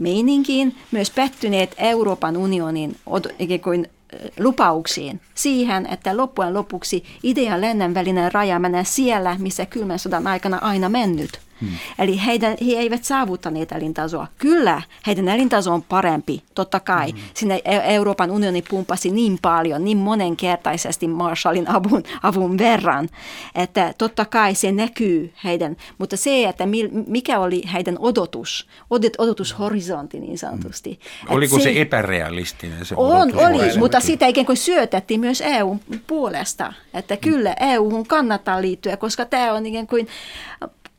meininkiin, 0.00 0.76
myös 0.90 1.10
pettyneet 1.10 1.74
Euroopan 1.78 2.36
unionin 2.36 2.96
ikään 3.38 3.60
kuin 3.60 3.90
lupauksiin 4.38 5.20
siihen, 5.34 5.86
että 5.86 6.16
loppujen 6.16 6.54
lopuksi 6.54 7.04
idea 7.22 7.60
lennän 7.60 7.94
välinen 7.94 8.32
raja 8.32 8.58
menee 8.58 8.84
siellä, 8.84 9.36
missä 9.38 9.66
kylmän 9.66 9.98
sodan 9.98 10.26
aikana 10.26 10.58
aina 10.58 10.88
mennyt. 10.88 11.40
Hmm. 11.60 11.68
Eli 11.98 12.20
heidän, 12.26 12.56
he 12.66 12.72
eivät 12.72 13.04
saavuttaneet 13.04 13.72
elintasoa. 13.72 14.26
Kyllä, 14.38 14.82
heidän 15.06 15.28
elintaso 15.28 15.74
on 15.74 15.82
parempi, 15.82 16.42
totta 16.54 16.80
kai. 16.80 17.10
Hmm. 17.10 17.20
Sinne 17.34 17.60
e- 17.64 17.94
Euroopan 17.94 18.30
unioni 18.30 18.62
pumpasi 18.62 19.10
niin 19.10 19.38
paljon, 19.42 19.84
niin 19.84 19.98
monenkertaisesti 19.98 21.08
Marshallin 21.08 21.70
avun, 21.70 22.02
avun 22.22 22.58
verran, 22.58 23.08
että 23.54 23.94
totta 23.98 24.24
kai 24.24 24.54
se 24.54 24.72
näkyy 24.72 25.32
heidän. 25.44 25.76
Mutta 25.98 26.16
se, 26.16 26.44
että 26.44 26.64
mikä 27.06 27.38
oli 27.40 27.62
heidän 27.72 27.96
odotus, 27.98 28.68
odotushorisontti 29.18 30.20
niin 30.20 30.38
sanotusti. 30.38 31.00
Hmm. 31.28 31.36
Oliko 31.36 31.58
se, 31.58 31.62
se 31.62 31.80
epärealistinen 31.80 32.84
se 32.84 32.94
On, 32.98 33.32
oli, 33.36 33.78
mutta 33.78 34.00
sitä 34.00 34.26
ikään 34.26 34.46
kuin 34.46 34.56
syötettiin 34.56 35.20
myös 35.20 35.40
EUn 35.40 35.80
puolesta, 36.06 36.72
että 36.94 37.16
kyllä 37.16 37.54
EU 37.60 38.04
kannattaa 38.04 38.62
liittyä, 38.62 38.96
koska 38.96 39.24
tämä 39.24 39.52
on 39.52 39.66
ikään 39.66 39.86
kuin 39.86 40.08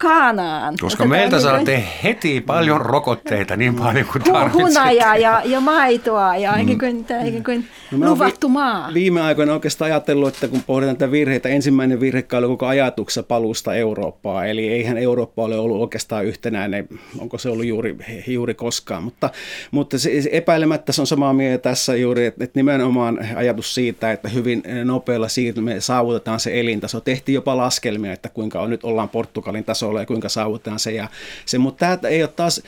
Kaanaan. 0.02 0.76
Koska 0.82 1.04
Tätä 1.04 1.10
meiltä 1.10 1.36
niin 1.36 1.44
saatte 1.44 1.72
kuin... 1.72 1.84
heti 2.04 2.42
paljon 2.42 2.82
rokotteita, 2.82 3.56
niin 3.56 3.76
paljon 3.76 4.06
kuin 4.12 4.24
tarvitsette. 4.24 4.64
Hunajaa 4.64 5.18
ja, 5.18 5.42
ja 5.46 5.60
maitoa 5.60 6.36
ja 6.36 6.52
mm. 6.52 6.80
kuin, 6.80 7.06
ikään 7.26 7.44
kuin 7.44 7.68
no, 7.92 8.10
luvattu 8.10 8.48
vi- 8.48 8.54
maa. 8.54 8.94
Viime 8.94 9.22
aikoina 9.22 9.54
oikeastaan 9.54 9.92
ajatellut, 9.92 10.34
että 10.34 10.48
kun 10.48 10.64
pohditaan 10.64 10.98
tätä 10.98 11.12
virheitä, 11.12 11.50
ensimmäinen 11.50 12.00
virhe 12.00 12.26
oli 12.38 12.48
koko 12.48 12.66
ajatuksessa 12.66 13.24
palusta 13.24 13.76
Eurooppaa. 13.76 14.46
Eli 14.46 14.70
eihän 14.70 14.98
Eurooppa 14.98 15.44
ole 15.44 15.60
ollut 15.60 15.82
oikeastaan 15.82 16.26
yhtenäinen, 16.26 16.88
onko 17.20 17.38
se 17.38 17.50
ollut 17.50 17.66
juuri, 17.66 17.98
juuri 18.28 18.54
koskaan. 18.54 19.04
Mutta, 19.04 19.30
mutta 19.72 19.98
se, 20.00 20.12
epäilemättä 20.32 20.92
se 20.92 21.02
on 21.02 21.08
samaa 21.08 21.34
mieltä 21.34 21.62
tässä 21.62 21.96
juuri, 21.96 22.26
että, 22.26 22.44
että 22.44 22.60
nimenomaan 22.60 23.20
ajatus 23.36 23.76
siitä, 23.76 24.12
että 24.12 24.30
hyvin 24.30 24.64
nopealla 24.84 25.28
siirtymään 25.28 25.82
saavutetaan 25.82 26.40
se 26.40 26.60
elintaso. 26.60 27.00
Tehtiin 27.00 27.34
jopa 27.34 27.58
laskelmia, 27.58 28.14
että 28.14 28.30
kuinka 28.30 28.62
on, 28.62 28.70
nyt 28.70 28.84
ollaan 28.84 29.10
Portugalin 29.10 29.64
taso 29.64 29.89
tasolla 29.90 30.00
ja 30.00 30.06
kuinka 30.06 30.30
saavutetaan 30.30 30.80
se. 30.80 30.92
Ja 30.92 31.08
se 31.46 31.58
mutta 31.58 31.98
tämä 31.98 32.10
ei 32.10 32.24
ole 32.24 32.30
taas 32.36 32.62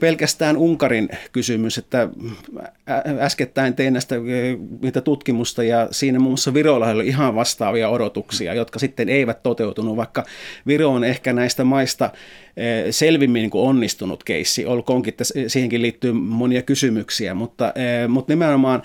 pelkästään 0.00 0.56
Unkarin 0.56 1.08
kysymys, 1.32 1.78
että 1.78 2.08
äskettäin 3.20 3.74
tein 3.74 3.92
näistä 3.92 4.14
niitä 4.82 5.00
tutkimusta 5.00 5.62
ja 5.62 5.88
siinä 5.90 6.18
muun 6.18 6.32
muassa 6.32 6.54
Virolla 6.54 6.88
oli 6.88 7.06
ihan 7.06 7.34
vastaavia 7.34 7.88
odotuksia, 7.88 8.54
jotka 8.54 8.78
sitten 8.78 9.08
eivät 9.08 9.42
toteutunut, 9.42 9.96
vaikka 9.96 10.24
Viro 10.66 10.90
on 10.90 11.04
ehkä 11.04 11.32
näistä 11.32 11.64
maista 11.64 12.10
selvimmin 12.90 13.40
niin 13.40 13.50
kuin 13.50 13.68
onnistunut 13.68 14.24
keissi, 14.24 14.66
olkoonkin, 14.66 15.12
että 15.12 15.24
siihenkin 15.46 15.82
liittyy 15.82 16.12
monia 16.12 16.62
kysymyksiä, 16.62 17.34
mutta, 17.34 17.74
mutta 18.08 18.32
nimenomaan 18.32 18.82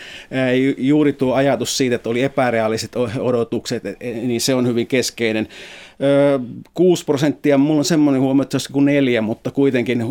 juuri 0.78 1.14
tuo 1.14 1.34
ajatus 1.34 1.78
siitä, 1.78 1.96
että 1.96 2.10
oli 2.10 2.24
epäreaaliset 2.24 2.92
odotukset, 3.20 3.84
niin 4.02 4.42
se 4.42 4.56
on 4.56 4.68
hyvin 4.68 4.88
keskeinen. 4.88 5.48
6 6.74 7.06
prosenttia, 7.06 7.58
mulla 7.58 7.80
on 7.80 7.86
semmoinen 7.86 8.22
että 8.22 8.74
kuin 8.74 8.86
neljä, 8.86 9.22
mutta 9.22 9.52
kuitenkin 9.52 10.06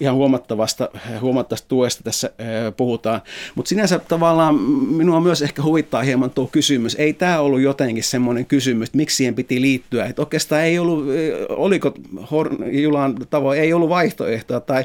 ihan 0.00 0.16
huomattavasta, 0.16 0.88
huomattavasta 1.20 1.68
tuesta 1.68 2.02
tässä 2.02 2.30
puhutaan. 2.76 3.20
Mutta 3.54 3.68
sinänsä 3.68 3.98
tavallaan 3.98 4.54
minua 4.90 5.20
myös 5.20 5.42
ehkä 5.42 5.62
huvittaa 5.62 6.02
hieman 6.02 6.30
tuo 6.30 6.48
kysymys. 6.52 6.94
Ei 6.94 7.12
tämä 7.12 7.40
ollut 7.40 7.60
jotenkin 7.60 8.04
semmoinen 8.04 8.46
kysymys, 8.46 8.88
että 8.88 8.96
miksi 8.96 9.16
siihen 9.16 9.34
piti 9.34 9.60
liittyä. 9.60 10.04
Että 10.04 10.22
oikeastaan 10.22 10.62
ei 10.62 10.78
ollut, 10.78 11.04
oliko 11.48 11.94
Julan 12.82 13.14
tavoin, 13.30 13.60
ei 13.60 13.72
ollut 13.72 13.88
vaihtoehtoa 13.88 14.60
tai 14.60 14.84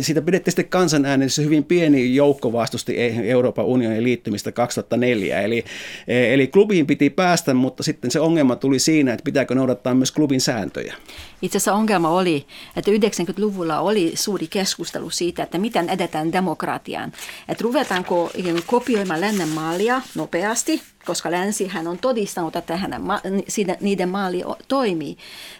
sitä 0.00 0.22
pidettiin 0.22 0.52
sitten 0.52 0.68
kansanäänessä 0.68 1.42
hyvin 1.42 1.64
pieni 1.64 2.14
joukko 2.14 2.52
vastusti 2.52 3.00
e- 3.00 3.30
Euroopan 3.30 3.64
unionin 3.64 4.04
liittymistä 4.04 4.52
2004. 4.52 5.40
Eli, 5.40 5.64
eli 6.06 6.46
klubiin 6.46 6.86
piti 6.86 7.10
päästä, 7.10 7.54
mutta 7.54 7.82
sitten 7.82 8.10
se 8.10 8.20
ongelma 8.20 8.56
tuli 8.56 8.78
siinä, 8.78 9.12
että 9.12 9.24
pitääkö 9.24 9.54
noudattaa 9.54 9.94
myös 9.94 10.12
klubin 10.12 10.40
sääntöjä? 10.40 10.94
Itse 11.42 11.58
asiassa 11.58 11.74
ongelma 11.74 12.10
oli, 12.10 12.46
että 12.76 12.90
90-luvulla 12.90 13.80
oli 13.80 14.12
suuri 14.14 14.46
keskustelu 14.46 15.10
siitä, 15.10 15.42
että 15.42 15.58
miten 15.58 15.88
edetään 15.88 16.32
demokratiaan. 16.32 17.12
Että 17.48 17.64
ruvetaanko 17.64 18.30
kopioimaan 18.66 19.20
lännen 19.20 19.48
mallia 19.48 20.02
nopeasti, 20.14 20.82
koska 21.06 21.30
länsihän 21.30 21.86
on 21.86 21.98
todistanut, 21.98 22.56
että 22.56 22.76
hänen, 22.76 23.02
niiden 23.80 24.08
maali 24.08 24.42
toimii. 24.68 25.16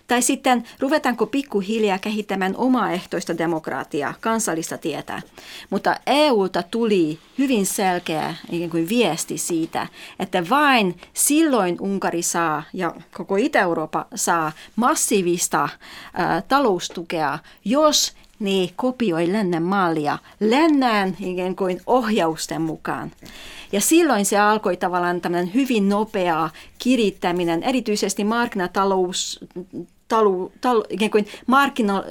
Tai 0.07 0.23
sitten 0.23 0.65
ruvetaanko 0.81 1.27
pikkuhiljaa 1.27 1.99
kehittämään 1.99 2.57
omaehtoista 2.57 3.39
demokratiaa, 3.39 4.15
kansallista 4.21 4.79
tietä. 4.79 5.23
Mutta 5.71 5.97
EUlta 6.07 6.63
tuli 6.63 7.19
hyvin 7.39 7.67
selkeä 7.67 8.35
ikään 8.51 8.71
kuin 8.71 8.89
viesti 8.89 9.39
siitä, 9.39 9.87
että 10.19 10.49
vain 10.51 11.01
silloin 11.15 11.77
Unkari 11.81 12.23
saa 12.23 12.63
ja 12.73 12.95
koko 13.15 13.37
Itä-Eurooppa 13.37 14.07
saa 14.15 14.53
massiivista 14.77 15.69
ää, 16.15 16.43
taloustukea, 16.43 17.39
jos 17.65 18.15
ne 18.39 18.69
kopioi 18.77 19.33
lännen 19.33 19.63
mallia 19.63 20.19
lännään 20.41 21.17
ikään 21.21 21.57
kuin 21.57 21.81
ohjausten 21.87 22.63
mukaan. 22.63 23.13
Ja 23.73 23.81
silloin 23.81 24.25
se 24.25 24.39
alkoi 24.39 24.77
tavallaan 24.77 25.21
tämmöinen 25.21 25.55
hyvin 25.55 25.89
nopea 25.89 26.51
kirittäminen, 26.79 27.63
erityisesti 27.63 28.25
markkinatalous, 28.25 29.41
talu, 30.09 30.53
talu, 30.61 30.85
ikään 30.91 31.11
kuin 31.11 31.27
markkina, 31.47 32.05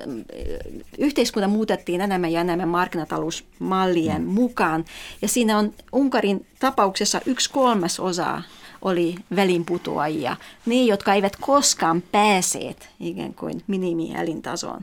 yhteiskunta 0.97 1.47
muutettiin 1.47 2.01
enemmän 2.01 2.31
ja 2.31 2.41
enemmän 2.41 2.69
markkinatalousmallien 2.69 4.21
mm. 4.21 4.27
mukaan. 4.27 4.85
Ja 5.21 5.27
siinä 5.27 5.57
on 5.57 5.73
Unkarin 5.91 6.45
tapauksessa 6.59 7.21
yksi 7.25 7.49
kolmas 7.49 7.99
osa 7.99 8.41
oli 8.85 9.15
välinputoajia, 9.35 10.37
ne, 10.65 10.83
jotka 10.83 11.13
eivät 11.13 11.35
koskaan 11.35 12.01
pääseet 12.01 12.89
ikään 12.99 13.33
kuin 13.33 13.63
minimielintasoon. 13.67 14.81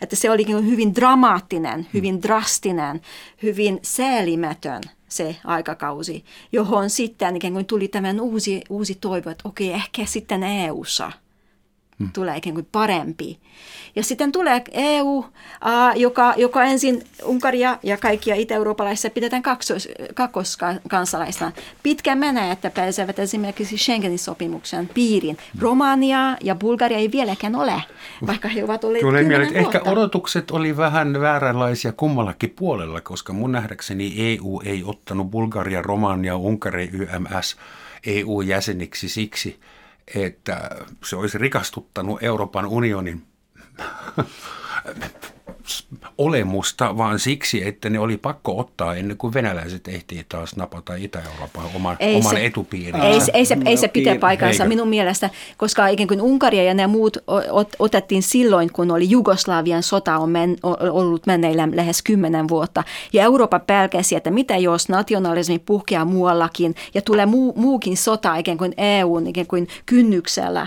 Että 0.00 0.16
se 0.16 0.30
oli 0.30 0.46
hyvin 0.48 0.94
dramaattinen, 0.94 1.86
hyvin 1.94 2.22
drastinen, 2.22 3.00
hyvin 3.42 3.78
säälimätön 3.82 4.82
se 5.08 5.36
aikakausi, 5.44 6.24
johon 6.52 6.90
sitten 6.90 7.36
ikään 7.36 7.52
kuin 7.52 7.66
tuli 7.66 7.88
tämän 7.88 8.20
uusi, 8.20 8.62
uusi 8.68 8.94
toivo, 8.94 9.30
että 9.30 9.48
okei, 9.48 9.72
ehkä 9.72 10.04
sitten 10.04 10.42
EU-ssa– 10.42 11.12
hmm. 12.00 12.12
tulee 12.12 12.36
ikään 12.36 12.54
kuin 12.54 12.68
parempi. 12.72 13.38
Ja 13.96 14.04
sitten 14.04 14.32
tulee 14.32 14.62
EU, 14.72 15.18
uh, 15.18 15.26
joka, 15.96 16.34
joka 16.36 16.64
ensin 16.64 17.04
Unkaria 17.24 17.78
ja 17.82 17.96
kaikkia 17.96 18.34
itä-eurooppalaisia 18.34 19.10
pidetään 19.10 19.42
kaksos, 19.42 19.88
kakkoskansalaisina. 20.14 21.52
Pitkä 21.82 22.14
menee, 22.14 22.52
että 22.52 22.70
pääsevät 22.70 23.18
esimerkiksi 23.18 23.78
Schengenin 23.78 24.18
sopimuksen 24.18 24.88
piiriin. 24.94 25.36
Hmm. 25.52 25.62
Romania 25.62 26.36
ja 26.40 26.54
Bulgaria 26.54 26.98
ei 26.98 27.12
vieläkään 27.12 27.56
ole, 27.56 27.82
vaikka 28.26 28.48
he 28.48 28.64
ovat 28.64 28.84
olleet 28.84 29.00
Tulee 29.00 29.22
mieleen, 29.22 29.56
Ehkä 29.56 29.80
odotukset 29.84 30.50
oli 30.50 30.76
vähän 30.76 31.20
vääränlaisia 31.20 31.92
kummallakin 31.92 32.50
puolella, 32.50 33.00
koska 33.00 33.32
mun 33.32 33.52
nähdäkseni 33.52 34.14
EU 34.16 34.62
ei 34.64 34.82
ottanut 34.84 35.30
Bulgaria, 35.30 35.82
Romania, 35.82 36.36
Unkari, 36.36 36.90
YMS 36.92 37.56
EU-jäseniksi 38.06 39.08
siksi, 39.08 39.60
että 40.14 40.70
se 41.04 41.16
olisi 41.16 41.38
rikastuttanut 41.38 42.22
Euroopan 42.22 42.66
unionin 42.66 43.22
olemusta, 46.18 46.96
vaan 46.96 47.18
siksi, 47.18 47.66
että 47.68 47.90
ne 47.90 47.98
oli 47.98 48.16
pakko 48.16 48.58
ottaa 48.58 48.94
ennen 48.94 49.16
kuin 49.16 49.34
venäläiset 49.34 49.88
ehtii 49.88 50.24
taas 50.28 50.56
napata 50.56 50.94
Itä-Euroopan 50.94 51.64
oman, 51.74 51.96
ei 52.00 52.16
oman 52.16 52.34
se, 52.34 52.46
etupiirinsä. 52.46 53.06
Ei, 53.06 53.20
ei 53.34 53.46
se, 53.46 53.56
ei 53.64 53.76
se 53.76 53.88
pitää 53.88 54.16
paikkansa 54.16 54.64
minun 54.64 54.88
mielestä, 54.88 55.30
koska 55.56 55.88
ikään 55.88 56.08
kuin 56.08 56.20
Unkaria 56.20 56.62
ja 56.62 56.74
nämä 56.74 56.88
muut 56.88 57.16
otettiin 57.78 58.22
silloin, 58.22 58.72
kun 58.72 58.90
oli 58.90 59.10
Jugoslavian 59.10 59.82
sota 59.82 60.18
on 60.18 60.30
men, 60.30 60.56
ollut 60.90 61.26
menneillä 61.26 61.68
lähes 61.72 62.02
kymmenen 62.02 62.48
vuotta. 62.48 62.84
Ja 63.12 63.22
Eurooppa 63.22 63.58
pelkäsi, 63.58 64.16
että 64.16 64.30
mitä 64.30 64.56
jos 64.56 64.88
nationalismi 64.88 65.58
puhkeaa 65.58 66.04
muuallakin 66.04 66.74
ja 66.94 67.02
tulee 67.02 67.26
muu, 67.26 67.52
muukin 67.56 67.96
sota 67.96 68.36
ikään 68.36 68.58
kuin 68.58 68.74
EUn 68.76 69.26
ikään 69.26 69.46
kuin 69.46 69.68
kynnyksellä. 69.86 70.66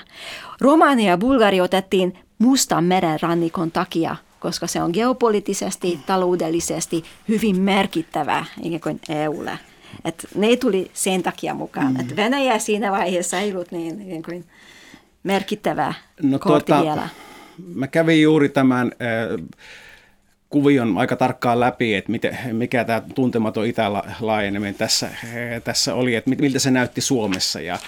Romania 0.61 1.09
ja 1.09 1.17
Bulgaria 1.17 1.63
otettiin 1.63 2.17
Mustan 2.39 2.83
meren 2.83 3.19
rannikon 3.21 3.71
takia 3.71 4.15
koska 4.43 4.67
se 4.67 4.81
on 4.81 4.91
geopoliittisesti, 4.93 5.99
taloudellisesti 6.05 7.03
hyvin 7.27 7.61
merkittävä 7.61 8.45
ikään 8.63 8.81
kuin 8.81 8.99
EUlle. 9.09 9.59
Et 10.05 10.27
ne 10.35 10.55
tuli 10.55 10.91
sen 10.93 11.23
takia 11.23 11.53
mukaan, 11.53 11.93
mm. 11.93 11.99
että 11.99 12.15
Venäjä 12.15 12.59
siinä 12.59 12.91
vaiheessa 12.91 13.39
ei 13.39 13.51
ollut 13.51 13.71
niin 13.71 14.01
ikään 14.01 14.23
kuin 14.23 14.45
merkittävä 15.23 15.93
no, 16.21 16.39
kortti 16.39 16.71
tuota, 16.71 16.83
vielä. 16.83 17.09
Mä 17.75 17.87
kävin 17.87 18.21
juuri 18.21 18.49
tämän 18.49 18.91
äh, 19.01 19.45
kuvion 20.49 20.97
aika 20.97 21.15
tarkkaan 21.15 21.59
läpi, 21.59 21.95
että 21.95 22.11
miten, 22.11 22.37
mikä 22.51 22.83
tämä 22.83 23.01
tuntematon 23.15 23.65
itälaajeneminen 23.65 24.75
tässä, 24.75 25.09
tässä 25.63 25.95
oli, 25.95 26.15
että 26.15 26.29
miltä 26.29 26.59
se 26.59 26.71
näytti 26.71 27.01
Suomessa. 27.01 27.61
Ja, 27.61 27.79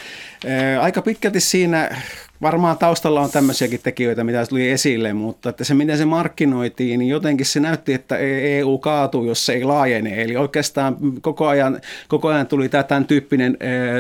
ää, 0.48 0.82
aika 0.82 1.02
pitkälti 1.02 1.40
siinä 1.40 2.02
Varmaan 2.46 2.78
taustalla 2.78 3.22
on 3.22 3.32
tämmöisiäkin 3.32 3.80
tekijöitä, 3.84 4.24
mitä 4.24 4.46
tuli 4.46 4.70
esille, 4.70 5.14
mutta 5.14 5.50
että 5.50 5.64
se 5.64 5.74
miten 5.74 5.98
se 5.98 6.06
markkinoitiin, 6.06 7.00
niin 7.00 7.10
jotenkin 7.10 7.46
se 7.46 7.60
näytti, 7.60 7.94
että 7.94 8.18
EU 8.18 8.78
kaatuu, 8.78 9.26
jos 9.26 9.46
se 9.46 9.54
ei 9.54 9.64
laajene. 9.64 10.22
Eli 10.22 10.36
oikeastaan 10.36 10.98
koko 11.22 11.48
ajan, 11.48 11.82
koko 12.08 12.28
ajan 12.28 12.48
tuli 12.48 12.70
tämä 12.70 12.84
tämän 12.84 13.06
tyyppinen, 13.06 13.58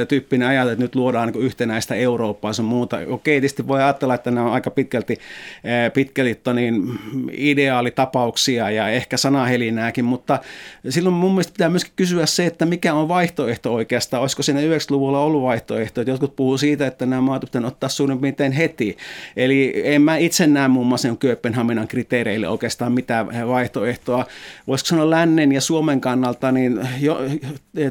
tyyppinen 0.07 0.47
ajatus, 0.47 0.71
että 0.71 0.83
nyt 0.83 0.95
luodaan 0.95 1.29
niin 1.29 1.43
yhtenäistä 1.43 1.95
Eurooppaa 1.95 2.53
sun 2.53 2.65
muuta. 2.65 2.97
Okei, 3.07 3.41
tietysti 3.41 3.67
voi 3.67 3.83
ajatella, 3.83 4.13
että 4.13 4.31
nämä 4.31 4.47
on 4.47 4.53
aika 4.53 4.71
pitkälti, 4.71 5.17
pitkälti 5.93 6.39
niin 6.53 6.99
ideaalitapauksia 7.31 8.71
ja 8.71 8.89
ehkä 8.89 9.17
sanahelinääkin, 9.17 10.05
mutta 10.05 10.39
silloin 10.89 11.15
mun 11.15 11.31
mielestä 11.31 11.53
pitää 11.53 11.69
myöskin 11.69 11.93
kysyä 11.95 12.25
se, 12.25 12.45
että 12.45 12.65
mikä 12.65 12.93
on 12.93 13.07
vaihtoehto 13.07 13.73
oikeastaan. 13.73 14.21
Olisiko 14.21 14.43
siinä 14.43 14.61
90-luvulla 14.61 15.19
ollut 15.19 15.43
vaihtoehto? 15.43 16.01
Että 16.01 16.11
jotkut 16.11 16.35
puhuu 16.35 16.57
siitä, 16.57 16.87
että 16.87 17.05
nämä 17.05 17.21
maat 17.21 17.41
pitää 17.41 17.67
ottaa 17.67 17.89
suurin 17.89 18.19
piirtein 18.35 18.51
heti. 18.51 18.97
Eli 19.35 19.81
en 19.85 20.01
mä 20.01 20.17
itse 20.17 20.47
näe 20.47 20.67
muun 20.67 20.87
muassa 20.87 21.15
Kööpenhaminan 21.19 21.87
kriteereille 21.87 22.47
oikeastaan 22.47 22.91
mitään 22.91 23.27
vaihtoehtoa. 23.47 24.25
Voisiko 24.67 24.87
sanoa 24.87 25.09
lännen 25.09 25.51
ja 25.51 25.61
Suomen 25.61 26.01
kannalta, 26.01 26.51
niin 26.51 26.87
jo, 26.99 27.19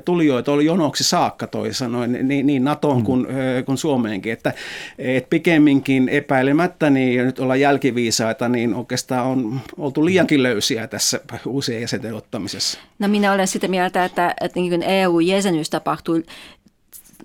tulijoita 0.04 0.52
oli 0.52 0.64
jonoksi 0.64 1.04
saakka 1.04 1.46
toisin 1.46 1.74
sanoen, 1.74 2.28
niin, 2.28 2.46
niin 2.46 2.64
NATOon 2.64 2.98
mm. 2.98 3.04
kuin, 3.04 3.26
kuin 3.66 3.78
Suomeenkin. 3.78 4.32
Että, 4.32 4.52
et 4.98 5.30
pikemminkin 5.30 6.08
epäilemättä, 6.08 6.90
niin 6.90 7.14
ja 7.14 7.24
nyt 7.24 7.38
ollaan 7.38 7.60
jälkiviisaita, 7.60 8.48
niin 8.48 8.74
oikeastaan 8.74 9.26
on 9.26 9.60
oltu 9.78 10.04
liiankin 10.04 10.42
löysiä 10.42 10.86
tässä 10.86 11.20
uusien 11.46 11.80
jäsenten 11.80 12.14
ottamisessa. 12.14 12.78
No 12.98 13.08
minä 13.08 13.32
olen 13.32 13.48
sitä 13.48 13.68
mieltä, 13.68 14.04
että, 14.04 14.34
että 14.40 14.60
niin 14.60 14.82
EU-jäsenyys 14.82 15.70
tapahtui 15.70 16.22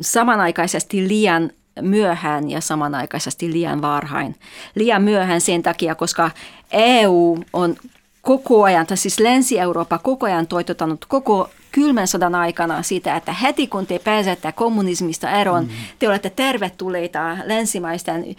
samanaikaisesti 0.01 1.07
liian 1.07 1.51
myöhään 1.81 2.49
ja 2.49 2.61
samanaikaisesti 2.61 3.51
liian 3.51 3.81
varhain. 3.81 4.35
Liian 4.75 5.03
myöhään 5.03 5.41
sen 5.41 5.63
takia, 5.63 5.95
koska 5.95 6.31
EU 6.71 7.37
on 7.53 7.75
koko 8.21 8.63
ajan, 8.63 8.87
tai 8.87 8.97
siis 8.97 9.19
Länsi-Eurooppa 9.19 9.97
koko 9.97 10.25
ajan 10.25 10.47
toitottanut 10.47 11.05
koko 11.05 11.49
kylmän 11.71 12.07
sodan 12.07 12.35
aikana 12.35 12.83
sitä, 12.83 13.15
että 13.15 13.33
heti 13.33 13.67
kun 13.67 13.87
te 13.87 13.99
pääsette 13.99 14.51
kommunismista 14.51 15.31
eroon, 15.31 15.63
mm. 15.63 15.69
te 15.99 16.07
olette 16.07 16.29
tervetulleita 16.29 17.37
länsimaisten 17.43 18.25
äh, 18.25 18.35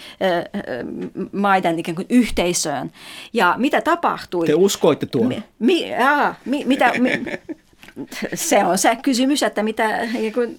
maiden 1.33 1.79
ikään 1.79 1.97
kuin 1.97 2.07
yhteisöön. 2.11 2.93
Ja 3.33 3.55
mitä 3.59 3.81
tapahtui? 3.81 4.47
Te 4.47 4.55
uskoitte 4.55 5.07
tuon. 5.07 5.29
Mi, 5.29 5.43
mi, 5.59 5.85
mi, 6.45 6.65
mitä, 6.65 6.93
mi, 6.99 7.11
se 8.35 8.65
on 8.65 8.79
se 8.79 8.97
kysymys, 9.03 9.43
että 9.43 9.63
mitä, 9.63 10.09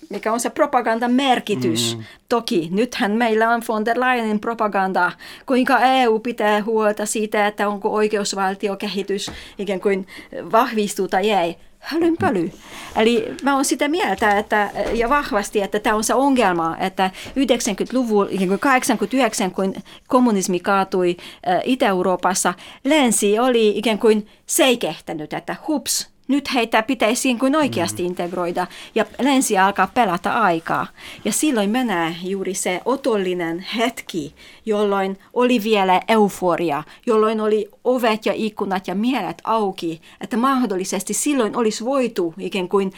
mikä 0.10 0.34
on 0.34 0.40
se 0.40 0.50
propagandan 0.50 1.12
merkitys. 1.12 1.98
Mm. 1.98 2.04
Toki 2.30 2.70
nythän 2.72 3.12
meillä 3.12 3.50
on 3.50 3.62
von 3.68 3.86
der 3.86 4.00
Leyenin 4.00 4.40
propaganda, 4.40 5.12
kuinka 5.46 5.80
EU 5.80 6.20
pitää 6.20 6.64
huolta 6.64 7.06
siitä, 7.06 7.48
että 7.48 7.70
onko 7.70 7.94
oikeusvaltiokehitys 7.94 9.32
ikään 9.58 9.82
kuin 9.82 10.08
vahvistuu 10.52 11.08
tai 11.08 11.32
ei 11.32 11.58
hölynpöly. 11.82 12.52
Eli 12.96 13.36
mä 13.44 13.56
oon 13.56 13.66
sitä 13.66 13.88
mieltä, 13.88 14.38
että, 14.40 14.70
ja 14.94 15.10
vahvasti, 15.10 15.62
että 15.62 15.80
tämä 15.80 15.96
on 15.96 16.04
se 16.04 16.14
ongelma, 16.14 16.78
että 16.80 17.12
90-luvulla, 17.28 18.58
89, 18.60 19.52
kun 19.52 19.74
kommunismi 20.08 20.60
kaatui 20.60 21.18
Itä-Euroopassa, 21.64 22.54
länsi 22.84 23.40
oli 23.40 23.78
ikään 23.78 24.00
kuin 24.00 24.28
seikehtänyt, 24.46 25.34
että 25.34 25.56
hups, 25.68 26.10
nyt 26.32 26.54
heitä 26.54 26.84
pitäisi 26.84 27.36
kuin 27.36 27.56
oikeasti 27.56 28.04
mm. 28.04 28.08
integroida 28.08 28.68
ja 28.96 29.06
länsi 29.20 29.58
alkaa 29.58 29.88
pelata 29.94 30.34
aikaa. 30.34 30.88
Ja 31.26 31.32
silloin 31.32 31.70
menee 31.70 32.16
juuri 32.24 32.54
se 32.54 32.82
otollinen 32.86 33.60
hetki, 33.60 34.36
jolloin 34.66 35.18
oli 35.34 35.64
vielä 35.64 36.02
euforia, 36.08 36.84
jolloin 37.06 37.42
oli 37.42 37.70
ovet 37.84 38.26
ja 38.26 38.34
ikkunat 38.36 38.88
ja 38.88 38.96
mielet 38.96 39.42
auki, 39.44 40.02
että 40.22 40.38
mahdollisesti 40.38 41.14
silloin 41.14 41.56
olisi 41.58 41.86
voitu 41.86 42.34
ikään 42.38 42.70
kuin 42.70 42.94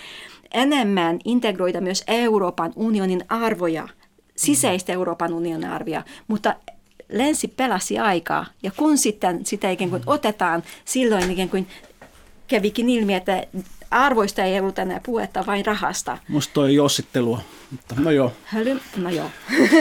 enemmän 0.53 1.19
integroida 1.25 1.81
myös 1.81 2.03
Euroopan 2.07 2.73
unionin 2.75 3.25
arvoja, 3.29 3.87
sisäistä 4.35 4.91
mm. 4.91 4.93
Euroopan 4.93 5.33
unionin 5.33 5.69
arvia, 5.69 6.03
mutta 6.27 6.55
länsi 7.09 7.47
pelasi 7.47 7.99
aikaa. 7.99 8.45
Ja 8.63 8.71
kun 8.77 8.97
sitten 8.97 9.45
sitä 9.45 9.69
ikään 9.69 9.89
kuin 9.89 10.03
otetaan, 10.05 10.63
silloin 10.85 11.31
ikään 11.31 11.49
kuin 11.49 11.67
kävikin 12.47 12.89
ilmi, 12.89 13.13
että 13.13 13.47
arvoista 13.93 14.43
ei 14.43 14.59
ollut 14.59 14.79
enää 14.79 14.99
puhetta, 15.05 15.45
vain 15.45 15.65
rahasta. 15.65 16.17
Musta 16.27 16.53
toi 16.53 16.75
jossittelua, 16.75 17.41
mutta 17.71 17.95
no 17.97 18.11
joo. 18.11 18.33
Höly, 18.45 18.79
no 18.97 19.09
joo. 19.09 19.31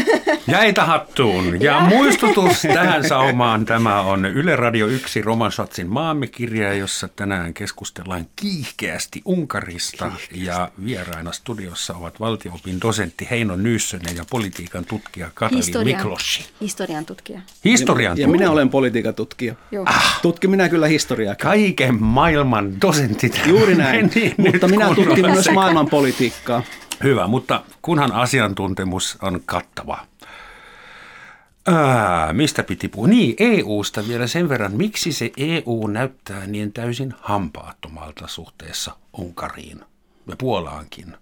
Jäitä 0.46 0.84
hattuun. 0.84 1.62
Ja 1.62 1.80
muistutus 1.80 2.62
tähän 2.74 3.08
saumaan. 3.08 3.64
Tämä 3.64 4.00
on 4.00 4.26
Yle 4.26 4.56
Radio 4.56 4.86
1 4.86 5.22
Romansatsin 5.22 5.88
maamekirja, 5.88 6.74
jossa 6.74 7.08
tänään 7.08 7.54
keskustellaan 7.54 8.26
kiihkeästi 8.36 9.22
Unkarista. 9.24 10.12
Ja 10.34 10.70
vieraina 10.84 11.32
studiossa 11.32 11.94
ovat 11.94 12.20
valtioopin 12.20 12.80
dosentti 12.80 13.28
Heino 13.30 13.56
Nyyssönen 13.56 14.16
ja 14.16 14.24
politiikan 14.30 14.84
tutkija 14.84 15.30
Katalin 15.34 15.56
historian, 15.56 15.96
Mikloshi. 15.96 16.44
Historian 16.60 17.06
tutkija. 17.06 17.40
Historian 17.64 18.10
tutkija. 18.12 18.28
Ja 18.28 18.32
minä 18.32 18.50
olen 18.50 18.70
politiikan 18.70 19.14
tutkija. 19.14 19.54
Ah. 19.86 20.20
Tutki 20.22 20.48
minä 20.48 20.68
kyllä 20.68 20.86
historiaa. 20.86 21.34
Kaiken 21.34 22.02
maailman 22.02 22.80
dosentit. 22.80 23.40
Juuri 23.46 23.74
näin, 23.74 24.01
niin, 24.14 24.34
mutta 24.53 24.68
minä 24.68 24.94
tutkin 24.94 25.30
myös 25.30 25.50
maailman 25.55 25.86
politiikkaa. 25.86 26.62
Hyvä, 27.03 27.26
mutta 27.26 27.62
kunhan 27.82 28.12
asiantuntemus 28.12 29.18
on 29.22 29.40
kattava. 29.46 29.98
Ää, 31.66 32.32
mistä 32.32 32.62
piti 32.62 32.88
puhua? 32.88 33.09
Niin, 33.09 33.34
EUsta 33.38 34.09
vielä 34.09 34.26
sen 34.26 34.48
verran. 34.48 34.72
Miksi 34.76 35.12
se 35.12 35.30
EU 35.36 35.86
näyttää 35.86 36.46
niin 36.46 36.72
täysin 36.72 37.14
hampaattomalta 37.20 38.26
suhteessa 38.26 38.96
Unkariin 39.18 39.80
ja 40.26 40.36
Puolaankin? 40.36 41.16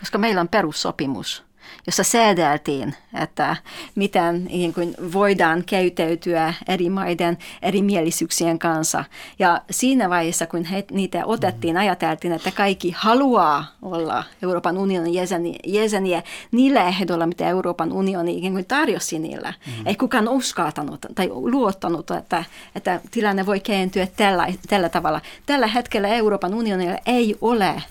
Koska 0.00 0.18
meillä 0.18 0.40
on 0.40 0.48
perussopimus 0.48 1.44
jossa 1.86 2.04
säädeltiin, 2.04 2.94
että 3.22 3.56
miten 3.94 4.44
niin 4.44 4.74
kuin 4.74 4.94
voidaan 5.12 5.64
käytäytyä 5.66 6.54
eri 6.68 6.90
maiden 6.90 7.38
erimielisyyksien 7.62 8.58
kanssa. 8.58 9.04
Ja 9.38 9.60
siinä 9.70 10.10
vaiheessa, 10.10 10.46
kun 10.46 10.64
he, 10.64 10.84
niitä 10.90 11.26
otettiin, 11.26 11.76
ajateltiin, 11.76 12.32
että 12.32 12.50
kaikki 12.50 12.94
haluaa 12.96 13.66
olla 13.82 14.24
Euroopan 14.42 14.78
unionin 14.78 15.14
jäseniä, 15.14 15.58
jäseniä 15.66 16.22
niillä 16.52 16.84
ehdoilla, 16.84 17.26
mitä 17.26 17.48
Euroopan 17.48 17.92
unioni 17.92 18.38
ikään 18.38 18.52
kuin 18.52 18.64
tarjosi 18.64 19.18
niillä. 19.18 19.54
Mm. 19.66 19.86
Ei 19.86 19.94
kukaan 19.94 20.28
uskaltanut 20.28 21.06
tai 21.14 21.28
luottanut, 21.32 22.10
että, 22.10 22.44
että 22.74 23.00
tilanne 23.10 23.46
voi 23.46 23.60
kääntyä 23.60 24.06
tällä, 24.16 24.46
tällä 24.68 24.88
tavalla. 24.88 25.20
Tällä 25.46 25.66
hetkellä 25.66 26.08
Euroopan 26.08 26.54
unionilla 26.54 26.98
ei 27.06 27.36
ole 27.40 27.82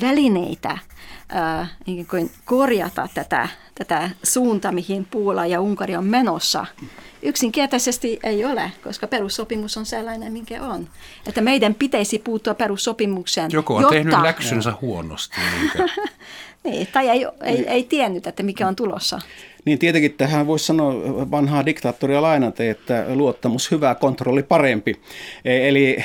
välineitä 0.00 0.78
niin 1.86 2.06
kuin 2.06 2.30
korjata 2.44 3.08
tätä, 3.14 3.48
tätä 3.74 4.10
suuntaa, 4.22 4.72
mihin 4.72 5.04
Puola 5.04 5.46
ja 5.46 5.60
Unkari 5.60 5.96
on 5.96 6.06
menossa. 6.06 6.66
Yksinkertaisesti 7.22 8.18
ei 8.22 8.44
ole, 8.44 8.72
koska 8.84 9.06
perussopimus 9.06 9.76
on 9.76 9.86
sellainen, 9.86 10.32
minkä 10.32 10.62
on. 10.62 10.88
Että 11.26 11.40
meidän 11.40 11.74
pitäisi 11.74 12.18
puuttua 12.18 12.54
perussopimukseen. 12.54 13.50
Joku 13.52 13.74
on 13.74 13.82
jotta... 13.82 13.94
tehnyt 13.94 14.22
läksynsä 14.22 14.72
huonosti. 14.80 15.36
niin, 16.64 16.88
tai 16.92 17.08
ei, 17.08 17.26
ei, 17.42 17.66
ei 17.68 17.84
tiennyt, 17.84 18.26
että 18.26 18.42
mikä 18.42 18.68
on 18.68 18.76
tulossa. 18.76 19.20
Niin 19.64 19.78
tietenkin 19.78 20.12
tähän 20.12 20.46
voisi 20.46 20.64
sanoa 20.64 20.94
vanhaa 21.30 21.66
diktaattoria 21.66 22.22
lainate, 22.22 22.70
että 22.70 23.04
luottamus 23.08 23.70
hyvä, 23.70 23.94
kontrolli 23.94 24.42
parempi. 24.42 25.00
E, 25.44 25.68
eli 25.68 25.90
e, 25.90 26.04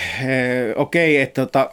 okei, 0.76 1.16
okay, 1.16 1.24
että 1.24 1.46
tota, 1.46 1.70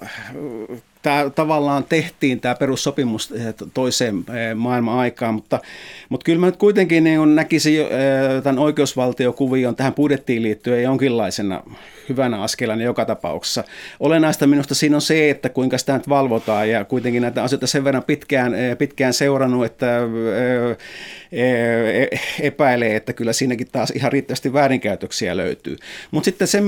tämä 1.03 1.31
tavallaan 1.35 1.85
tehtiin 1.85 2.41
tämä 2.41 2.55
perussopimus 2.55 3.33
eh, 3.33 3.55
toiseen 3.75 4.17
eh, 4.17 4.55
maailman 4.55 4.99
aikaan, 4.99 5.35
mutta, 5.35 5.61
mutta 6.09 6.25
kyllä 6.25 6.41
mä 6.41 6.47
nyt 6.47 6.57
kuitenkin 6.57 7.05
niin 7.05 7.35
näkisin 7.35 7.81
eh, 7.81 7.89
tämän 8.43 8.59
oikeusvaltiokuvion 8.59 9.77
tähän 9.77 9.95
budjettiin 9.95 10.43
liittyen 10.43 10.83
jonkinlaisena 10.83 11.63
hyvänä 12.09 12.43
askelana 12.43 12.83
joka 12.83 13.05
tapauksessa. 13.05 13.65
Olennaista 14.01 14.47
minusta 14.47 14.75
siinä 14.75 14.97
on 14.97 15.03
se, 15.03 15.31
että 15.31 15.49
kuinka 15.49 15.79
sitä 15.79 15.95
nyt 15.95 16.09
valvotaan 16.09 16.71
ja 16.71 16.85
kuitenkin 16.85 17.23
näitä 17.23 17.43
asioita 17.43 17.67
sen 17.67 17.85
verran 17.85 18.05
pitkään, 18.05 18.53
pitkään 18.79 19.13
seurannut, 19.13 19.65
että 19.65 19.87
epäilee, 22.41 22.97
että 22.97 23.13
kyllä 23.13 23.33
siinäkin 23.33 23.67
taas 23.73 23.91
ihan 23.91 24.13
riittävästi 24.13 24.53
väärinkäytöksiä 24.53 25.37
löytyy. 25.37 25.77
Mutta 26.11 26.25
sitten 26.25 26.49
se, 26.49 26.63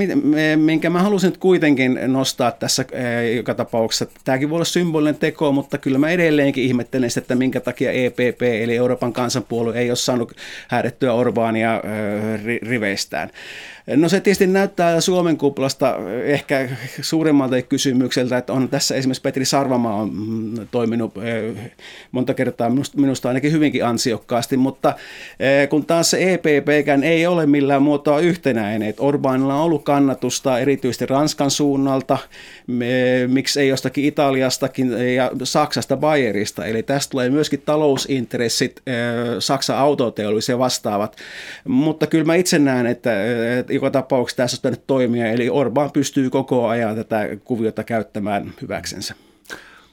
minkä 0.56 0.90
mä 0.90 1.02
halusin 1.02 1.30
nyt 1.30 1.38
kuitenkin 1.38 1.98
nostaa 2.06 2.50
tässä 2.50 2.84
joka 3.36 3.54
tapauksessa, 3.54 4.06
tämäkin 4.24 4.50
voi 4.50 4.56
olla 4.56 4.64
symbolinen 4.64 5.14
teko, 5.14 5.52
mutta 5.52 5.78
kyllä 5.78 5.98
mä 5.98 6.10
edelleenkin 6.10 6.64
ihmettelen 6.64 7.10
sitä, 7.10 7.20
että 7.20 7.34
minkä 7.34 7.60
takia 7.60 7.92
EPP 7.92 8.42
eli 8.42 8.76
Euroopan 8.76 9.12
kansanpuolue 9.12 9.78
ei 9.78 9.90
ole 9.90 9.96
saanut 9.96 10.32
häädettyä 10.68 11.12
Orbaania 11.12 11.82
riveistään. 12.62 13.30
No 13.86 14.08
se 14.08 14.20
tietysti 14.20 14.46
näyttää 14.46 15.00
Suomen 15.00 15.36
kuplasta 15.36 15.96
ehkä 16.24 16.68
suuremmalta 17.00 17.62
kysymykseltä, 17.62 18.38
että 18.38 18.52
on 18.52 18.68
tässä 18.68 18.94
esimerkiksi 18.94 19.22
Petri 19.22 19.44
Sarvamaa 19.44 19.94
on 19.94 20.10
mm, 20.14 20.68
toiminut 20.70 21.12
eh, 21.16 21.72
monta 22.12 22.34
kertaa 22.34 22.70
minusta, 22.96 23.28
ainakin 23.28 23.52
hyvinkin 23.52 23.84
ansiokkaasti, 23.84 24.56
mutta 24.56 24.94
eh, 25.40 25.68
kun 25.68 25.86
taas 25.86 26.10
se 26.10 26.32
EPPkään 26.32 27.04
ei 27.04 27.26
ole 27.26 27.46
millään 27.46 27.82
muotoa 27.82 28.20
yhtenäinen, 28.20 28.88
että 28.88 29.02
Orbanilla 29.02 29.54
on 29.54 29.60
ollut 29.60 29.84
kannatusta 29.84 30.58
erityisesti 30.58 31.06
Ranskan 31.06 31.50
suunnalta, 31.50 32.18
miksi 33.26 33.60
ei 33.60 33.68
jostakin 33.68 34.04
Italiastakin 34.04 35.14
ja 35.14 35.30
Saksasta 35.42 35.96
Bayerista, 35.96 36.66
eli 36.66 36.82
tästä 36.82 37.10
tulee 37.10 37.30
myöskin 37.30 37.62
talousintressit, 37.64 38.82
eh, 38.86 38.94
Saksan 39.38 39.78
autoteollisuus 39.78 40.48
ja 40.48 40.58
vastaavat, 40.58 41.16
mutta 41.68 42.06
kyllä 42.06 42.24
mä 42.24 42.34
itse 42.34 42.58
näen, 42.58 42.86
että 42.86 43.10
joka 43.74 43.90
tapauksessa 43.90 44.36
tässä 44.42 44.68
on 44.68 44.76
toimia, 44.86 45.30
eli 45.30 45.50
Orban 45.50 45.92
pystyy 45.92 46.30
koko 46.30 46.68
ajan 46.68 46.96
tätä 46.96 47.20
kuviota 47.44 47.84
käyttämään 47.84 48.54
hyväksensä. 48.62 49.14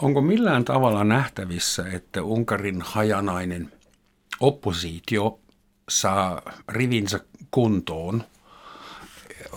Onko 0.02 0.22
millään 0.22 0.66
tavalla 0.66 1.04
nähtävissä, 1.04 1.86
että 1.94 2.24
Unkarin 2.24 2.82
hajanainen 2.82 3.72
oppositio 4.40 5.40
saa 5.90 6.42
rivinsä 6.70 7.20
kuntoon? 7.52 8.24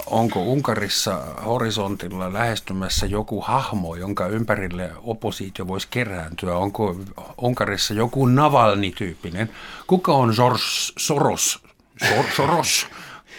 Onko 0.07 0.43
Unkarissa 0.43 1.17
horisontilla 1.47 2.33
lähestymässä 2.33 3.07
joku 3.07 3.41
hahmo, 3.41 3.97
jonka 3.97 4.27
ympärille 4.27 4.91
oppositio 5.03 5.67
voisi 5.67 5.89
kerääntyä? 5.91 6.57
Onko 6.57 6.97
Unkarissa 7.43 7.95
joku 7.95 8.27
Navalni-tyyppinen? 8.27 9.51
Kuka 9.87 10.13
on 10.13 10.33
George 10.37 10.63
Soros? 10.99 11.63
Soros? 12.37 12.87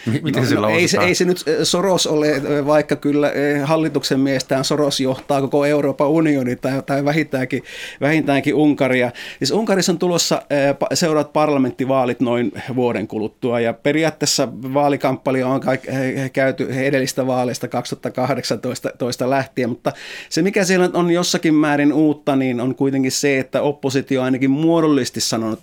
Miten 0.06 0.44
no, 0.54 0.60
no, 0.60 0.68
ei, 0.68 0.88
se, 0.88 0.98
ei 0.98 1.14
se 1.14 1.24
nyt 1.24 1.42
eh, 1.46 1.56
Soros 1.62 2.06
ole, 2.06 2.30
eh, 2.30 2.66
vaikka 2.66 2.96
kyllä 2.96 3.30
eh, 3.30 3.62
hallituksen 3.62 4.20
miestään 4.20 4.64
Soros 4.64 5.00
johtaa 5.00 5.40
koko 5.40 5.64
Euroopan 5.64 6.08
unioni 6.08 6.56
tai, 6.56 6.82
tai 6.86 7.04
vähintäänkin, 7.04 7.62
vähintäänkin 8.00 8.54
Unkaria. 8.54 9.10
Siis 9.38 9.50
Unkarissa 9.50 9.92
on 9.92 9.98
tulossa 9.98 10.42
seuraavat 10.94 11.32
parlamenttivaalit 11.32 12.20
noin 12.20 12.52
vuoden 12.76 13.08
kuluttua 13.08 13.60
ja 13.60 13.72
periaatteessa 13.72 14.48
vaalikampanja 14.52 15.48
on 15.48 15.60
kaik, 15.60 15.82
käyty 16.32 16.68
edellistä 16.72 17.26
vaaleista 17.26 17.68
2018 17.68 19.30
lähtien, 19.30 19.68
mutta 19.68 19.92
se 20.28 20.42
mikä 20.42 20.64
siellä 20.64 20.90
on 20.92 21.10
jossakin 21.10 21.54
määrin 21.54 21.92
uutta, 21.92 22.36
niin 22.36 22.60
on 22.60 22.74
kuitenkin 22.74 23.12
se, 23.12 23.38
että 23.38 23.62
oppositio 23.62 24.22
ainakin 24.22 24.50
muodollisesti 24.50 25.20
sanonut, 25.20 25.60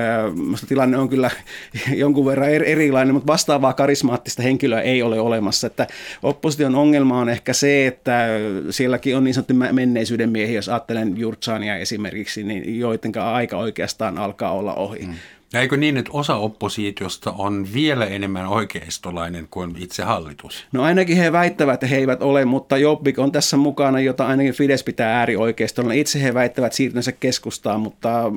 tilanne 0.68 0.98
on 0.98 1.08
kyllä 1.08 1.30
jonkun 2.02 2.26
verran 2.26 2.50
erilainen, 2.50 3.14
mutta 3.14 3.32
vastaavaa 3.32 3.72
karismaattista 3.72 4.42
henkilöä 4.42 4.80
ei 4.80 5.02
ole 5.02 5.20
olemassa. 5.20 5.66
Että 5.66 5.86
opposition 6.22 6.74
ongelma 6.74 7.20
on 7.20 7.28
ehkä 7.28 7.52
se, 7.52 7.86
että 7.86 8.28
sielläkin 8.70 9.16
on 9.16 9.24
niin 9.24 9.34
sanottu 9.34 9.54
menneisyyden 9.54 10.30
miehiä, 10.30 10.54
jos 10.54 10.68
ajattelen 10.68 11.18
Jurtsania 11.18 11.76
esimerkiksi 11.76 11.99
esimerkiksi, 12.06 12.42
niin 12.42 12.78
joiden 12.78 13.12
aika 13.18 13.56
oikeastaan 13.56 14.18
alkaa 14.18 14.52
olla 14.52 14.74
ohi. 14.74 15.06
Mm. 15.06 15.14
Ja 15.52 15.60
eikö 15.60 15.76
niin, 15.76 15.96
että 15.96 16.10
osa 16.12 16.36
oppositiosta 16.36 17.32
on 17.32 17.68
vielä 17.74 18.06
enemmän 18.06 18.46
oikeistolainen 18.46 19.48
kuin 19.50 19.74
itse 19.78 20.02
hallitus? 20.02 20.66
No 20.72 20.82
ainakin 20.82 21.16
he 21.16 21.32
väittävät, 21.32 21.74
että 21.74 21.86
he 21.86 21.96
eivät 21.96 22.22
ole, 22.22 22.44
mutta 22.44 22.76
Jobbik 22.76 23.18
on 23.18 23.32
tässä 23.32 23.56
mukana, 23.56 24.00
jota 24.00 24.26
ainakin 24.26 24.54
Fides 24.54 24.84
pitää 24.84 25.18
äärioikeistolainen. 25.18 25.98
Itse 25.98 26.22
he 26.22 26.34
väittävät 26.34 26.72
siirtyneensä 26.72 27.12
keskustaan, 27.12 27.80
mutta 27.80 28.32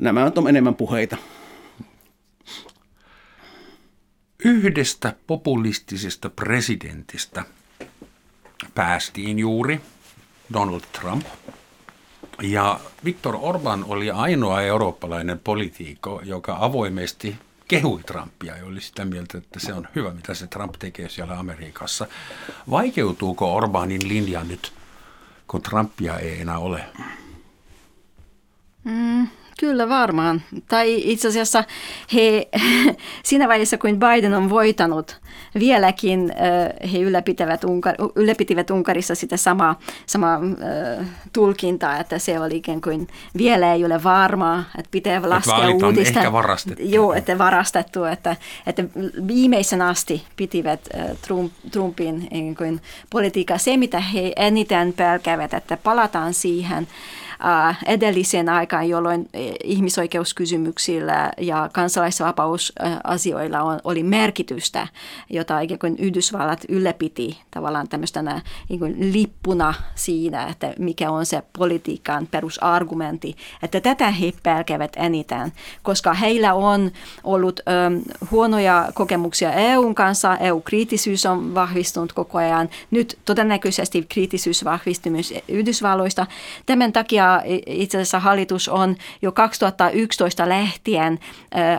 nämä 0.00 0.32
on 0.36 0.48
enemmän 0.48 0.74
puheita. 0.74 1.16
Yhdestä 4.44 5.12
populistisesta 5.26 6.30
presidentistä 6.30 7.44
päästiin 8.74 9.38
juuri 9.38 9.80
Donald 10.52 10.82
Trump– 11.00 11.24
ja 12.42 12.80
Viktor 13.04 13.36
Orban 13.40 13.84
oli 13.88 14.10
ainoa 14.10 14.62
eurooppalainen 14.62 15.38
politiikko, 15.38 16.20
joka 16.24 16.56
avoimesti 16.60 17.36
kehui 17.68 18.02
Trumpia 18.02 18.56
ja 18.56 18.64
oli 18.64 18.80
sitä 18.80 19.04
mieltä, 19.04 19.38
että 19.38 19.60
se 19.60 19.72
on 19.72 19.88
hyvä, 19.94 20.10
mitä 20.10 20.34
se 20.34 20.46
Trump 20.46 20.74
tekee 20.78 21.08
siellä 21.08 21.38
Amerikassa. 21.38 22.06
Vaikeutuuko 22.70 23.54
Orbanin 23.54 24.08
linja 24.08 24.44
nyt, 24.44 24.72
kun 25.48 25.62
Trumpia 25.62 26.18
ei 26.18 26.40
enää 26.40 26.58
ole? 26.58 26.84
Mm, 28.84 29.28
Kyllä 29.60 29.88
varmaan. 29.88 30.42
Tai 30.68 31.02
itse 31.04 31.28
asiassa 31.28 31.64
he, 32.14 32.48
siinä 33.24 33.48
vaiheessa, 33.48 33.78
kun 33.78 34.00
Biden 34.00 34.34
on 34.34 34.50
voitanut, 34.50 35.20
vieläkin 35.58 36.32
he 36.92 36.98
ylläpitävät, 36.98 37.64
Unkar, 37.64 37.94
ylläpitivät 38.14 38.70
Unkarissa 38.70 39.14
sitä 39.14 39.36
samaa, 39.36 39.80
samaa 40.06 40.40
tulkintaa, 41.32 41.98
että 41.98 42.18
se 42.18 42.40
oli 42.40 42.56
ikään 42.56 42.80
kuin 42.80 43.08
vielä 43.36 43.72
ei 43.72 43.84
ole 43.84 44.02
varmaa, 44.02 44.64
että 44.78 44.90
pitää 44.90 45.30
laskea 45.30 45.68
että 45.68 45.86
uutista. 45.86 46.18
ehkä 46.20 46.32
varastettu. 46.32 46.82
Joo, 46.86 47.12
että 47.12 47.38
varastettu, 47.38 48.04
että, 48.04 48.36
että 48.66 48.84
viimeisen 49.26 49.82
asti 49.82 50.24
pitivät 50.36 50.88
Trump, 51.22 51.52
Trumpin 51.70 52.28
kuin 52.58 52.80
politiikkaa. 53.10 53.58
Se, 53.58 53.76
mitä 53.76 54.00
he 54.00 54.32
eniten 54.36 54.92
pelkävät, 54.92 55.54
että 55.54 55.76
palataan 55.76 56.34
siihen, 56.34 56.88
Edellisen 57.86 58.48
aikaan, 58.48 58.88
jolloin 58.88 59.28
eh, 59.34 59.54
ihmisoikeuskysymyksillä 59.64 61.32
ja 61.40 61.70
kansalaisvapausasioilla 61.72 63.80
oli 63.84 64.02
merkitystä, 64.02 64.86
jota 65.30 65.60
ikään 65.60 65.78
kuin 65.78 65.96
Yhdysvallat 65.98 66.64
ylläpiti 66.68 67.40
tavallaan 67.50 67.88
tämmöistä 67.88 68.22
niin 68.68 69.12
lippuna 69.12 69.74
siinä, 69.94 70.46
että 70.46 70.74
mikä 70.78 71.10
on 71.10 71.26
se 71.26 71.42
politiikan 71.58 72.26
perusargumentti. 72.26 73.36
Että 73.62 73.80
tätä 73.80 74.10
he 74.10 74.32
pelkävät 74.42 74.92
eniten, 74.96 75.52
koska 75.82 76.14
heillä 76.14 76.54
on 76.54 76.90
ollut 77.24 77.60
huonoja 78.30 78.88
kokemuksia 78.94 79.52
EUn 79.52 79.94
kanssa, 79.94 80.36
EU-kriittisyys 80.36 81.26
on 81.26 81.54
vahvistunut 81.54 82.12
koko 82.12 82.38
ajan, 82.38 82.68
nyt 82.90 83.18
todennäköisesti 83.24 84.06
kriittisyys 84.08 84.64
vahvistuu 84.64 85.12
myös 85.12 85.34
Yhdysvalloista. 85.48 86.26
Tämän 86.66 86.92
takia 86.92 87.33
itse 87.66 87.98
asiassa 87.98 88.18
hallitus 88.18 88.68
on 88.68 88.96
jo 89.22 89.32
2011 89.32 90.48
lähtien 90.48 91.18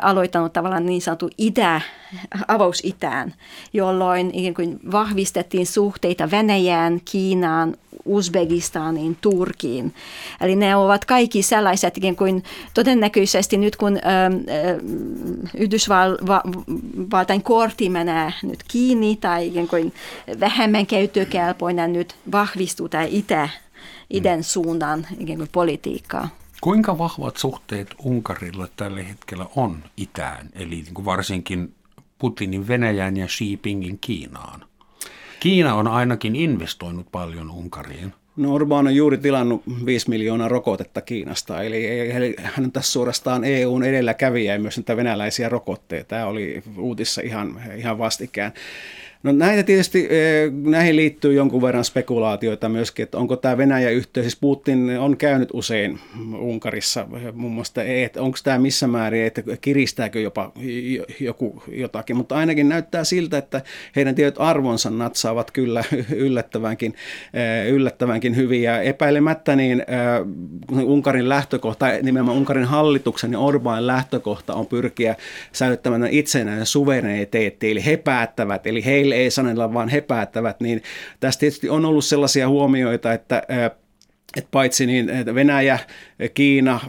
aloittanut 0.01 0.53
tavallaan 0.53 0.86
niin 0.86 1.01
sanottu 1.01 1.30
itä, 1.38 1.82
avaus 2.47 2.82
itään, 2.84 3.34
jolloin 3.74 4.32
kuin 4.56 4.80
vahvistettiin 4.91 5.66
suhteita 5.66 6.32
Venäjään, 6.32 7.01
Kiinaan, 7.06 7.76
Uzbekistaniin, 8.06 9.18
Turkiin. 9.22 9.93
Eli 10.41 10.56
ne 10.56 10.76
ovat 10.76 11.06
kaikki 11.06 11.41
sellaiset 11.41 11.99
kuin 12.18 12.43
todennäköisesti 12.74 13.58
nyt 13.58 13.76
kun 13.76 13.99
Yhdysvaltain 15.58 17.43
kortti 17.43 17.89
menee 17.89 18.34
nyt 18.43 18.60
kiinni 18.68 19.16
tai 19.16 19.51
kuin 19.70 19.93
vähemmän 20.39 20.86
käyttökelpoinen 20.86 21.93
nyt 21.93 22.16
vahvistuu 22.32 22.89
tämä 22.89 23.03
itä 23.03 23.49
idän 24.14 24.43
suuntaan 24.43 25.08
ikään 25.20 25.38
kuin 25.38 25.49
politiikkaa. 25.51 26.30
Kuinka 26.62 26.97
vahvat 26.97 27.38
suhteet 27.38 27.95
Unkarilla 28.03 28.68
tällä 28.76 29.03
hetkellä 29.03 29.45
on 29.56 29.84
itään, 29.97 30.49
eli 30.53 30.76
niin 30.76 30.93
kuin 30.93 31.06
varsinkin 31.06 31.74
Putinin 32.18 32.68
Venäjään 32.68 33.18
ja 33.18 33.28
Xi 33.28 33.49
Jinpingin 33.49 33.97
Kiinaan? 34.01 34.66
Kiina 35.39 35.76
on 35.76 35.88
ainakin 35.88 36.36
investoinut 36.36 37.08
paljon 37.12 37.51
Unkariin. 37.51 38.14
No 38.36 38.58
Orbán 38.58 38.88
on 38.88 38.95
juuri 38.95 39.18
tilannut 39.18 39.64
5 39.86 40.10
miljoonaa 40.10 40.47
rokotetta 40.47 41.01
Kiinasta, 41.01 41.64
eli 41.64 42.36
hän 42.41 42.66
on 42.66 42.72
tässä 42.72 42.91
suorastaan 42.91 43.43
EUn 43.43 43.84
edelläkävijä 43.84 44.53
ja 44.53 44.60
myös 44.60 44.78
näitä 44.78 44.97
venäläisiä 44.97 45.49
rokotteita. 45.49 46.08
Tämä 46.08 46.26
oli 46.26 46.64
uutissa 46.78 47.22
ihan, 47.22 47.62
ihan 47.78 47.97
vastikään. 47.97 48.53
No 49.26 49.32
näitä 49.32 49.63
tietysti, 49.63 50.07
eh, 50.09 50.51
näihin 50.51 50.95
liittyy 50.95 51.34
jonkun 51.34 51.61
verran 51.61 51.86
spekulaatioita 51.86 52.69
myöskin, 52.69 53.03
että 53.03 53.17
onko 53.17 53.36
tämä 53.36 53.57
Venäjä 53.57 53.89
yhteys, 53.89 54.23
siis 54.23 54.36
Putin 54.36 54.89
on 54.99 55.17
käynyt 55.17 55.49
usein 55.53 55.99
Unkarissa 56.39 57.07
eh, 57.15 57.34
muun 57.34 57.53
muassa, 57.53 57.84
että 57.84 58.21
onko 58.21 58.38
tämä 58.43 58.57
missä 58.57 58.88
määrin, 58.88 59.26
että 59.26 59.41
kiristääkö 59.61 60.19
jopa 60.19 60.51
joku 61.19 61.63
jotakin, 61.67 62.15
mutta 62.15 62.36
ainakin 62.36 62.69
näyttää 62.69 63.03
siltä, 63.03 63.38
että 63.38 63.61
heidän 63.95 64.15
tietyt 64.15 64.36
arvonsa 64.38 64.89
natsaavat 64.89 65.51
kyllä 65.51 65.84
yllättävänkin, 66.26 66.95
eh, 67.34 67.73
yllättävänkin 67.73 68.36
hyvin. 68.36 68.61
Ja 68.61 68.82
epäilemättä 68.82 69.55
niin 69.55 69.86
Unkarin 70.71 71.30
lähtökohta, 71.30 71.86
nimenomaan 72.01 72.38
Unkarin 72.38 72.65
hallituksen 72.65 73.32
ja 73.32 73.39
Orbán 73.39 73.88
lähtökohta 73.88 74.53
on 74.53 74.67
pyrkiä 74.67 75.15
säilyttämään 75.51 76.07
itsenäinen 76.11 76.65
suvereniteetti, 76.65 77.71
eli 77.71 77.86
he 77.86 77.97
päättävät, 77.97 78.67
eli 78.67 78.86
heille 78.86 79.14
ei 79.16 79.32
sanella, 79.32 79.74
vaan 79.74 79.89
he 79.89 80.01
päättävät, 80.01 80.59
niin 80.59 80.84
tästä 81.20 81.39
tietysti 81.39 81.70
on 81.70 81.86
ollut 81.86 82.05
sellaisia 82.05 82.49
huomioita, 82.49 83.13
että 83.13 83.43
että 84.38 84.49
paitsi 84.51 84.86
niin 84.86 85.11
Venäjä, 85.36 85.80
Kiina, 86.34 86.80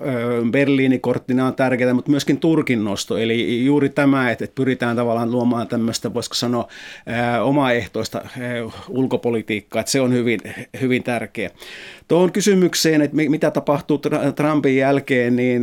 Berliini 0.51 0.99
korttina 0.99 1.47
on 1.47 1.55
tärkeää, 1.55 1.95
mutta 1.95 2.11
myöskin 2.11 2.41
Turkin 2.41 2.85
nosto. 2.85 3.19
Eli 3.19 3.65
juuri 3.65 3.89
tämä, 3.89 4.31
että 4.31 4.47
pyritään 4.55 4.97
tavallaan 4.97 5.31
luomaan 5.31 5.69
tämmöistä, 5.69 6.15
voisiko 6.15 6.35
sanoa, 6.35 6.69
omaehtoista 7.43 8.23
ulkopolitiikkaa, 8.89 9.81
että 9.81 9.93
se 9.93 10.01
on 10.01 10.13
hyvin, 10.13 10.41
hyvin 10.81 11.03
tärkeä. 11.03 11.51
Tuohon 12.09 12.33
kysymykseen, 12.33 13.03
että 13.03 13.17
mitä 13.17 13.51
tapahtuu 13.51 14.01
Trumpin 14.37 14.77
jälkeen, 14.77 15.37
niin 15.37 15.63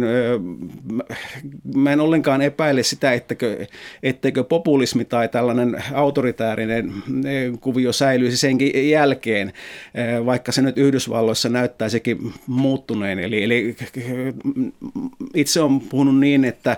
mä 1.76 1.94
en 1.94 2.00
ollenkaan 2.00 2.42
epäile 2.42 2.84
sitä, 2.84 3.14
etteikö, 3.14 3.66
etteikö 4.04 4.44
populismi 4.44 5.06
tai 5.06 5.30
tällainen 5.30 5.84
autoritäärinen 5.94 6.94
kuvio 7.62 7.94
säilyisi 7.94 8.38
senkin 8.38 8.90
jälkeen, 8.90 9.54
vaikka 10.26 10.52
se 10.52 10.62
nyt 10.62 10.78
Yhdysvalloissa 10.78 11.50
näyttäisikin 11.50 12.34
muuttuneen. 12.48 13.20
Eli, 13.20 13.44
eli 13.44 13.76
itse 15.34 15.62
on 15.62 15.82
puhunut 15.82 16.20
niin, 16.20 16.46
että 16.46 16.78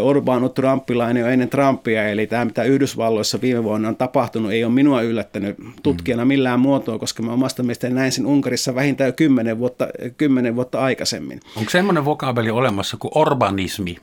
Orban 0.00 0.44
on 0.44 0.52
trumpilainen 0.52 1.20
jo 1.20 1.26
ennen 1.26 1.48
Trumpia, 1.48 2.08
eli 2.08 2.26
tämä 2.26 2.44
mitä 2.44 2.64
Yhdysvalloissa 2.64 3.40
viime 3.40 3.64
vuonna 3.64 3.88
on 3.88 3.96
tapahtunut 3.96 4.52
ei 4.52 4.64
ole 4.64 4.72
minua 4.72 5.02
yllättänyt 5.02 5.56
tutkijana 5.82 6.24
millään 6.24 6.60
muotoa, 6.60 6.98
koska 6.98 7.22
mä 7.22 7.32
omasta 7.32 7.62
mielestäni 7.62 7.94
näin 7.94 8.12
sen 8.12 8.26
Unkarissa 8.26 8.74
vähintään 8.74 8.99
jo 9.04 9.12
kymmenen 9.12 9.58
vuotta, 9.58 9.88
kymmenen 10.16 10.56
vuotta 10.56 10.80
aikaisemmin. 10.80 11.40
Onko 11.56 11.70
semmoinen 11.70 12.04
vokaabeli 12.04 12.50
olemassa 12.50 12.96
kuin 12.96 13.12
urbanismi? 13.14 13.96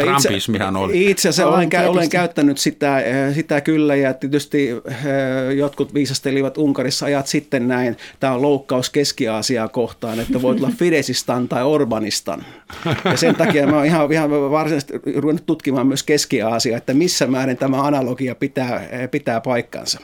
Trumpismihan 0.00 0.76
oli. 0.76 1.10
Itse 1.10 1.28
asiassa 1.28 1.50
olen, 1.50 1.68
kä- 1.72 1.86
olen 1.86 2.08
käyttänyt 2.08 2.58
sitä, 2.58 3.02
sitä 3.34 3.60
kyllä 3.60 3.96
ja 3.96 4.14
tietysti 4.14 4.68
jotkut 5.56 5.94
viisastelivat 5.94 6.58
Unkarissa 6.58 7.06
ajat 7.06 7.26
sitten 7.26 7.68
näin. 7.68 7.96
Tämä 8.20 8.32
on 8.32 8.42
loukkaus 8.42 8.90
Keski-Aasiaa 8.90 9.68
kohtaan, 9.68 10.20
että 10.20 10.42
voit 10.42 10.58
olla 10.58 10.72
Fidesistan 10.78 11.48
tai 11.48 11.62
Orbanistan. 11.62 12.44
Ja 13.04 13.16
sen 13.16 13.34
takia 13.34 13.66
mä 13.66 13.76
oon 13.76 13.86
ihan, 13.86 14.12
ihan 14.12 14.30
varsinaisesti 14.30 14.94
ruvennut 15.16 15.46
tutkimaan 15.46 15.86
myös 15.86 16.02
Keski-Aasiaa, 16.02 16.78
että 16.78 16.94
missä 16.94 17.26
määrin 17.26 17.56
tämä 17.56 17.82
analogia 17.82 18.34
pitää, 18.34 18.88
pitää 19.10 19.40
paikkansa. 19.40 20.00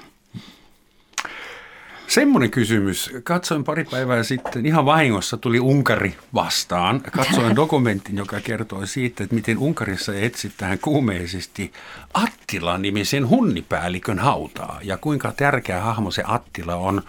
Semmoinen 2.09 2.51
kysymys. 2.51 3.11
Katsoin 3.25 3.65
pari 3.65 3.85
päivää 3.85 4.23
sitten, 4.23 4.67
ihan 4.67 4.85
vahingossa 4.85 5.37
tuli 5.37 5.61
Unkari 5.61 6.17
vastaan. 6.35 7.01
Katsoin 7.01 7.57
dokumentin, 7.63 8.17
joka 8.17 8.41
kertoi 8.41 8.87
siitä, 8.87 9.25
että 9.25 9.35
miten 9.35 9.59
Unkarissa 9.59 10.15
etsitään 10.15 10.79
kuumeisesti 10.79 11.73
Attila-nimisen 12.15 13.29
hunnipäällikön 13.29 14.19
hautaa. 14.19 14.81
Ja 14.83 14.97
kuinka 14.97 15.33
tärkeä 15.37 15.81
hahmo 15.81 16.11
se 16.11 16.23
Attila 16.27 16.75
on 16.75 17.03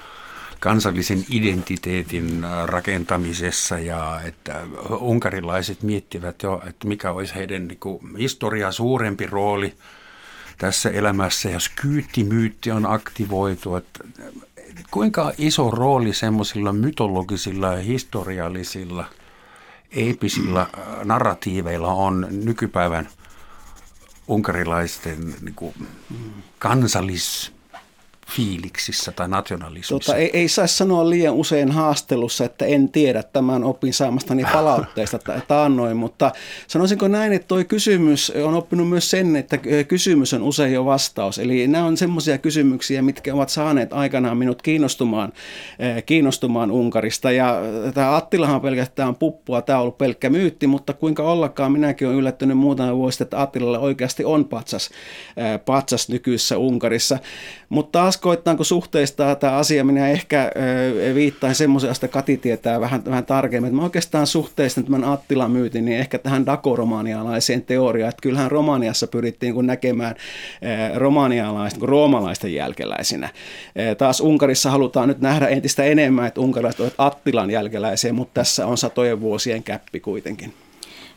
kansallisen 0.59 1.25
identiteetin 1.29 2.45
rakentamisessa 2.65 3.79
ja 3.79 4.21
että 4.25 4.61
unkarilaiset 4.99 5.83
miettivät 5.83 6.43
jo, 6.43 6.61
että 6.67 6.87
mikä 6.87 7.11
olisi 7.11 7.35
heidän 7.35 7.67
niin 7.67 7.79
kuin, 7.79 7.99
historia 8.17 8.71
suurempi 8.71 9.25
rooli 9.25 9.73
tässä 10.57 10.89
elämässä 10.89 11.49
ja 11.49 11.59
skyyttimyytti 11.59 12.71
on 12.71 12.85
aktivoitu. 12.85 13.75
Että 13.75 13.99
kuinka 14.91 15.31
iso 15.37 15.71
rooli 15.71 16.13
semmoisilla 16.13 16.73
mytologisilla 16.73 17.73
ja 17.73 17.81
historiallisilla 17.81 19.05
eepisillä 19.91 20.61
äh, 20.61 20.69
narratiiveilla 21.03 21.93
on 21.93 22.27
nykypäivän 22.31 23.09
unkarilaisten 24.27 25.35
niin 25.41 25.55
kuin, 25.55 25.73
kansallis 26.59 27.56
fiiliksissä 28.35 29.11
tai 29.11 29.27
nationalismissa? 29.27 30.05
Tota, 30.11 30.15
ei, 30.15 30.29
ei 30.33 30.47
saisi 30.47 30.77
sanoa 30.77 31.09
liian 31.09 31.33
usein 31.33 31.71
haastelussa, 31.71 32.45
että 32.45 32.65
en 32.65 32.89
tiedä 32.89 33.23
tämän 33.23 33.63
opin 33.63 33.93
saamastani 33.93 34.45
palautteesta 34.53 35.19
taannoin, 35.47 35.97
mutta 35.97 36.31
sanoisinko 36.67 37.07
näin, 37.07 37.33
että 37.33 37.47
tuo 37.47 37.63
kysymys 37.67 38.31
on 38.43 38.53
oppinut 38.53 38.89
myös 38.89 39.09
sen, 39.09 39.35
että 39.35 39.57
kysymys 39.87 40.33
on 40.33 40.43
usein 40.43 40.73
jo 40.73 40.85
vastaus. 40.85 41.39
Eli 41.39 41.67
nämä 41.67 41.85
on 41.85 41.97
semmoisia 41.97 42.37
kysymyksiä, 42.37 43.01
mitkä 43.01 43.33
ovat 43.33 43.49
saaneet 43.49 43.93
aikanaan 43.93 44.37
minut 44.37 44.61
kiinnostumaan, 44.61 45.33
kiinnostumaan 46.05 46.71
Unkarista. 46.71 47.31
Ja 47.31 47.61
tämä 47.93 48.15
Attilahan 48.15 48.61
pelkästään 48.61 49.15
puppua, 49.15 49.61
tämä 49.61 49.79
on 49.79 49.81
ollut 49.81 49.97
pelkkä 49.97 50.29
myytti, 50.29 50.67
mutta 50.67 50.93
kuinka 50.93 51.23
ollakaan 51.23 51.71
minäkin 51.71 52.07
olen 52.07 52.19
yllättynyt 52.19 52.57
muutama 52.57 52.95
vuosi, 52.95 53.23
että 53.23 53.41
Attilalla 53.41 53.79
oikeasti 53.79 54.25
on 54.25 54.45
patsas, 54.45 54.89
patsas 55.65 56.09
nykyisessä 56.09 56.57
Unkarissa. 56.57 57.19
Mutta 57.69 57.99
taas 57.99 58.16
koittaanko 58.21 58.63
suhteistaa 58.63 59.35
tämä 59.35 59.53
asia, 59.53 59.83
minä 59.83 60.09
ehkä 60.09 60.51
viittain 61.15 61.55
semmoisen, 61.55 61.87
josta 61.87 62.07
Kati 62.07 62.37
tietää 62.37 62.79
vähän, 62.79 63.05
vähän 63.05 63.25
tarkemmin. 63.25 63.75
Mä 63.75 63.83
oikeastaan 63.83 64.27
suhteistan 64.27 64.83
tämän 64.83 65.03
Attilan 65.03 65.51
myytin 65.51 65.85
niin 65.85 65.99
ehkä 65.99 66.17
tähän 66.17 66.45
dakoromanialaiseen 66.45 67.61
teoriaan, 67.61 68.09
että 68.09 68.21
kyllähän 68.21 68.51
Romaniassa 68.51 69.07
pyrittiin 69.07 69.53
kun 69.53 69.67
näkemään 69.67 70.15
romanialaisten 70.95 71.79
kuin 71.79 71.89
roomalaisten 71.89 72.53
jälkeläisinä. 72.53 73.29
Taas 73.97 74.21
Unkarissa 74.21 74.71
halutaan 74.71 75.07
nyt 75.07 75.21
nähdä 75.21 75.47
entistä 75.47 75.83
enemmän, 75.83 76.27
että 76.27 76.41
unkarilaiset 76.41 76.81
ovat 76.81 76.93
Attilan 76.97 77.51
jälkeläisiä, 77.51 78.13
mutta 78.13 78.33
tässä 78.33 78.67
on 78.67 78.77
satojen 78.77 79.21
vuosien 79.21 79.63
käppi 79.63 79.99
kuitenkin. 79.99 80.53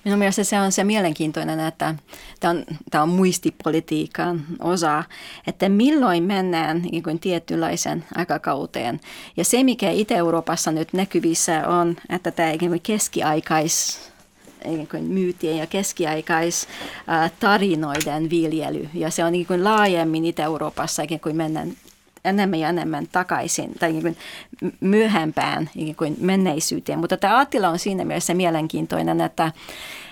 Minun 0.04 0.18
mielestä 0.18 0.44
se 0.44 0.60
on 0.60 0.72
se 0.72 0.84
mielenkiintoinen, 0.84 1.60
että 1.60 1.94
tämä 2.40 2.50
on, 2.50 2.64
tämä 2.90 3.02
on 3.02 3.08
muistipolitiikan 3.08 4.46
osa, 4.60 5.04
että 5.46 5.68
milloin 5.68 6.22
mennään 6.22 6.82
niin 6.82 7.02
kuin 7.02 7.18
tietynlaisen 7.18 8.04
aikakauteen. 8.14 9.00
Ja 9.36 9.44
se, 9.44 9.64
mikä 9.64 9.90
Itä-Euroopassa 9.90 10.72
nyt 10.72 10.92
näkyvissä 10.92 11.68
on, 11.68 11.96
että 12.08 12.30
tämä 12.30 12.50
keskiaikais 12.82 14.10
myytien 15.00 15.56
ja 15.56 15.66
keskiaikais 15.66 16.68
tarinoiden 17.40 18.30
viljely. 18.30 18.88
Ja 18.94 19.10
se 19.10 19.24
on 19.24 19.32
niin 19.32 19.46
kuin 19.46 19.64
laajemmin 19.64 20.24
Itä-Euroopassa 20.24 21.02
kuin 21.20 21.36
mennään 21.36 21.72
enemmän 22.24 22.58
ja 22.58 22.68
enemmän 22.68 23.06
takaisin 23.12 23.74
tai 23.78 23.92
niin 23.92 24.02
kuin 24.02 24.16
myöhempään 24.80 25.70
niin 25.74 25.96
kuin 25.96 26.16
menneisyyteen. 26.20 26.98
Mutta 26.98 27.16
tämä 27.16 27.38
Attila 27.38 27.68
on 27.68 27.78
siinä 27.78 28.04
mielessä 28.04 28.34
mielenkiintoinen, 28.34 29.20
että, 29.20 29.52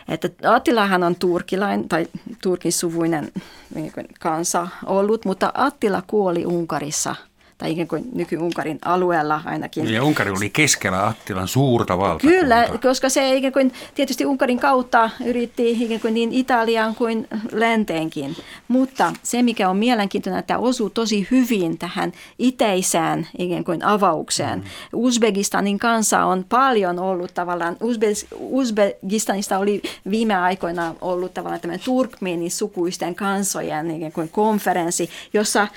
että 0.09 0.29
Attilahan 0.55 1.03
on 1.03 1.17
turkilain 1.17 1.89
tai 1.89 2.07
turkin 2.43 2.73
suvuinen 2.73 3.33
niin 3.75 3.93
kansa 4.21 4.69
ollut, 4.87 5.25
mutta 5.25 5.53
Attila 5.55 6.03
kuoli 6.07 6.47
Unkarissa– 6.47 7.15
tai 7.59 7.73
ikään 7.73 7.89
kuin 7.89 8.09
nyky-Unkarin 8.15 8.79
alueella 8.85 9.41
ainakin. 9.45 9.95
Ja 9.95 10.05
Unkari 10.05 10.31
oli 10.31 10.51
keskellä 10.51 11.07
Attilan 11.07 11.49
suurta 11.49 11.99
valtakuntaa. 11.99 12.41
Kyllä, 12.41 12.69
koska 12.83 13.09
se 13.09 13.37
ikään 13.37 13.53
kuin 13.53 13.73
tietysti 13.95 14.27
Unkarin 14.27 14.59
kautta 14.59 15.11
yritti 15.25 15.85
ikään 15.85 16.01
kuin 16.01 16.15
niin 16.15 16.33
Italiaan 16.33 16.95
kuin 16.95 17.29
länteenkin. 17.53 18.37
Mutta 18.69 19.13
se, 19.23 19.43
mikä 19.43 19.69
on 19.69 19.77
mielenkiintoinen, 19.77 20.39
että 20.39 20.59
osuu 20.59 20.91
tosi 20.91 21.29
hyvin 21.31 21.79
tähän 21.79 22.13
itäisään 22.39 23.27
ikään 23.39 23.65
kuin 23.65 23.85
avaukseen. 23.85 24.59
Mm. 24.59 24.65
Uzbekistanin 24.93 25.79
kanssa 25.79 26.25
on 26.25 26.45
paljon 26.49 26.99
ollut 26.99 27.35
tavallaan, 27.35 27.77
Uzbe- 27.77 28.37
Uzbekistanista 28.41 29.59
oli 29.59 29.83
viime 30.11 30.35
aikoina 30.35 30.95
ollut 31.01 31.35
tavallaan 31.35 31.61
tämmöinen 31.61 31.85
turkmeenin 31.85 32.51
sukuisten 32.51 33.15
kansojen 33.15 33.91
ikään 33.91 34.13
kuin 34.13 34.29
konferenssi, 34.29 35.11
jossa 35.33 35.69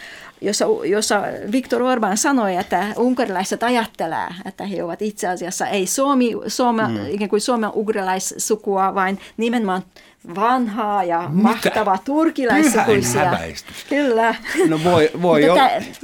jossa, 0.42 0.66
jossa 0.86 1.24
Viktor 1.52 1.82
Orban 1.82 2.18
sanoi, 2.18 2.56
että 2.56 2.94
unkarilaiset 2.98 3.64
ajattelee, 3.64 4.28
että 4.46 4.66
he 4.66 4.84
ovat 4.84 5.02
itse 5.02 5.28
asiassa 5.28 5.68
ei 5.68 5.88
Suomi, 5.88 6.32
Suome, 6.48 6.88
mm. 6.88 7.10
ikään 7.10 7.30
kuin 7.30 7.42
Suomen 7.42 7.70
ugrilaissukua, 7.76 8.96
vaan 8.96 9.20
nimenomaan 9.38 9.82
vanhaa 10.36 11.04
ja 11.04 11.20
Mitä? 11.22 11.44
mahtavaa 11.44 11.98
turkilaissukuisia. 11.98 13.38
Kyllä. 13.90 14.36
No 14.68 14.80
voi, 14.84 15.12
voi. 15.22 15.42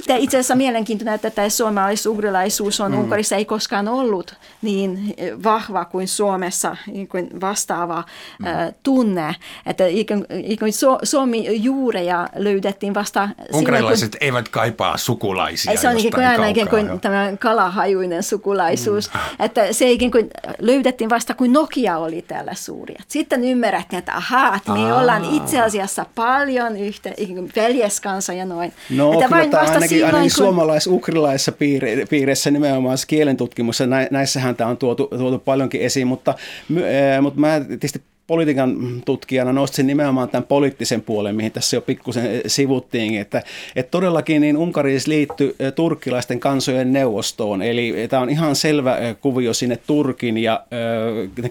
Tämä, 0.06 0.18
itse 0.18 0.36
asiassa 0.36 0.54
mielenkiintoinen, 0.54 1.14
että 1.14 1.30
tämä 1.30 1.48
suomalais-ugrilaisuus 1.48 2.80
on 2.80 2.92
mm. 2.92 2.98
Unkarissa 2.98 3.36
ei 3.36 3.44
koskaan 3.44 3.88
ollut 3.88 4.34
niin 4.62 5.14
vahva 5.44 5.84
kuin 5.84 6.08
Suomessa 6.08 6.76
niin 6.86 7.08
kuin 7.08 7.28
vastaava 7.40 8.04
mm. 8.38 8.46
äh, 8.46 8.74
tunne. 8.82 9.34
Että 9.66 9.86
ikään, 9.86 10.24
ikään 10.44 10.70
Su- 10.70 11.00
Suomi 11.02 11.62
juureja 11.62 12.28
löydettiin 12.36 12.94
vasta... 12.94 13.28
Unkarilaiset 13.52 14.10
kun, 14.10 14.18
eivät 14.20 14.48
kaipaa 14.48 14.96
sukulaisia 14.96 15.80
Se 15.80 15.88
on 15.88 15.98
ikään 15.98 16.12
kuin 16.12 16.26
aina 16.26 16.46
ikään 16.46 16.68
kuin 16.68 17.00
tämä 17.00 17.32
kalahajuinen 17.38 18.22
sukulaisuus. 18.22 19.14
Mm. 19.14 19.20
Että 19.44 19.72
se 19.72 19.90
ikään 19.90 20.10
kuin 20.10 20.30
löydettiin 20.58 21.10
vasta, 21.10 21.34
kun 21.34 21.52
Nokia 21.52 21.98
oli 21.98 22.22
täällä 22.22 22.54
suuri. 22.54 22.94
Sitten 23.08 23.44
ymmärrettiin, 23.44 23.98
että 23.98 24.07
ahaa, 24.08 24.56
että 24.56 24.72
me 24.72 24.92
Aa. 24.92 25.00
ollaan 25.00 25.24
itse 25.24 25.60
asiassa 25.60 26.06
paljon 26.14 26.76
yhtä, 26.76 27.10
veljeskansa 27.56 28.32
ja 28.32 28.44
noin. 28.44 28.72
No 28.90 29.12
että 29.12 29.28
kyllä 29.28 29.46
tämä 29.46 29.62
ainakin, 29.62 29.88
silloin, 29.88 30.14
ainakin 30.14 30.30
kun... 30.36 30.44
suomalais-ukrilaisessa 30.44 31.52
piiri, 31.52 32.06
piirissä 32.10 32.50
nimenomaan 32.50 32.98
kielentutkimuksessa, 33.06 33.96
näissähän 34.10 34.56
tämä 34.56 34.70
on 34.70 34.76
tuotu, 34.76 35.06
tuotu 35.06 35.38
paljonkin 35.38 35.80
esiin, 35.80 36.06
mutta, 36.06 36.34
äh, 36.70 37.22
mutta 37.22 37.40
mä 37.40 37.60
tietysti 37.68 38.02
politiikan 38.28 38.76
tutkijana 39.04 39.52
nostin 39.52 39.86
nimenomaan 39.86 40.28
tämän 40.28 40.46
poliittisen 40.46 41.02
puolen, 41.02 41.36
mihin 41.36 41.52
tässä 41.52 41.76
jo 41.76 41.80
pikkusen 41.80 42.40
sivuttiin, 42.46 43.20
että, 43.20 43.42
että 43.76 43.90
todellakin 43.90 44.40
niin 44.40 44.56
Unkari 44.56 44.98
liittyi 45.06 45.56
turkkilaisten 45.74 46.40
kansojen 46.40 46.92
neuvostoon, 46.92 47.62
eli 47.62 47.94
tämä 48.08 48.22
on 48.22 48.30
ihan 48.30 48.56
selvä 48.56 48.96
kuvio 49.20 49.54
sinne 49.54 49.78
Turkin 49.86 50.38
ja 50.38 50.64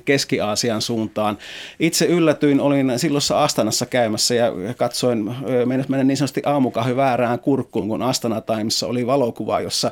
Keski-Aasian 0.06 0.82
suuntaan. 0.82 1.38
Itse 1.80 2.06
yllätyin, 2.06 2.60
olin 2.60 2.94
silloin 2.98 3.22
Astanassa 3.36 3.86
käymässä 3.86 4.36
ja 4.36 4.52
katsoin, 4.78 5.36
mennä 5.66 6.04
niin 6.04 6.18
sanotusti 6.18 6.42
aamukahvi 6.46 6.96
väärään 6.96 7.40
kurkkuun, 7.40 7.88
kun 7.88 8.02
Astana 8.02 8.42
Timessa 8.42 8.88
oli 8.88 9.08
valokuva, 9.08 9.62
jossa, 9.62 9.92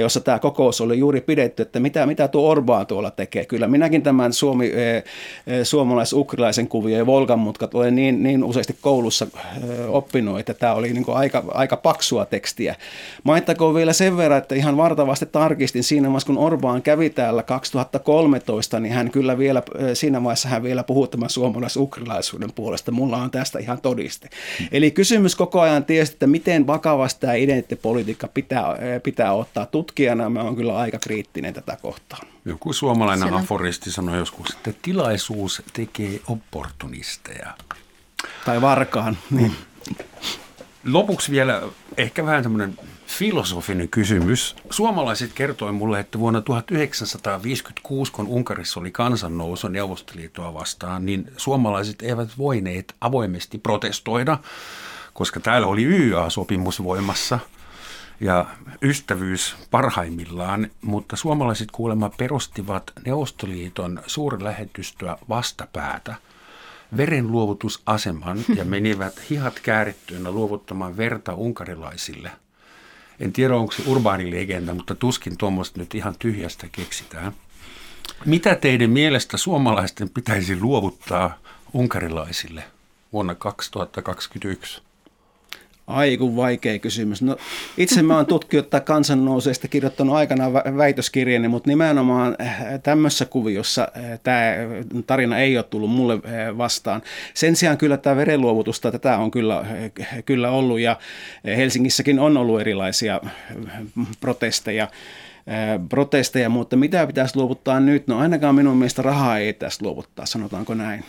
jossa 0.00 0.20
tämä 0.20 0.38
kokous 0.38 0.80
oli 0.80 0.98
juuri 0.98 1.20
pidetty, 1.20 1.62
että 1.62 1.80
mitä, 1.80 2.06
mitä 2.06 2.28
tuo 2.28 2.54
Orbán 2.54 2.86
tuolla 2.88 3.10
tekee. 3.10 3.44
Kyllä 3.44 3.66
minäkin 3.66 4.02
tämän 4.02 4.32
suomi, 4.32 4.72
suomalais 5.62 6.14
ukrilaisen 6.24 6.68
kuvio 6.68 6.98
ja 6.98 7.06
Volgan 7.06 7.38
mutkat 7.38 7.74
olen 7.74 7.94
niin, 7.94 8.22
niin 8.22 8.44
useasti 8.44 8.76
koulussa 8.80 9.26
oppinut, 9.88 10.40
että 10.40 10.54
tämä 10.54 10.74
oli 10.74 10.92
niin 10.92 11.04
aika, 11.08 11.44
aika 11.48 11.76
paksua 11.76 12.24
tekstiä. 12.24 12.74
Mainittakoon 13.24 13.74
vielä 13.74 13.92
sen 13.92 14.16
verran, 14.16 14.38
että 14.38 14.54
ihan 14.54 14.76
vartavasti 14.76 15.26
tarkistin 15.26 15.84
siinä 15.84 16.08
vaiheessa, 16.08 16.26
kun 16.26 16.52
Orbán 16.52 16.82
kävi 16.82 17.10
täällä 17.10 17.42
2013, 17.42 18.80
niin 18.80 18.92
hän 18.92 19.10
kyllä 19.10 19.38
vielä, 19.38 19.62
siinä 19.94 20.22
vaiheessa 20.24 20.48
hän 20.48 20.62
vielä 20.62 20.82
puhui 20.82 21.08
tämän 21.08 21.30
suomalais-ukrilaisuuden 21.30 22.52
puolesta. 22.54 22.92
Mulla 22.92 23.16
on 23.16 23.30
tästä 23.30 23.58
ihan 23.58 23.80
todiste. 23.80 24.28
Eli 24.72 24.90
kysymys 24.90 25.36
koko 25.36 25.60
ajan 25.60 25.84
tietysti, 25.84 26.14
että 26.14 26.26
miten 26.26 26.66
vakavasti 26.66 27.20
tämä 27.20 27.34
identiteettipolitiikka 27.34 28.28
pitää, 28.28 28.78
pitää 29.02 29.32
ottaa 29.32 29.66
tutkijana. 29.66 30.30
Mä 30.30 30.42
oon 30.42 30.56
kyllä 30.56 30.76
aika 30.76 30.98
kriittinen 30.98 31.54
tätä 31.54 31.76
kohtaa. 31.82 32.33
Joku 32.44 32.72
suomalainen 32.72 33.28
Siellä. 33.28 33.38
aforisti 33.38 33.92
sanoi 33.92 34.18
joskus, 34.18 34.50
että 34.50 34.72
tilaisuus 34.82 35.62
tekee 35.72 36.20
opportunisteja. 36.28 37.54
Tai 38.44 38.60
varkaan. 38.60 39.18
Niin. 39.30 39.56
Lopuksi 40.84 41.32
vielä 41.32 41.62
ehkä 41.96 42.26
vähän 42.26 42.42
tämmöinen 42.42 42.78
filosofinen 43.06 43.88
kysymys. 43.88 44.56
Suomalaiset 44.70 45.32
kertoi 45.32 45.72
mulle, 45.72 46.00
että 46.00 46.18
vuonna 46.18 46.40
1956, 46.40 48.12
kun 48.12 48.26
Unkarissa 48.26 48.80
oli 48.80 48.90
kansannousu 48.90 49.68
Neuvostoliittoa 49.68 50.54
vastaan, 50.54 51.06
niin 51.06 51.32
suomalaiset 51.36 52.02
eivät 52.02 52.28
voineet 52.38 52.94
avoimesti 53.00 53.58
protestoida, 53.58 54.38
koska 55.14 55.40
täällä 55.40 55.66
oli 55.66 55.84
YA-sopimus 55.84 56.82
voimassa 56.82 57.38
ja 58.24 58.46
ystävyys 58.82 59.56
parhaimmillaan, 59.70 60.70
mutta 60.82 61.16
suomalaiset 61.16 61.70
kuulemma 61.70 62.10
perustivat 62.10 62.92
Neuvostoliiton 63.06 64.02
suurlähetystöä 64.06 65.16
vastapäätä 65.28 66.14
verenluovutusaseman 66.96 68.38
ja 68.56 68.64
menivät 68.74 69.30
hihat 69.30 69.60
käärittyinä 69.60 70.30
luovuttamaan 70.30 70.96
verta 70.96 71.34
unkarilaisille– 71.34 72.30
en 73.20 73.32
tiedä, 73.32 73.56
onko 73.56 73.72
se 73.72 73.82
urbaani 73.86 74.30
legenda, 74.30 74.74
mutta 74.74 74.94
tuskin 74.94 75.36
tuommoista 75.38 75.80
nyt 75.80 75.94
ihan 75.94 76.14
tyhjästä 76.18 76.66
keksitään. 76.72 77.32
Mitä 78.24 78.54
teidän 78.54 78.90
mielestä 78.90 79.36
suomalaisten 79.36 80.10
pitäisi 80.10 80.60
luovuttaa 80.60 81.38
unkarilaisille 81.72 82.64
vuonna 83.12 83.34
2021? 83.34 84.82
Aiku 85.86 86.36
vaikea 86.36 86.78
kysymys. 86.78 87.22
No, 87.22 87.36
itse 87.76 88.02
mä 88.02 88.16
oon 88.16 88.26
tutkinut 88.26 88.70
tätä 88.70 88.84
kansannouseista 88.84 89.68
kirjoittanut 89.68 90.16
aikanaan 90.16 90.52
väitöskirjani, 90.52 91.48
mutta 91.48 91.70
nimenomaan 91.70 92.36
äh, 92.40 92.64
tämmöisessä 92.82 93.24
kuviossa 93.24 93.88
äh, 93.96 94.20
tämä 94.22 94.54
tarina 95.06 95.38
ei 95.38 95.56
ole 95.56 95.64
tullut 95.64 95.90
mulle 95.90 96.14
äh, 96.14 96.58
vastaan. 96.58 97.02
Sen 97.34 97.56
sijaan 97.56 97.78
kyllä 97.78 97.96
tämä 97.96 98.16
verenluovutusta, 98.16 98.92
tätä 98.92 99.18
on 99.18 99.30
kyllä, 99.30 99.64
kyllä 100.24 100.50
ollut 100.50 100.80
ja 100.80 100.98
Helsingissäkin 101.44 102.18
on 102.18 102.36
ollut 102.36 102.60
erilaisia 102.60 103.20
protesteja 104.20 104.88
protesteja, 105.88 106.48
mutta 106.48 106.76
mitä 106.76 107.06
pitäisi 107.06 107.36
luovuttaa 107.36 107.80
nyt? 107.80 108.06
No 108.06 108.18
ainakaan 108.18 108.54
minun 108.54 108.76
mielestä 108.76 109.02
rahaa 109.02 109.38
ei 109.38 109.52
tästä 109.52 109.84
luovuttaa, 109.84 110.26
sanotaanko 110.26 110.74
näin. 110.74 111.04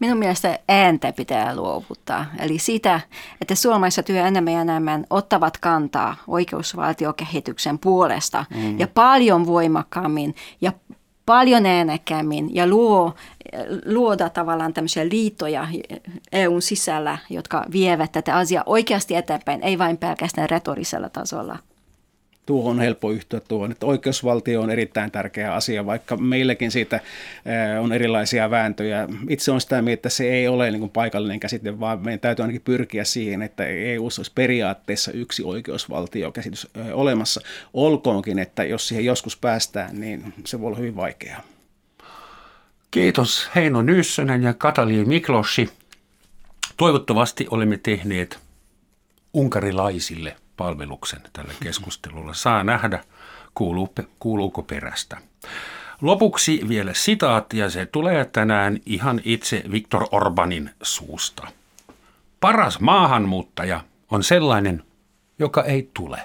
Minun 0.00 0.18
mielestä 0.18 0.58
ääntä 0.68 1.12
pitää 1.12 1.56
luovuttaa. 1.56 2.26
Eli 2.38 2.58
sitä, 2.58 3.00
että 3.40 3.54
suomalaiset 3.54 4.08
yhä 4.08 4.28
enemmän 4.28 4.54
ja 4.54 4.60
enemmän 4.60 5.04
ottavat 5.10 5.58
kantaa 5.58 6.16
oikeusvaltiokehityksen 6.28 7.78
puolesta 7.78 8.44
mm. 8.54 8.78
ja 8.78 8.88
paljon 8.88 9.46
voimakkaammin 9.46 10.34
ja 10.60 10.72
paljon 11.26 11.66
äänekkäämmin 11.66 12.54
ja 12.54 12.66
luo, 12.66 13.14
luoda 13.84 14.28
tavallaan 14.28 14.72
tämmöisiä 14.72 15.08
liittoja 15.08 15.68
EUn 16.32 16.62
sisällä, 16.62 17.18
jotka 17.30 17.64
vievät 17.72 18.12
tätä 18.12 18.36
asiaa 18.36 18.62
oikeasti 18.66 19.14
eteenpäin, 19.14 19.62
ei 19.62 19.78
vain 19.78 19.96
pelkästään 19.96 20.50
retorisella 20.50 21.08
tasolla 21.08 21.58
tuohon 22.50 22.70
on 22.70 22.80
helppo 22.80 23.10
yhtyä 23.10 23.40
tuohon, 23.40 23.72
että 23.72 23.86
oikeusvaltio 23.86 24.60
on 24.60 24.70
erittäin 24.70 25.10
tärkeä 25.10 25.54
asia, 25.54 25.86
vaikka 25.86 26.16
meilläkin 26.16 26.70
siitä 26.70 26.96
eh, 26.96 27.82
on 27.82 27.92
erilaisia 27.92 28.50
vääntöjä. 28.50 29.08
Itse 29.28 29.52
on 29.52 29.60
sitä 29.60 29.82
mieltä, 29.82 29.98
että 29.98 30.08
se 30.08 30.30
ei 30.30 30.48
ole 30.48 30.70
niin 30.70 30.80
kuin 30.80 30.90
paikallinen 30.90 31.40
käsite, 31.40 31.80
vaan 31.80 32.04
meidän 32.04 32.20
täytyy 32.20 32.42
ainakin 32.42 32.62
pyrkiä 32.62 33.04
siihen, 33.04 33.42
että 33.42 33.66
EU 33.66 34.04
olisi 34.04 34.32
periaatteessa 34.34 35.12
yksi 35.12 35.42
oikeusvaltiokäsitys 35.42 36.68
eh, 36.74 36.86
olemassa. 36.92 37.40
Olkoonkin, 37.74 38.38
että 38.38 38.64
jos 38.64 38.88
siihen 38.88 39.04
joskus 39.04 39.36
päästään, 39.36 40.00
niin 40.00 40.34
se 40.44 40.60
voi 40.60 40.66
olla 40.66 40.78
hyvin 40.78 40.96
vaikeaa. 40.96 41.42
Kiitos 42.90 43.50
Heino 43.54 43.82
Nyssönen 43.82 44.42
ja 44.42 44.54
Katali 44.54 45.04
Miklossi. 45.04 45.68
Toivottavasti 46.76 47.46
olemme 47.50 47.76
tehneet 47.82 48.38
unkarilaisille 49.34 50.36
palveluksen 50.60 51.20
tälle 51.32 51.52
keskustelulle. 51.62 52.34
Saa 52.34 52.64
nähdä, 52.64 53.04
kuuluu, 53.54 53.94
kuuluuko 54.18 54.62
perästä. 54.62 55.16
Lopuksi 56.00 56.60
vielä 56.68 56.94
sitaatti, 56.94 57.58
ja 57.58 57.70
se 57.70 57.86
tulee 57.86 58.24
tänään 58.24 58.80
ihan 58.86 59.20
itse 59.24 59.62
Viktor 59.72 60.06
Orbanin 60.12 60.70
suusta. 60.82 61.46
Paras 62.40 62.80
maahanmuuttaja 62.80 63.84
on 64.10 64.22
sellainen, 64.22 64.84
joka 65.38 65.64
ei 65.64 65.90
tule. 65.94 66.20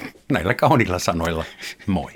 Näillä 0.32 0.54
kaunilla 0.54 0.98
sanoilla, 0.98 1.44
moi. 1.86 2.12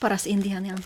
Paras 0.00 0.26
indiani 0.26 0.72
on 0.72 0.78